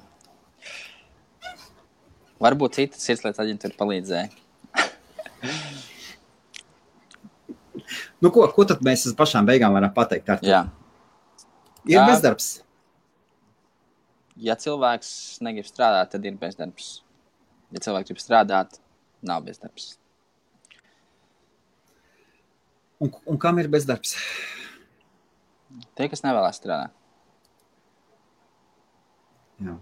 Varbūt 2.43 2.79
cita 2.79 2.99
sirdslietu 2.99 3.43
aģentūra 3.45 3.77
palīdzēja. 3.79 4.29
Nu, 8.23 8.31
ko, 8.31 8.45
ko 8.55 8.65
tad 8.67 8.83
mēs 8.85 9.05
uz 9.09 9.15
pašām 9.19 9.47
beigām 9.47 9.73
varam 9.75 9.91
pateikt? 9.93 10.29
Artur? 10.31 10.49
Jā. 10.49 10.61
Ir 11.89 12.05
bezdarbs. 12.07 12.53
Ja 14.41 14.55
cilvēks 14.57 15.11
negrib 15.45 15.67
strādāt, 15.69 16.13
tad 16.15 16.25
ir 16.25 16.39
bezdarbs. 16.41 17.03
Ja 17.73 17.83
cilvēks 17.83 18.09
grib 18.09 18.21
strādāt, 18.21 18.79
nav 19.21 19.45
bezdarbs. 19.45 19.93
Un, 23.03 23.11
un 23.27 23.37
kam 23.41 23.59
ir 23.61 23.69
bezdarbs? 23.69 24.15
Tie, 25.97 26.07
kas 26.09 26.21
nevēlas 26.25 26.59
strādāt, 26.61 26.93
Jā. 29.61 29.75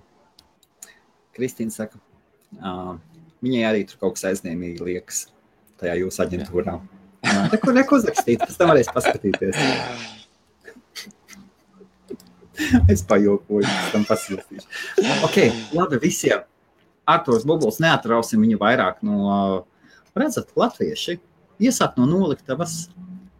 Kristīna 1.35 1.73
saka, 1.73 1.99
uh, 2.59 2.95
viņai 3.43 3.61
arī 3.69 3.85
tur 3.89 4.01
kaut 4.01 4.17
kas 4.17 4.27
aizņēmīgi 4.31 4.83
liekas 4.85 5.25
tajā 5.81 5.95
jūsu 6.01 6.25
aģentūrā. 6.25 6.77
Kur 7.61 7.75
neko 7.77 8.01
uzrakstīt, 8.01 8.41
pēc 8.43 8.57
tam 8.59 8.73
varēs 8.73 8.91
paskatīties. 8.93 9.61
Es 12.93 13.03
pajokoju, 13.07 13.67
tam 13.91 14.05
pasūtīšu. 14.07 14.67
Ok, 15.27 15.37
labi, 15.77 15.99
visiem. 16.01 16.45
Artūrs 17.09 17.45
Bubls, 17.47 17.79
neatrausim 17.81 18.43
viņu 18.43 18.59
vairāk 18.61 19.01
no, 19.05 19.65
redzat, 20.17 20.53
latvieši. 20.59 21.17
Iesāk 21.61 21.97
no 21.99 22.07
noliktavas, 22.09 22.85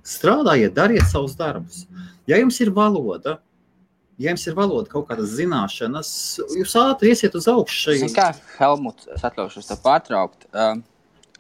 strādājiet, 0.06 0.74
dariet 0.78 1.08
savus 1.10 1.38
darbus. 1.38 1.86
Ja 2.30 2.38
jums 2.42 2.60
ir 2.62 2.72
valoda, 2.74 3.40
ja 4.22 4.34
jums 4.34 4.46
ir 4.50 4.58
valoda, 4.58 4.90
kaut 4.92 5.08
kādas 5.10 5.34
zināšanas, 5.38 6.12
jūs 6.58 6.76
ātri 6.80 7.14
iesiet 7.14 7.38
uz 7.38 7.48
augšu. 7.52 7.96
Zini, 8.02 8.14
kā 8.16 8.30
Helmuts, 8.58 9.10
es 9.16 9.26
atļaušos 9.26 9.70
te 9.70 9.78
pārtraukt. 9.82 10.46
Um, 10.54 10.84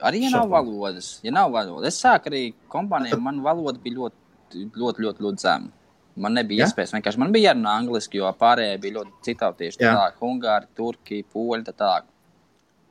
arī, 0.01 0.25
ja 0.25 0.33
nav 0.33 0.49
valodas, 0.53 1.13
ja 1.25 1.33
nav 1.35 1.53
valodas, 1.53 1.93
es 1.93 2.01
sāku 2.01 2.31
arī 2.31 2.43
kompānijā, 2.71 3.19
man 3.21 3.43
valoda 3.45 3.81
bija 3.81 3.99
ļoti, 3.99 4.65
ļoti, 4.77 5.07
ļoti, 5.07 5.27
ļoti 5.27 5.45
zema. 5.45 5.80
Man 6.15 6.33
nebija 6.35 6.59
Ja? 6.59 6.65
ja? 6.65 6.69
iespējas, 6.69 6.91
vienkārši 6.95 7.19
man 7.21 7.31
bija 7.31 7.51
jārunā 7.51 7.73
angliski, 7.79 8.17
jo 8.19 8.31
pārējie 8.39 8.79
bija 8.83 8.97
ļoti 8.99 9.11
citautieši. 9.29 9.77
Ja. 9.79 9.93
Tālāk, 9.95 10.17
Ungāri, 10.27 10.67
Turki, 10.75 11.21
Poļi, 11.33 11.63
tā 11.69 11.73
tālāk. 11.73 12.07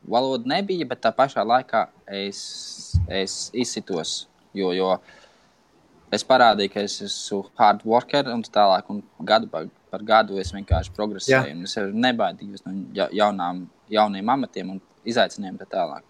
Valoda 0.09 0.49
nebija, 0.49 0.87
bet 0.89 1.03
tā 1.05 1.11
pašā 1.13 1.45
laikā 1.45 1.83
es, 2.07 2.39
es 3.13 3.51
izsitos, 3.53 4.27
jo, 4.57 4.71
jo 4.73 4.95
es 6.11 6.25
parādīju, 6.25 6.73
ka 6.73 6.81
es 6.81 6.97
esmu 7.05 7.43
hard 7.61 7.85
worker 7.85 8.31
un 8.33 8.41
tā 8.43 8.55
tālāk, 8.57 8.89
un 8.89 9.03
gadu 9.29 9.47
par, 9.53 9.69
par 9.93 10.03
gadu 10.03 10.41
es 10.41 10.55
vienkārši 10.57 10.95
progresēju. 10.97 11.53
un 11.59 11.69
Es 11.69 11.77
jau 11.77 11.85
nebaidījos 11.93 12.65
no 12.65 12.73
ja- 12.97 13.11
jaunām, 13.13 13.67
jauniem 13.93 14.33
amatiem 14.33 14.71
un 14.71 14.81
izaicinājumiem 15.05 15.61
tā 15.61 15.69
tālāk. 15.77 16.03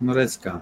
Nu, 0.00 0.12
redz, 0.12 0.36
kā. 0.36 0.58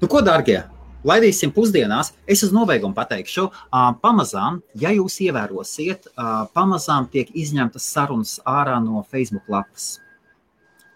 Nu, 0.00 0.08
ko, 0.08 0.20
darbie? 0.20 0.60
Laidīsim 1.04 1.52
pusdienās. 1.52 2.14
Es 2.24 2.40
uz 2.46 2.52
nobeigumu 2.56 2.96
pateikšu, 2.96 3.42
uh, 3.50 3.90
pamazām, 4.00 4.62
ja 4.80 4.92
jūs 4.94 5.18
ievērosiet, 5.26 6.08
uh, 6.14 6.46
pamazām 6.56 7.10
tiek 7.12 7.28
izņemtas 7.36 7.90
sarunas 7.92 8.38
ārā 8.48 8.78
no 8.80 9.04
Facebook 9.10 9.50
lapas. 9.52 9.98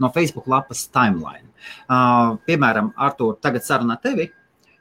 No 0.01 0.09
Facebook 0.15 0.49
lapas 0.49 0.87
timeline. 0.95 1.45
Uh, 1.91 2.39
piemēram, 2.49 2.95
Artur, 2.97 3.37
tagad 3.43 3.67
sarunā 3.67 3.99
tevi. 4.01 4.31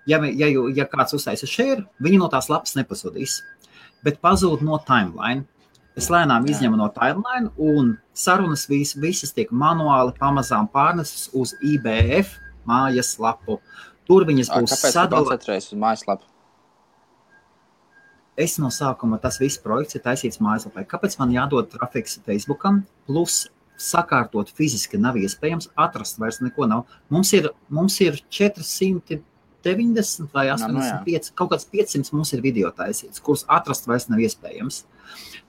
Ja, 0.08 0.22
ja, 0.24 0.48
ja 0.48 0.88
kāds 0.88 1.18
uztaisa 1.18 1.50
šēru, 1.50 1.84
viņi 2.00 2.22
no 2.22 2.32
tās 2.32 2.48
lapas 2.48 2.78
nepazudīs. 2.80 3.42
Bet 4.08 4.22
pazūd 4.24 4.64
no 4.64 4.80
timeline. 4.88 5.44
Es 5.98 6.08
lēnām 6.14 6.46
izņemu 6.48 6.78
no 6.80 6.88
timeline, 6.94 7.50
un 7.58 7.96
sarunas 8.16 8.68
vis, 8.70 8.94
visas 8.96 9.34
tiek 9.36 9.52
manuāli 9.52 10.14
pamazām 10.16 10.70
pārnestas 10.72 11.28
uz 11.36 11.56
IBF 11.66 12.38
mājas 12.70 13.16
lapu. 13.20 13.58
Tur 14.08 14.24
viņas 14.28 14.50
būs 14.54 14.74
Kāpēc 14.74 14.88
tu 14.88 14.96
sadalītas. 14.96 15.70
uz 15.74 15.80
mājaslapu? 15.84 16.28
Es 18.38 18.60
no 18.62 18.70
sākuma 18.70 19.18
tas 19.20 19.40
viss 19.42 19.58
projekts 19.58 19.98
ir 19.98 20.04
taisīts 20.06 20.42
mājaslapā. 20.44 20.84
Kāpēc 20.88 21.18
man 21.20 21.32
jādod 21.34 21.72
trafiks 21.72 22.20
Facebookam? 22.26 22.84
Plus, 23.08 23.48
sakārtot 23.82 24.52
fiziski 24.54 25.00
nav 25.02 25.18
iespējams, 25.18 25.72
atrast 25.78 26.20
vairs 26.22 26.38
neko 26.46 26.68
nav. 26.70 26.86
Mums 27.14 27.34
ir, 27.34 27.50
mums 27.74 27.98
ir 28.06 28.20
490 28.30 30.30
vai 30.34 30.46
Nu, 30.54 30.68
nu 30.78 30.86
jā. 30.86 31.00
85, 31.02 31.32
kaut 31.34 31.50
kāds 31.54 31.66
500 31.74 32.14
mums 32.14 32.34
ir 32.34 32.42
video 32.46 32.70
taisīts, 32.72 33.22
kurus 33.22 33.46
atrast 33.48 33.88
vairs 33.90 34.06
nav 34.10 34.22
iespējams. 34.22 34.84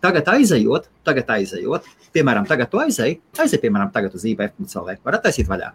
Tagad 0.01 0.25
aizejot, 0.33 0.89
tagad 1.05 1.29
aizejot, 1.35 1.85
piemēram, 2.15 2.49
tagad 2.49 2.71
tu 2.73 2.81
aizej, 2.81 3.21
aizej, 3.37 3.61
piemēram, 3.61 3.93
tagad 3.93 4.15
uz 4.15 4.25
IBF.CLV, 4.33 4.97
var 5.05 5.21
attaisīt 5.21 5.51
vaļā. 5.51 5.73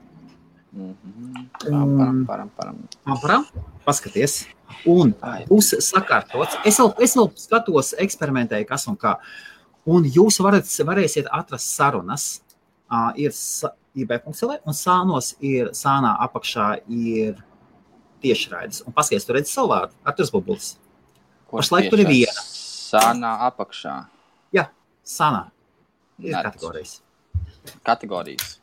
Un- 0.76 1.50
Param, 1.62 2.26
param, 2.26 2.50
param. 2.58 2.78
Apra, 3.06 3.44
paskaties, 3.86 4.48
un 4.90 5.14
būs 5.48 5.74
sakārtots. 5.86 6.58
Es 6.66 6.80
vēl, 6.80 6.94
es 7.06 7.14
vēl 7.16 7.30
skatos, 7.38 7.94
eksperimentēju, 8.02 8.68
kas 8.68 8.88
un 8.90 8.98
kā. 8.98 9.18
Un 9.86 10.04
jūs 10.04 10.40
varat, 10.42 10.66
varēsiet 10.66 11.28
atrast 11.32 11.70
sarunas. 11.76 12.42
Uh, 12.94 13.12
ir 13.18 13.32
IB.CL 13.96 14.60
un 14.66 14.74
sānos 14.78 15.34
ir 15.42 15.70
sānā 15.74 16.12
apakšā 16.26 16.68
ir 16.90 17.38
tiešraides. 18.22 18.84
Un 18.88 18.94
paskaties, 18.94 19.26
tur 19.26 19.38
redz 19.38 19.50
savu 19.54 19.72
vārdu, 19.74 19.94
Arturs 20.06 20.32
Bubulis. 20.34 20.76
Pašlaik 21.52 21.90
tur 21.92 22.02
ir 22.02 22.10
viena. 22.10 22.44
Sānā 22.94 23.36
apakšā. 23.50 24.08
Sānā 25.04 25.50
ir 26.18 26.32
Neredzu. 26.32 26.44
kategorijas. 26.48 26.92
Kategorijas. 27.84 28.60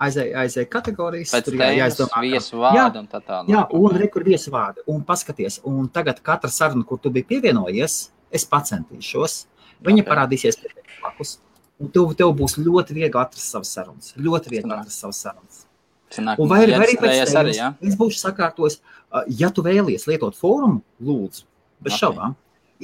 Aizēj, 0.00 0.32
aizēj 0.34 0.66
kategorijas. 0.70 1.30
Pēc 1.34 1.44
tur 1.44 1.54
jā- 1.54 1.76
jāizdomā, 1.76 2.22
vārdu 2.52 2.98
un 2.98 3.06
tā 3.08 3.20
tālāk. 3.20 3.48
Jā, 3.48 3.66
un 3.70 3.96
re, 3.96 4.08
kur 4.08 4.22
viesi 4.24 4.50
vārdi. 4.50 4.78
Un 4.86 5.02
paskaties, 5.04 5.60
un 5.64 5.88
tagad 5.88 6.20
katra 6.22 6.50
saruna, 6.50 6.84
kur 6.84 6.98
tu 6.98 7.10
biji 7.10 7.24
pievienojies, 7.28 8.10
es 8.32 8.44
pacentīšos. 8.46 9.46
Viņa 9.82 10.02
Ok. 10.02 10.06
okay. 10.06 10.16
parādīsies 10.16 10.56
pie 10.60 10.68
blakus. 11.00 11.38
Un 11.80 11.88
tev, 11.88 12.14
tev 12.14 12.32
būs 12.38 12.56
ļoti 12.58 12.94
viegli 12.94 13.18
atrast 13.20 13.50
savas 13.50 13.68
sarunas. 13.74 14.14
Ļoti 14.16 14.50
viegli 14.50 14.70
atrast 14.72 15.00
savas 15.00 15.16
sarunas. 15.16 15.66
Sanāk, 16.12 16.38
Un 16.38 16.48
vai, 16.48 16.60
arī 16.66 16.72
pēc 16.72 16.82
reģistrējies 16.84 17.34
arī, 17.40 17.52
tam 17.56 17.76
jā? 17.80 17.88
es 17.88 17.96
būšu 17.96 18.18
sakārtojis, 18.20 18.80
uh, 19.12 19.22
ja 19.28 19.48
tu 19.50 19.62
vēlies 19.62 20.06
lietot 20.06 20.34
fórumu, 20.36 20.82
lūdzu, 21.00 21.44
bez 21.80 21.92
Ok. 21.94 21.98
šaubām. 21.98 22.36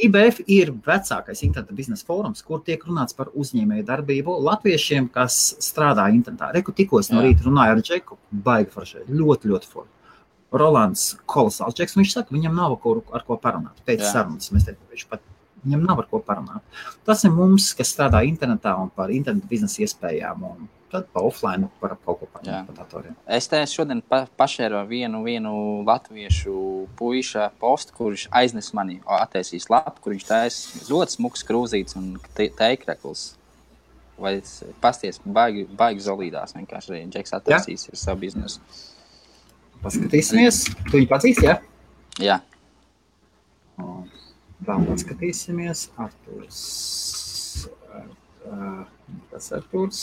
IBF 0.06 0.40
ir 0.46 0.70
vecākais 0.86 1.40
interneta 1.42 1.74
biznesa 1.74 2.06
fórums, 2.06 2.42
kur 2.46 2.60
tiek 2.66 2.82
runāts 2.86 3.16
par 3.18 3.32
uzņēmēju 3.34 3.86
darbību 3.88 4.36
latviešiem, 4.46 5.08
kas 5.14 5.36
strādā 5.64 6.06
internetā. 6.14 6.52
Reku 6.54 6.74
tikko 6.76 7.00
no 7.12 7.24
rīta 7.24 7.46
runāju 7.46 7.76
ar 7.76 7.82
Džeku, 7.82 8.18
baigi 8.46 8.70
forši, 8.74 9.06
ļoti, 9.10 9.50
ļoti 9.52 9.70
forši. 9.72 9.94
Rolands 10.58 11.10
kolosāls 11.28 11.76
Džeks, 11.76 11.98
viņš 11.98 12.14
saka, 12.14 12.34
viņam 12.34 12.54
nav 12.56 12.78
ko, 12.82 12.94
ar 13.12 13.24
ko 13.26 13.36
parunāt. 13.42 13.82
Pēc 13.88 14.04
Jā. 14.04 14.12
sarunas 14.14 14.52
mēs 14.54 14.68
teiktu, 14.68 14.86
viņš 14.94 15.04
pat, 15.10 15.24
viņam 15.64 15.84
nav 15.84 16.04
ar 16.04 16.08
ko 16.08 16.22
parunāt. 16.24 16.80
Tas 17.04 17.24
ir 17.28 17.34
mums, 17.34 17.72
kas 17.76 17.92
strādā 17.92 18.22
internetā 18.28 18.72
un 18.80 18.88
par 18.94 19.12
internetu 19.12 19.50
biznesa 19.50 19.84
iespējām, 19.84 20.46
un 20.48 20.68
tad 20.92 21.06
pa 21.12 21.20
offline 21.24 21.68
par 21.80 21.96
kaut 22.04 22.20
ko 22.20 22.26
Jā. 22.26 22.32
parunāt 22.34 22.66
par 22.70 22.76
datoriem. 22.82 23.16
Es 23.38 23.48
te 23.50 23.60
šodien 23.68 24.00
pa, 24.02 24.22
pašēru 24.38 24.80
vienu, 24.88 25.22
vienu 25.26 25.52
latviešu 25.86 26.86
puišu 26.98 27.48
postu, 27.60 27.92
kurš 27.98 28.26
aiznes 28.32 28.72
mani, 28.76 29.00
attaisīs 29.06 29.68
lapu, 29.72 30.00
kur 30.04 30.14
viņš 30.16 30.26
taisa 30.28 30.84
ļoti 30.90 31.18
smuks 31.18 31.44
krūzītes 31.48 31.96
un 32.00 32.14
te- 32.34 32.50
teikrekls. 32.58 33.34
Vai 34.18 34.34
es 34.40 34.64
pasties, 34.82 35.20
baigi, 35.24 35.66
baigi 35.78 36.02
zolīdās 36.02 36.56
vienkārši 36.56 36.90
arī 36.90 37.04
Džeks 37.14 37.36
attaisīs 37.38 37.88
ar 37.92 37.96
savu 38.00 38.24
biznesu. 38.26 38.58
Paskatīsimies, 39.82 40.64
tu 40.90 40.96
viņu 40.98 41.08
pazīsti, 41.12 41.46
jā? 41.46 41.60
Jā, 42.18 42.40
Vēl 43.78 44.80
paskatīsimies. 44.88 45.84
Arturs. 46.02 46.60
Uh, 48.48 48.82
tas 49.30 49.50
ir 49.54 49.62
kurs. 49.70 50.00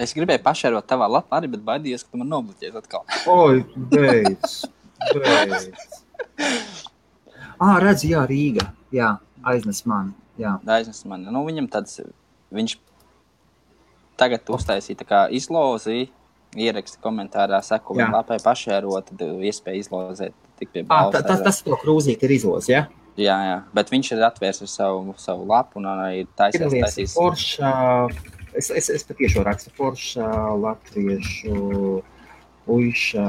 Es 0.00 0.14
gribēju 0.16 0.40
pašērot 0.44 0.86
tavā 0.88 1.08
lapā 1.10 1.40
arī, 1.40 1.50
bet 1.52 1.64
baidījos, 1.66 2.04
ka 2.06 2.14
tu 2.14 2.20
man 2.22 2.30
nobloķēsi 2.32 2.78
atkal. 2.80 3.02
Oi, 3.28 3.60
beidz! 3.92 4.62
beidz. 5.12 5.66
Ah, 7.60 7.76
redz, 7.82 8.06
jā, 8.08 8.22
Rīga. 8.26 8.70
Jā, 8.94 9.16
aiznes 9.44 9.84
man. 9.86 10.14
Jā. 10.40 10.56
Aiznes 10.78 11.04
man. 11.08 11.26
Nu, 11.28 11.44
viņam 11.46 11.68
tāds, 11.70 12.00
viņš 12.54 12.78
tagad 14.20 14.48
uztaisīja 14.54 15.02
tā 15.02 15.06
kā 15.08 15.20
izlozi, 15.34 16.06
ieraksti 16.56 17.00
komentārā, 17.02 17.60
seko 17.64 17.96
Jā. 17.98 18.08
lapai 18.12 18.38
pašērot, 18.42 19.12
tad 19.12 19.22
iespēja 19.48 19.80
izlozēt 19.84 20.34
Ah, 20.88 21.08
ta- 21.10 21.24
tas, 21.26 21.40
tas, 21.42 21.56
to 21.66 21.74
krūzīt 21.80 22.22
ir 22.22 22.30
izlos, 22.36 22.68
jā? 22.70 22.84
Jā, 23.18 23.34
jā, 23.44 23.56
bet 23.74 23.90
viņš 23.90 24.12
ir 24.14 24.20
atvērs 24.24 24.62
savu, 24.70 25.12
savu 25.18 25.44
lapu 25.48 25.80
un 25.80 25.88
arī 25.90 26.22
taisīs. 26.38 26.70
Taisīs. 26.70 27.14
Forša, 27.16 27.72
es, 28.54 28.70
es, 28.70 28.90
es 28.92 29.06
patiešām 29.08 29.46
rakstu 29.48 29.72
Forša, 29.76 30.28
latviešu 30.62 32.02
puiša 32.66 33.26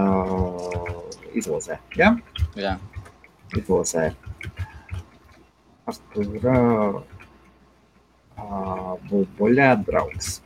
izlozē, 1.34 1.80
jā? 1.97 2.13
Jā, 2.59 2.78
Izlozē. 3.57 4.09
Arturā 5.89 6.59
bubuļā 9.09 9.69
draugs. 9.86 10.39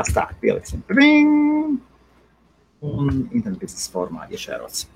Tas 0.00 0.12
tā, 0.16 0.26
pieliksim. 0.42 0.82
Pring! 0.88 1.78
Un 2.80 3.10
internet 3.28 3.60
biznesa 3.60 3.92
formā 3.92 4.26
iešērots. 4.32 4.86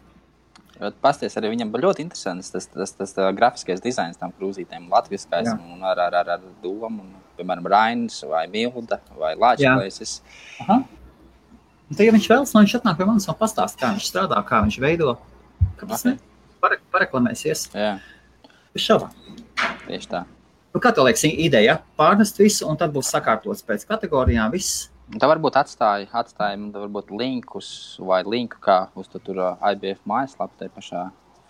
pasties 1.04 1.36
arī 1.36 1.52
viņam 1.52 1.70
bija 1.72 1.84
ļoti 1.84 2.02
interesants 2.02 2.50
tas, 2.50 2.66
tas, 2.72 2.94
tas, 2.96 3.12
tas 3.12 3.34
grafiskais 3.36 3.82
dizains 3.84 4.16
tam 4.20 4.32
krūzītēm, 4.34 4.88
latviskais 4.90 5.50
Jā. 5.50 5.58
un 5.60 5.84
ar, 5.84 6.00
ar, 6.08 6.16
ar, 6.22 6.32
ar 6.38 6.46
domu, 6.62 7.04
un, 7.04 7.12
piemēram, 7.38 7.66
Rainis 7.70 8.20
vai 8.28 8.44
Milda 8.50 9.00
vai 9.18 9.34
Lāčplēsis. 9.38 10.18
Tad, 10.64 12.00
ja 12.00 12.14
viņš 12.14 12.28
vēlas, 12.30 12.54
lai 12.56 12.64
viņš 12.64 12.76
atnāk 12.80 12.98
pie 12.98 13.08
manis 13.08 13.28
un 13.28 13.36
pastāst, 13.38 13.78
kā 13.80 13.92
viņš 13.94 14.06
strādā, 14.08 14.38
kā 14.48 14.62
viņš 14.64 14.78
veido, 14.82 15.16
kāpēc 15.80 16.06
ne? 16.08 16.14
Pare, 16.64 16.80
pareklamēsies. 16.94 17.66
Jā, 17.76 17.98
šaubām. 18.80 19.12
tieši 19.84 20.10
tā. 20.14 20.24
Nu, 20.74 20.80
kā 20.82 20.90
tev 20.90 21.06
liekas, 21.06 21.22
ideja? 21.28 21.76
Pārnest 22.00 22.40
visu, 22.40 22.64
un 22.66 22.78
tad 22.80 22.94
būs 22.94 23.12
sakārtots 23.12 23.62
pēc 23.62 23.84
kategorijām. 23.86 24.50
Viss. 24.54 24.88
Tā 25.20 25.28
varbūt 25.28 25.58
atstāja, 25.60 26.08
atstāja 26.16 26.56
varbūt 26.72 27.12
linkus 27.12 27.68
vai 28.00 28.22
linku 28.24 28.56
kā 28.64 28.86
uz 28.98 29.10
tur 29.12 29.42
IBF 29.60 30.00
mājaslapu, 30.08 30.56
tai 30.58 30.70
pašā 30.72 31.04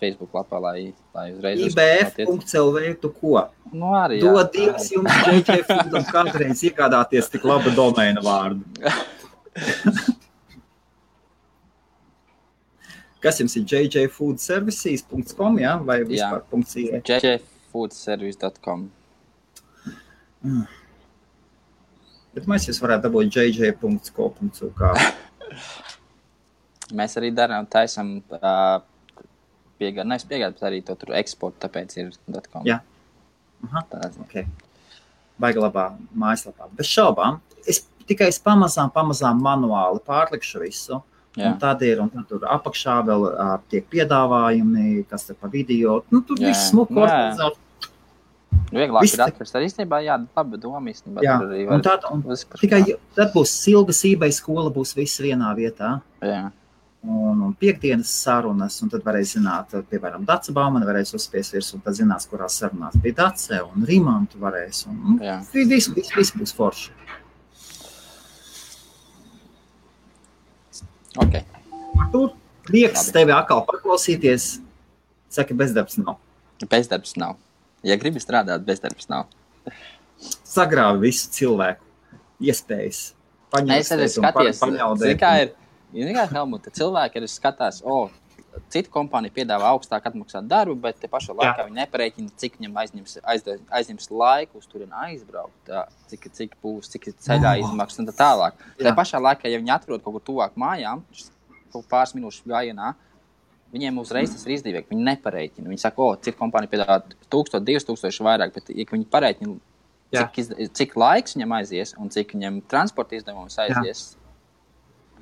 Facebook 0.05 0.31
lapā, 0.37 0.61
lai, 0.61 0.93
lai 1.15 1.27
uzreiz. 1.33 1.57
IBF.CLV, 1.67 2.77
tu 3.01 3.09
ko? 3.17 3.33
Nu, 3.73 3.93
arī. 3.97 4.19
jā. 4.21 4.29
Dod 4.29 4.51
Dievs 4.53 4.91
jums, 4.93 5.13
Food, 5.69 5.91
un 5.99 6.05
kādreiz 6.11 6.59
iegādāties 6.69 7.31
tik 7.33 7.43
labu 7.49 7.69
domēnu 7.75 8.21
vārdu. 8.25 8.61
Kas 13.25 13.39
jums 13.41 13.55
ir 13.57 13.63
jjfoodservices.com, 13.65 15.57
jā, 15.57 15.73
vai 15.81 15.97
vispār 16.05 16.41
.ie? 16.77 17.01
jjfoodservice.com 17.01 18.81
Bet 22.35 22.45
mēs 22.51 22.67
jūs 22.69 22.77
varētu 22.83 23.07
dabūt 23.07 23.37
jj.co.uk. 23.39 24.81
Mēs 26.99 27.17
arī 27.17 27.31
darām, 27.33 27.65
taisam 27.65 28.19
uh, 28.29 28.77
piegādi, 29.79 30.09
nevis 30.11 30.27
piegādi, 30.29 30.57
bet 30.57 30.67
arī 30.69 30.83
to 30.85 30.95
tur 30.99 31.15
eksportu, 31.17 31.59
tāpēc 31.65 31.97
ir 31.99 32.13
.com. 32.51 32.63
Jā. 32.67 32.81
Aha. 33.65 33.83
Tādā 33.91 34.11
ziņā. 34.13 34.27
Okay. 34.27 34.45
Baigi 35.41 35.61
labā 35.63 35.89
mājaslapā. 36.15 36.69
Bez 36.77 36.91
šaubām. 36.91 37.41
Es 37.67 37.83
tikai 38.07 38.29
es 38.31 38.39
pamazām, 38.43 38.91
pamazām 38.95 39.41
manuāli 39.43 40.01
pārlikšu 40.05 40.63
visu. 40.63 41.01
Tad 41.35 41.81
ir, 41.83 41.99
un 41.99 42.07
tad 42.13 42.29
tur 42.29 42.45
apakšā 42.47 43.01
vēl 43.09 43.25
uh, 43.27 43.55
tiek 43.71 43.83
piedāvājumi, 43.91 45.03
kas 45.09 45.27
te 45.27 45.35
pa 45.35 45.49
video. 45.51 45.97
Nu, 46.13 46.21
tur 46.23 46.39
Jā. 46.39 46.53
viss 46.53 46.69
smuku 46.71 46.95
Jā. 46.95 47.07
organizēts. 47.07 47.61
Vieglāk 48.71 49.03
Viss 49.03 49.17
ir 49.17 49.23
atrast. 49.25 49.55
Arī 49.57 49.67
īstenībā, 49.67 49.99
jā, 50.05 50.15
laba 50.35 50.59
doma 50.59 50.91
īstenībā. 50.91 51.23
Jā, 51.25 51.35
un 51.75 51.83
tad, 51.85 52.07
un 52.09 52.23
tikai 52.59 52.81
tad 53.17 53.33
būs 53.35 53.51
silga 53.51 53.93
sībai 53.95 54.31
skola, 54.35 54.71
būs 54.73 54.95
viss 54.97 55.21
vienā 55.21 55.51
vietā. 55.57 55.97
Jā, 56.23 56.47
Un, 57.05 57.41
un 57.45 57.51
piekdienas 57.53 58.09
sarunas, 58.23 58.79
un 58.81 58.89
tad 58.89 59.03
varēs 59.05 59.35
zināt, 59.35 59.75
piemēram, 59.91 60.23
Dāca 60.25 60.53
Baumana 60.55 60.87
varēs 60.87 61.13
uzspiest 61.13 61.53
virsmu, 61.53 61.77
un 61.77 61.83
tad 61.85 61.97
zinās, 61.99 62.25
kurās 62.31 62.55
sarunās 62.57 62.95
bija 63.03 63.19
Dāce 63.19 63.59
un 63.61 63.85
Rimantu 63.85 64.39
varēs. 64.41 64.85
Un, 64.89 65.19
jā. 65.21 65.35
viss, 65.53 65.91
viss, 65.93 66.15
viss 66.17 66.33
būs 66.33 66.55
forši. 66.57 66.95
Ok. 71.21 71.37
Tur 72.11 72.33
prieks 72.65 73.05
Labi. 73.05 73.13
tevi 73.19 73.35
atkal 73.35 73.61
paklausīties. 73.67 74.47
Saka, 75.31 75.55
bezdarbs 75.57 75.99
nav. 76.01 76.17
Bezdarbs 76.71 77.13
nav. 77.19 77.37
Ja 77.85 77.97
gribi 78.01 78.23
strādāt, 78.23 78.65
bezdarbs 78.65 79.11
nav. 79.11 79.29
Sagrāvi 80.47 81.05
visu 81.09 81.29
cilvēku 81.35 81.85
iespējas. 82.49 83.11
Es 83.75 83.91
arī 83.93 84.09
zini, 84.09 85.15
kā 85.19 85.35
ir. 85.43 85.53
Zini, 85.95 86.13
kā 86.17 86.25
Helmut, 86.31 86.67
cilvēki 86.75 87.21
arī 87.21 87.27
skatās, 87.31 87.79
o, 87.87 88.09
cita 88.71 88.89
kompānija 88.91 89.31
piedāvā 89.35 89.69
augstāk 89.71 90.05
atmaksāt 90.09 90.47
darbu, 90.51 90.75
bet 90.83 90.99
te 90.99 91.07
pašā 91.11 91.35
laikā 91.35 91.65
viņi 91.69 91.79
neparēķina, 91.81 92.33
cik 92.39 92.57
viņam 92.59 92.75
aizņems, 92.83 93.15
aizd- 93.23 93.63
aizņems 93.79 94.09
laiku 94.11 94.59
uz 94.59 94.67
turieni 94.71 94.91
aizbraukt, 95.07 95.55
tā, 95.67 95.85
cik, 96.11 96.27
cik 96.35 96.55
būs, 96.63 96.89
cik 96.91 97.07
ir 97.07 97.13
ceļā 97.27 97.55
Oh. 97.55 97.63
izmaksas 97.63 97.99
un 98.03 98.07
tā 98.07 98.15
tālāk. 98.19 98.53
Tā 98.79 98.91
Jā. 98.91 98.95
pašā 98.95 99.19
laikā, 99.23 99.47
ja 99.51 99.59
viņi 99.59 99.73
atrod 99.75 100.03
kaut 100.03 100.13
kur 100.19 100.21
tuvāk 100.33 100.51
mājām, 100.55 101.01
pāris 101.89 102.13
minūšu 102.15 102.43
gājienā, 102.47 102.93
Viņiem 103.75 103.97
uzreiz 103.99 104.29
tas 104.31 104.45
ir 104.45 104.53
izdevīgi. 104.55 104.85
Viņi 104.87 105.03
neparēķina. 105.03 105.67
Viņi 105.67 105.79
saka, 105.81 105.99
o, 105.99 106.15
cik 106.15 106.37
kompānija 106.39 106.69
piedāvā 106.71 107.01
1000, 107.29 107.59
2000 107.59 108.23
vairāk, 108.23 108.53
bet, 108.53 108.69
ja 108.69 108.85
viņi 108.85 109.05
parēķina, 109.11 109.57
Jā. 110.13 110.21
cik, 110.31 110.37
izd- 110.45 110.71
cik 110.71 110.93
laiks 110.95 111.35
viņam 111.35 111.51
aizies 111.57 111.93
un 111.99 112.07
cik 112.13 112.31
viņam 112.37 112.61
transporta 112.71 113.17
izdevums 113.17 113.57
aizies, 113.59 114.15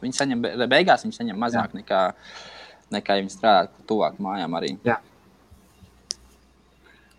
viņi 0.01 0.17
saņem, 0.17 0.41
be- 0.41 0.67
beigās 0.71 1.03
viņi 1.05 1.17
saņem 1.19 1.37
mazāk 1.39 1.75
nekā, 1.77 2.01
nekā 2.93 3.17
ja 3.17 3.23
viņi 3.23 3.33
strādā 3.33 3.67
tuvāk 3.89 4.17
mājām 4.21 4.57
arī. 4.59 4.73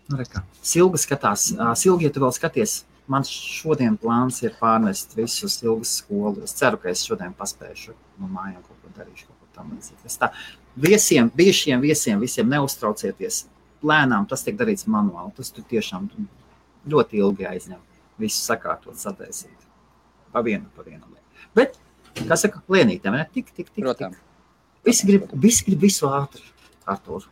Nu, 0.09 0.19
re 0.19 0.25
kā. 0.29 0.43
Silga 0.61 0.99
skatās, 1.01 1.47
Silga, 1.81 2.05
ja 2.05 2.11
tu 2.13 2.21
vēl 2.21 2.33
skaties, 2.35 2.83
man 3.09 3.25
šodien 3.25 3.97
plāns 3.97 4.41
ir 4.43 4.53
pārnest 4.59 5.15
visu 5.17 5.49
Silgas 5.49 5.95
skolu. 6.01 6.43
Es 6.45 6.53
ceru, 6.57 6.77
ka 6.81 6.91
es 6.91 7.05
šodien 7.05 7.33
paspēšu 7.33 7.95
no 8.21 8.29
mājām 8.29 8.61
kaut 8.61 8.77
ko 8.83 8.93
darīšu, 8.99 9.27
kaut 9.31 9.39
ko 9.41 9.49
tam 9.57 9.73
līdzīgu. 9.73 10.05
Es 10.05 10.17
tā 10.21 10.29
viesiem, 10.75 11.31
bijušiem 11.35 11.81
viesiem, 11.81 12.19
visiem 12.21 12.49
neuztraucieties. 12.51 13.45
Lēnām 13.85 14.25
tas 14.29 14.45
tiek 14.45 14.57
darīts 14.57 14.87
manuāli. 14.89 15.33
Tas 15.37 15.51
tur 15.53 15.65
tiešām 15.69 16.07
ļoti 16.89 17.21
ilgi 17.21 17.49
aizņem. 17.49 17.81
Visu 18.21 18.39
sakārtot, 18.41 18.97
sataisīt. 18.97 19.65
Pa 20.31 20.41
vienu, 20.45 20.69
pa 20.75 20.85
vienu. 20.85 21.05
Bet, 21.55 21.77
kā 22.23 22.37
saka, 22.39 22.61
ne? 22.69 23.25
Tik, 23.33 23.51
tik, 23.51 23.69
tik. 23.69 23.83
Protams. 23.83 24.21
Visi 24.85 25.07
grib, 25.07 25.29
visi 25.33 25.65
grib 25.65 25.81
visu 25.81 26.07
ātri. 26.07 26.43
Artur. 26.85 27.25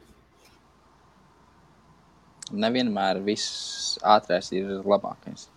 Nevienmēr 2.53 3.19
viss 3.25 3.97
ātrākais 4.01 4.51
ir 4.57 4.69
labākais. 4.85 5.47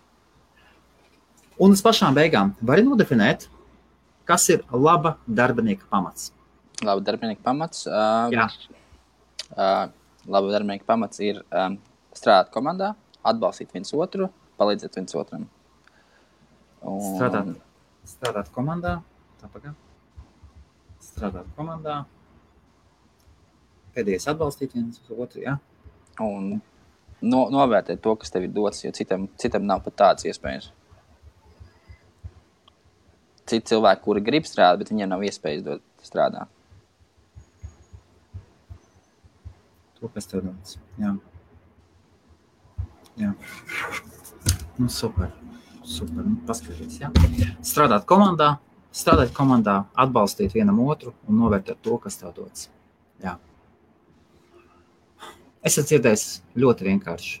Un 1.57 1.73
uz 1.73 1.81
pašām 1.81 2.13
beigām 2.13 2.53
var 2.61 2.81
nodefinēt, 2.85 3.47
kas 4.29 4.45
ir 4.53 4.61
laba 4.71 5.15
darbinieka 5.25 5.87
pamats. 5.89 6.31
Labi, 6.85 7.01
darbinieka 7.07 7.41
pamats. 7.41 7.87
Uh, 7.89 8.29
Jā. 8.29 8.45
uh, 9.57 9.87
labi, 10.29 10.53
darbinieka 10.53 10.85
pamats 10.85 11.21
ir 11.25 11.41
um, 11.49 11.79
strādāt 12.13 12.53
komandā, 12.53 12.91
atbalstīt 13.25 13.73
viens 13.73 13.93
otru, 13.97 14.29
palīdzēt 14.61 14.99
viens 14.99 15.17
otram. 15.17 15.47
Un, 16.85 17.01
Strādāt, 17.17 17.55
strādāt 18.05 18.53
komandā, 18.53 18.99
tāpēc 19.41 19.71
strādāt 21.07 21.49
komandā. 21.57 22.03
Pēdējais 23.97 24.29
atbalstīt 24.29 24.75
viens 24.77 25.01
otru. 25.09 25.41
Ja? 25.41 25.57
un 26.23 26.57
no, 27.21 27.45
novērtēt 27.53 28.01
to, 28.03 28.15
kas 28.19 28.33
tev 28.33 28.47
ir 28.47 28.53
dots, 28.55 28.83
jo 28.85 28.91
citam, 28.95 29.27
citam 29.41 29.65
nav 29.67 29.83
pat 29.85 29.97
tādas 30.01 30.27
iespējas. 30.29 30.71
Citi 33.47 33.71
cilvēki, 33.71 34.03
kuri 34.03 34.23
grib 34.25 34.47
strādāt, 34.47 34.81
bet 34.83 34.91
viņiem 34.91 35.13
nav 35.13 35.23
iespējas 35.23 35.63
dot 35.65 35.83
strādāt. 36.03 36.51
To, 39.97 40.09
kas 40.13 40.27
tev 40.29 40.43
dodas. 40.45 40.75
Jā. 41.01 41.15
Jā. 43.17 43.31
Nu, 44.77 44.89
super. 44.93 45.31
super. 45.81 46.21
Nu, 46.27 46.35
paskaties, 46.45 46.99
jā. 47.01 47.09
Strādāt 47.65 48.05
komandā, 48.09 48.57
strādāt 48.97 49.33
komandā, 49.37 49.83
atbalstīt 49.99 50.55
vienam 50.57 50.79
otru 50.87 51.13
un 51.29 51.37
novērtēt 51.43 51.79
to, 51.85 51.97
kas 52.01 52.17
tev 52.19 52.33
dodas. 52.37 52.67
Jā. 53.23 53.35
Es 55.61 55.75
esmu 55.77 55.87
dzirdējis 55.91 56.25
ļoti 56.63 56.87
vienkārši. 56.91 57.39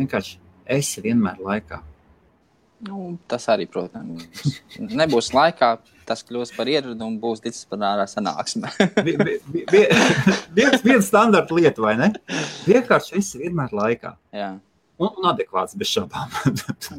Vienkārši 0.00 0.36
esi 0.78 1.02
vienmēr 1.04 1.40
laikā? 1.44 1.80
Nu, 2.86 3.18
tas 3.28 3.44
arī, 3.52 3.66
protams, 3.68 4.24
nebūs 4.80 5.32
laikā. 5.36 5.74
Tas 6.08 6.24
kļūs 6.26 6.54
par 6.56 6.66
ieradumu, 6.66 7.20
būs 7.22 7.42
disciplinārā 7.44 8.06
sanāksme. 8.10 8.70
Viens 10.56 11.06
standarta 11.06 11.54
lieta, 11.54 11.84
vai 11.84 11.92
ne? 12.00 12.08
Vienkārši 12.66 13.18
esi 13.20 13.42
vienmēr 13.44 13.76
laikā. 13.76 14.16
Jā, 14.34 14.54
Un, 15.00 15.08
un 15.16 15.30
adekvāts, 15.30 15.72
bez 15.80 15.88
šaubām. 15.94 16.28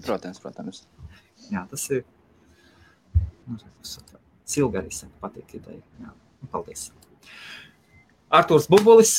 protams, 0.08 0.40
protams. 0.42 0.80
Jā, 1.52 1.62
tas 1.70 1.84
ir. 1.94 2.00
Silga 4.52 4.82
arī 4.82 4.92
saka, 4.92 5.14
patīk 5.24 5.56
ideja. 5.60 5.82
Jā, 6.02 6.14
paldies. 6.52 6.90
Artūrs 8.32 8.68
Bubulis. 8.72 9.14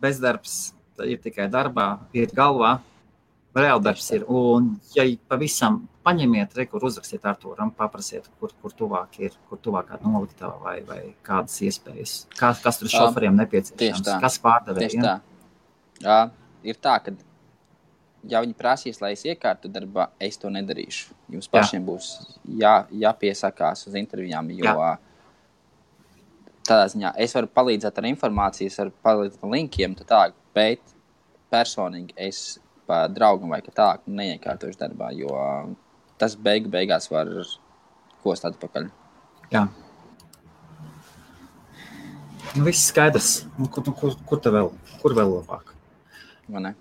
Bezdarbs 0.00 0.74
ir 1.04 1.20
tikai 1.24 1.46
darbā, 1.52 1.94
ir 2.16 2.32
galvā. 2.36 2.76
Reāli 3.54 3.84
darbs 3.86 4.08
ir. 4.16 4.24
Un, 4.28 4.72
ja 4.96 5.04
pavisam 5.30 5.84
paņemiet, 6.04 6.56
re, 6.58 6.66
kur 6.68 6.84
uzrakstiet 6.88 7.24
Artūram, 7.28 7.70
paprasiet, 7.76 8.26
kur, 8.40 8.52
kur 8.60 8.74
tuvāk 8.76 9.20
ir, 9.22 9.36
kur 9.48 9.60
tuvāk 9.62 9.92
kāda 9.92 10.10
noliktava 10.10 10.58
vai, 10.60 10.80
vai 10.88 11.00
kādas 11.24 11.60
iespējas. 11.64 12.16
Kā, 12.34 12.50
kas 12.64 12.80
tur 12.80 12.90
šoferiem 12.92 13.38
tieši 13.38 13.44
nepieciešams, 13.44 14.10
kas 14.24 14.36
Tieši 14.36 14.44
pārdevējiem. 14.44 15.06
tā. 15.06 15.14
Jā, 16.04 16.18
ir 16.66 16.80
tā, 16.82 16.98
ka, 17.04 17.14
ja 18.30 18.40
viņi 18.44 18.56
prasīs, 18.58 19.00
lai 19.02 19.12
es 19.16 19.24
iekārtu 19.26 19.70
darbā, 19.72 20.08
es 20.22 20.38
to 20.40 20.50
nedarīšu. 20.52 21.14
Jums 21.34 21.50
pašiem 21.52 21.84
būs 21.86 22.10
jā, 22.60 22.74
jāpiesakās 23.04 23.86
uz 23.88 23.96
intervijām, 23.98 24.50
jo 24.54 24.72
Jā. 24.72 24.96
tādā 26.66 26.88
ziņā 26.92 27.14
es 27.24 27.36
varu 27.36 27.50
palīdzēt 27.60 28.00
ar 28.00 28.10
informāciju, 28.10 28.72
es 28.72 28.80
varu 28.80 28.94
palīdzēt 29.06 29.46
ar 29.46 29.54
linkiem, 29.56 29.96
tā 30.00 30.26
bet 30.56 30.94
personīgi 31.52 32.16
es 32.28 32.42
pa 32.88 33.04
draugam 33.08 33.54
vai 33.54 33.62
kā 33.64 33.72
tā 33.74 33.88
neiekārtošu 34.06 34.80
darbā, 34.80 35.12
jo 35.16 35.32
tas 36.20 36.36
beigu 36.36 36.72
beigās 36.72 37.08
var 37.12 37.30
kost 38.24 38.44
atpakaļ. 38.48 38.90
Jā. 39.52 39.66
Nu, 42.54 42.62
viss 42.66 42.90
skaidrs. 42.90 43.44
Nu, 43.58 43.66
kur, 43.72 43.84
nu, 43.86 43.94
kur, 43.96 44.14
kur 44.28 44.40
vēl? 44.52 44.70
Kur 45.00 45.14
vēl 45.16 45.32
labāk? 45.38 45.72
vai 46.48 46.60
ne? 46.60 46.74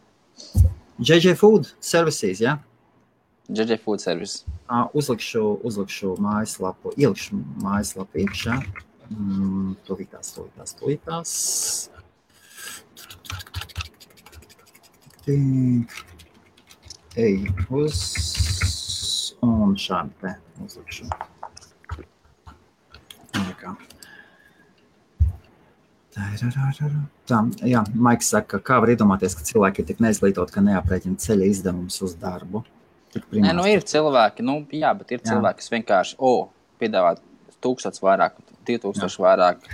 JJ 1.04 1.36
Food 1.36 1.68
Services, 1.84 2.40
jā. 2.40 2.58
JJ 3.52 3.78
Food 3.84 4.00
Service. 4.00 4.46
Ā, 4.72 4.86
Uzlikšu, 4.96 5.42
uzlikšu 5.68 6.14
mājaslapu, 6.24 6.94
ielikšu 6.96 7.42
mājaslapu 7.64 8.24
iekšā. 8.24 8.56
Mm, 9.12 9.74
Tuvītās, 9.84 10.32
tuvītās, 10.38 10.76
tuvītās. 10.80 11.34
Ej 17.20 17.36
uz 17.70 18.00
un 19.44 19.76
šādi 19.80 20.16
te 20.24 20.34
uzlikšu. 20.64 21.10
Nekā. 23.44 23.76
Tā, 26.14 27.40
jā, 27.66 27.82
Maiks 27.98 28.30
saka, 28.30 28.60
kā 28.62 28.78
var 28.84 28.92
iedomāties, 28.94 29.34
ka 29.38 29.46
cilvēki 29.48 29.82
ir 29.82 29.88
tik 29.90 30.02
neizglītoti, 30.04 30.54
ka 30.54 30.62
neaprēķina 30.62 31.18
ceļa 31.22 31.48
izdevumus 31.50 31.98
uz 32.06 32.14
darbu. 32.22 32.62
Nē, 33.34 33.54
nu 33.58 33.66
ir 33.70 33.86
cilvēki, 33.86 34.46
nu, 34.46 34.60
jā, 34.74 34.92
bet 34.98 35.14
ir 35.14 35.22
Jā. 35.22 35.32
cilvēki, 35.32 35.62
kas 35.62 35.72
vienkārši, 35.74 36.18
o, 36.18 36.50
piedāvā 36.82 37.16
tūkstoš 37.64 38.02
vairāk, 38.04 38.38
divi 38.68 38.82
tūkstoši 38.84 39.24
vairāk. 39.24 39.66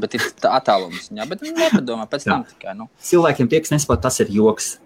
Bet 0.00 0.16
ir 0.18 0.24
tā 0.42 0.50
attālums. 0.56 1.06
Jā, 1.14 1.24
bet 1.30 1.44
nepadomā 1.46 2.08
pēc 2.10 2.24
Jā. 2.26 2.32
tam 2.32 2.42
tikai. 2.48 2.74
Nu. 2.74 2.88
cilvēkiem, 3.06 3.48
tie, 3.52 3.60
kas 3.62 3.72
nesaprot, 3.76 4.02
tas 4.02 4.18
ir 4.24 4.32
joks. 4.34 4.76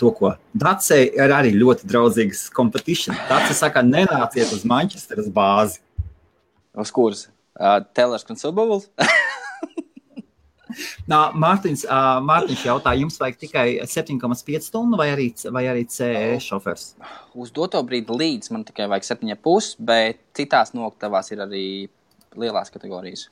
To, 0.00 0.10
ko 0.14 0.32
Dācijai 0.58 1.12
ir 1.14 1.30
arī 1.34 1.52
ļoti 1.54 1.86
draudzīgs 1.86 2.48
competition. 2.54 3.14
Dācija 3.28 3.54
saka, 3.54 3.84
nenāciet 3.86 4.50
uz 4.54 4.64
Manchesteras 4.66 5.28
bāzi. 5.30 5.78
Uz 6.74 6.90
kuras? 6.94 7.28
Uh, 7.54 7.78
Telers 7.94 8.26
Consumable? 8.26 8.82
Nā, 11.10 11.20
Mārtiņš, 11.44 11.84
uh, 11.88 12.18
Mārtiņš 12.26 12.64
jautā, 12.68 12.92
jums 12.98 13.18
vajag 13.20 13.38
tikai 13.44 13.66
7,5 13.84 14.66
stundu 14.68 14.98
vai 15.00 15.08
arī, 15.14 15.28
vai 15.52 15.64
arī 15.70 15.86
CE 15.88 16.38
šofers? 16.44 16.94
Uz 17.34 17.50
doto 17.56 17.82
brīdi 17.86 18.16
līdz 18.20 18.50
man 18.54 18.64
tikai 18.68 18.86
vajag 18.90 19.08
7,5, 19.12 19.74
bet 19.78 20.20
citās 20.38 20.74
noktavās 20.76 21.30
ir 21.34 21.42
arī 21.46 21.64
lielās 22.38 22.70
kategorijas, 22.70 23.28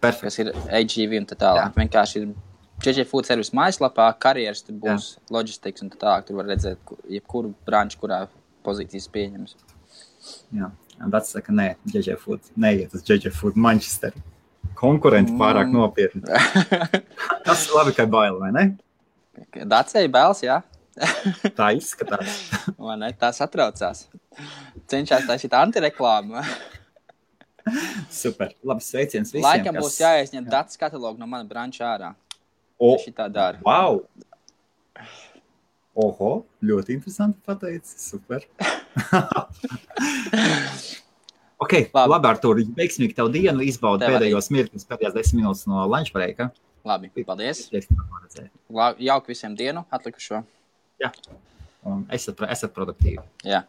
Perfekt. 0.00 0.24
kas 0.26 0.38
ir 0.42 0.50
AGV 0.80 1.18
un 1.22 1.26
tā 1.30 1.36
tālāk. 1.40 1.70
Jā. 1.70 1.74
Vienkārši 1.80 2.22
ir 2.22 2.32
JJ 2.84 3.04
Food 3.08 3.24
Service 3.28 3.54
mājaslapā, 3.56 4.10
karjeras 4.20 4.60
tur 4.66 4.76
būs 4.82 5.14
logistiks 5.32 5.84
un 5.84 5.92
tā 5.92 6.00
tālāk. 6.02 6.26
Tur 6.28 6.36
var 6.40 6.50
redzēt, 6.50 6.76
ku- 6.84 6.98
jebkuru 7.08 7.54
branču, 7.64 8.00
kurā 8.02 8.24
pozīcijas 8.66 9.06
pieņems. 9.14 9.54
Jā, 10.56 10.70
Dācija 11.00 11.38
saka, 11.40 11.52
nē, 11.52 11.74
JJ 11.92 12.16
Food, 12.22 12.40
neiet 12.56 12.94
uz 12.94 13.02
JJ 13.02 13.30
Food 13.34 13.56
Manchester. 13.56 14.12
Konkurenti 14.74 15.32
pārāk 15.38 15.68
Mm. 15.68 15.74
nopietni. 15.78 16.22
Tas 17.44 17.66
ir 17.68 17.74
labi, 17.76 17.92
ka 17.94 18.06
bail, 18.06 18.38
vai 18.40 18.50
ne? 18.52 18.64
Dācijai 19.54 20.08
bēls, 20.10 20.42
jā. 20.46 20.62
Tā 21.58 21.72
izskatās. 21.74 22.36
Vai 22.78 22.96
ne? 22.96 23.12
Tā 23.18 23.30
satraucās. 23.34 24.06
Cenšas 24.90 25.26
taisīt 25.26 25.50
antireklāmu. 25.58 26.42
Super. 28.10 28.52
Labi, 28.64 28.80
sveiciens 28.84 29.32
visiem. 29.32 29.42
Laikam 29.46 29.74
kas- 29.78 29.84
būs 29.84 30.00
jāizņem 30.02 30.48
datus 30.50 30.76
katalogu 30.76 31.18
no 31.18 31.26
mana 31.26 31.44
branča 31.48 31.86
ārā. 31.96 32.14
O, 32.78 32.96
Šī 32.98 33.12
tā 33.14 33.28
dara. 33.32 33.58
Wow! 33.64 34.02
Oho, 35.94 36.30
ļoti 36.64 36.96
interesanti 36.96 37.38
pateicis. 37.46 37.94
Super. 38.10 38.42
ok, 41.62 41.72
Labi. 41.72 41.90
labi, 41.94 42.10
labi 42.10 42.30
Artur, 42.32 42.60
veiksmīgi 42.78 43.14
tev 43.14 43.30
dienu, 43.34 43.62
izbaudi 43.62 44.08
pēdējos 44.10 44.50
mirkļus, 44.54 44.86
pēdējās 44.90 45.14
desmit 45.14 45.42
minūtes 45.42 45.68
no 45.70 45.84
lunch 45.86 46.10
breaka. 46.14 46.48
Labi, 46.84 47.12
paldies. 47.24 47.68
Un 47.70 48.76
La- 48.76 48.96
Jauku 48.98 49.32
visiem 49.32 49.54
dienu, 49.56 49.84
atlikušo. 49.94 50.42
esat, 52.12 52.42
esat 52.50 52.74
produktīvi. 52.76 53.22
Jā. 53.46 53.62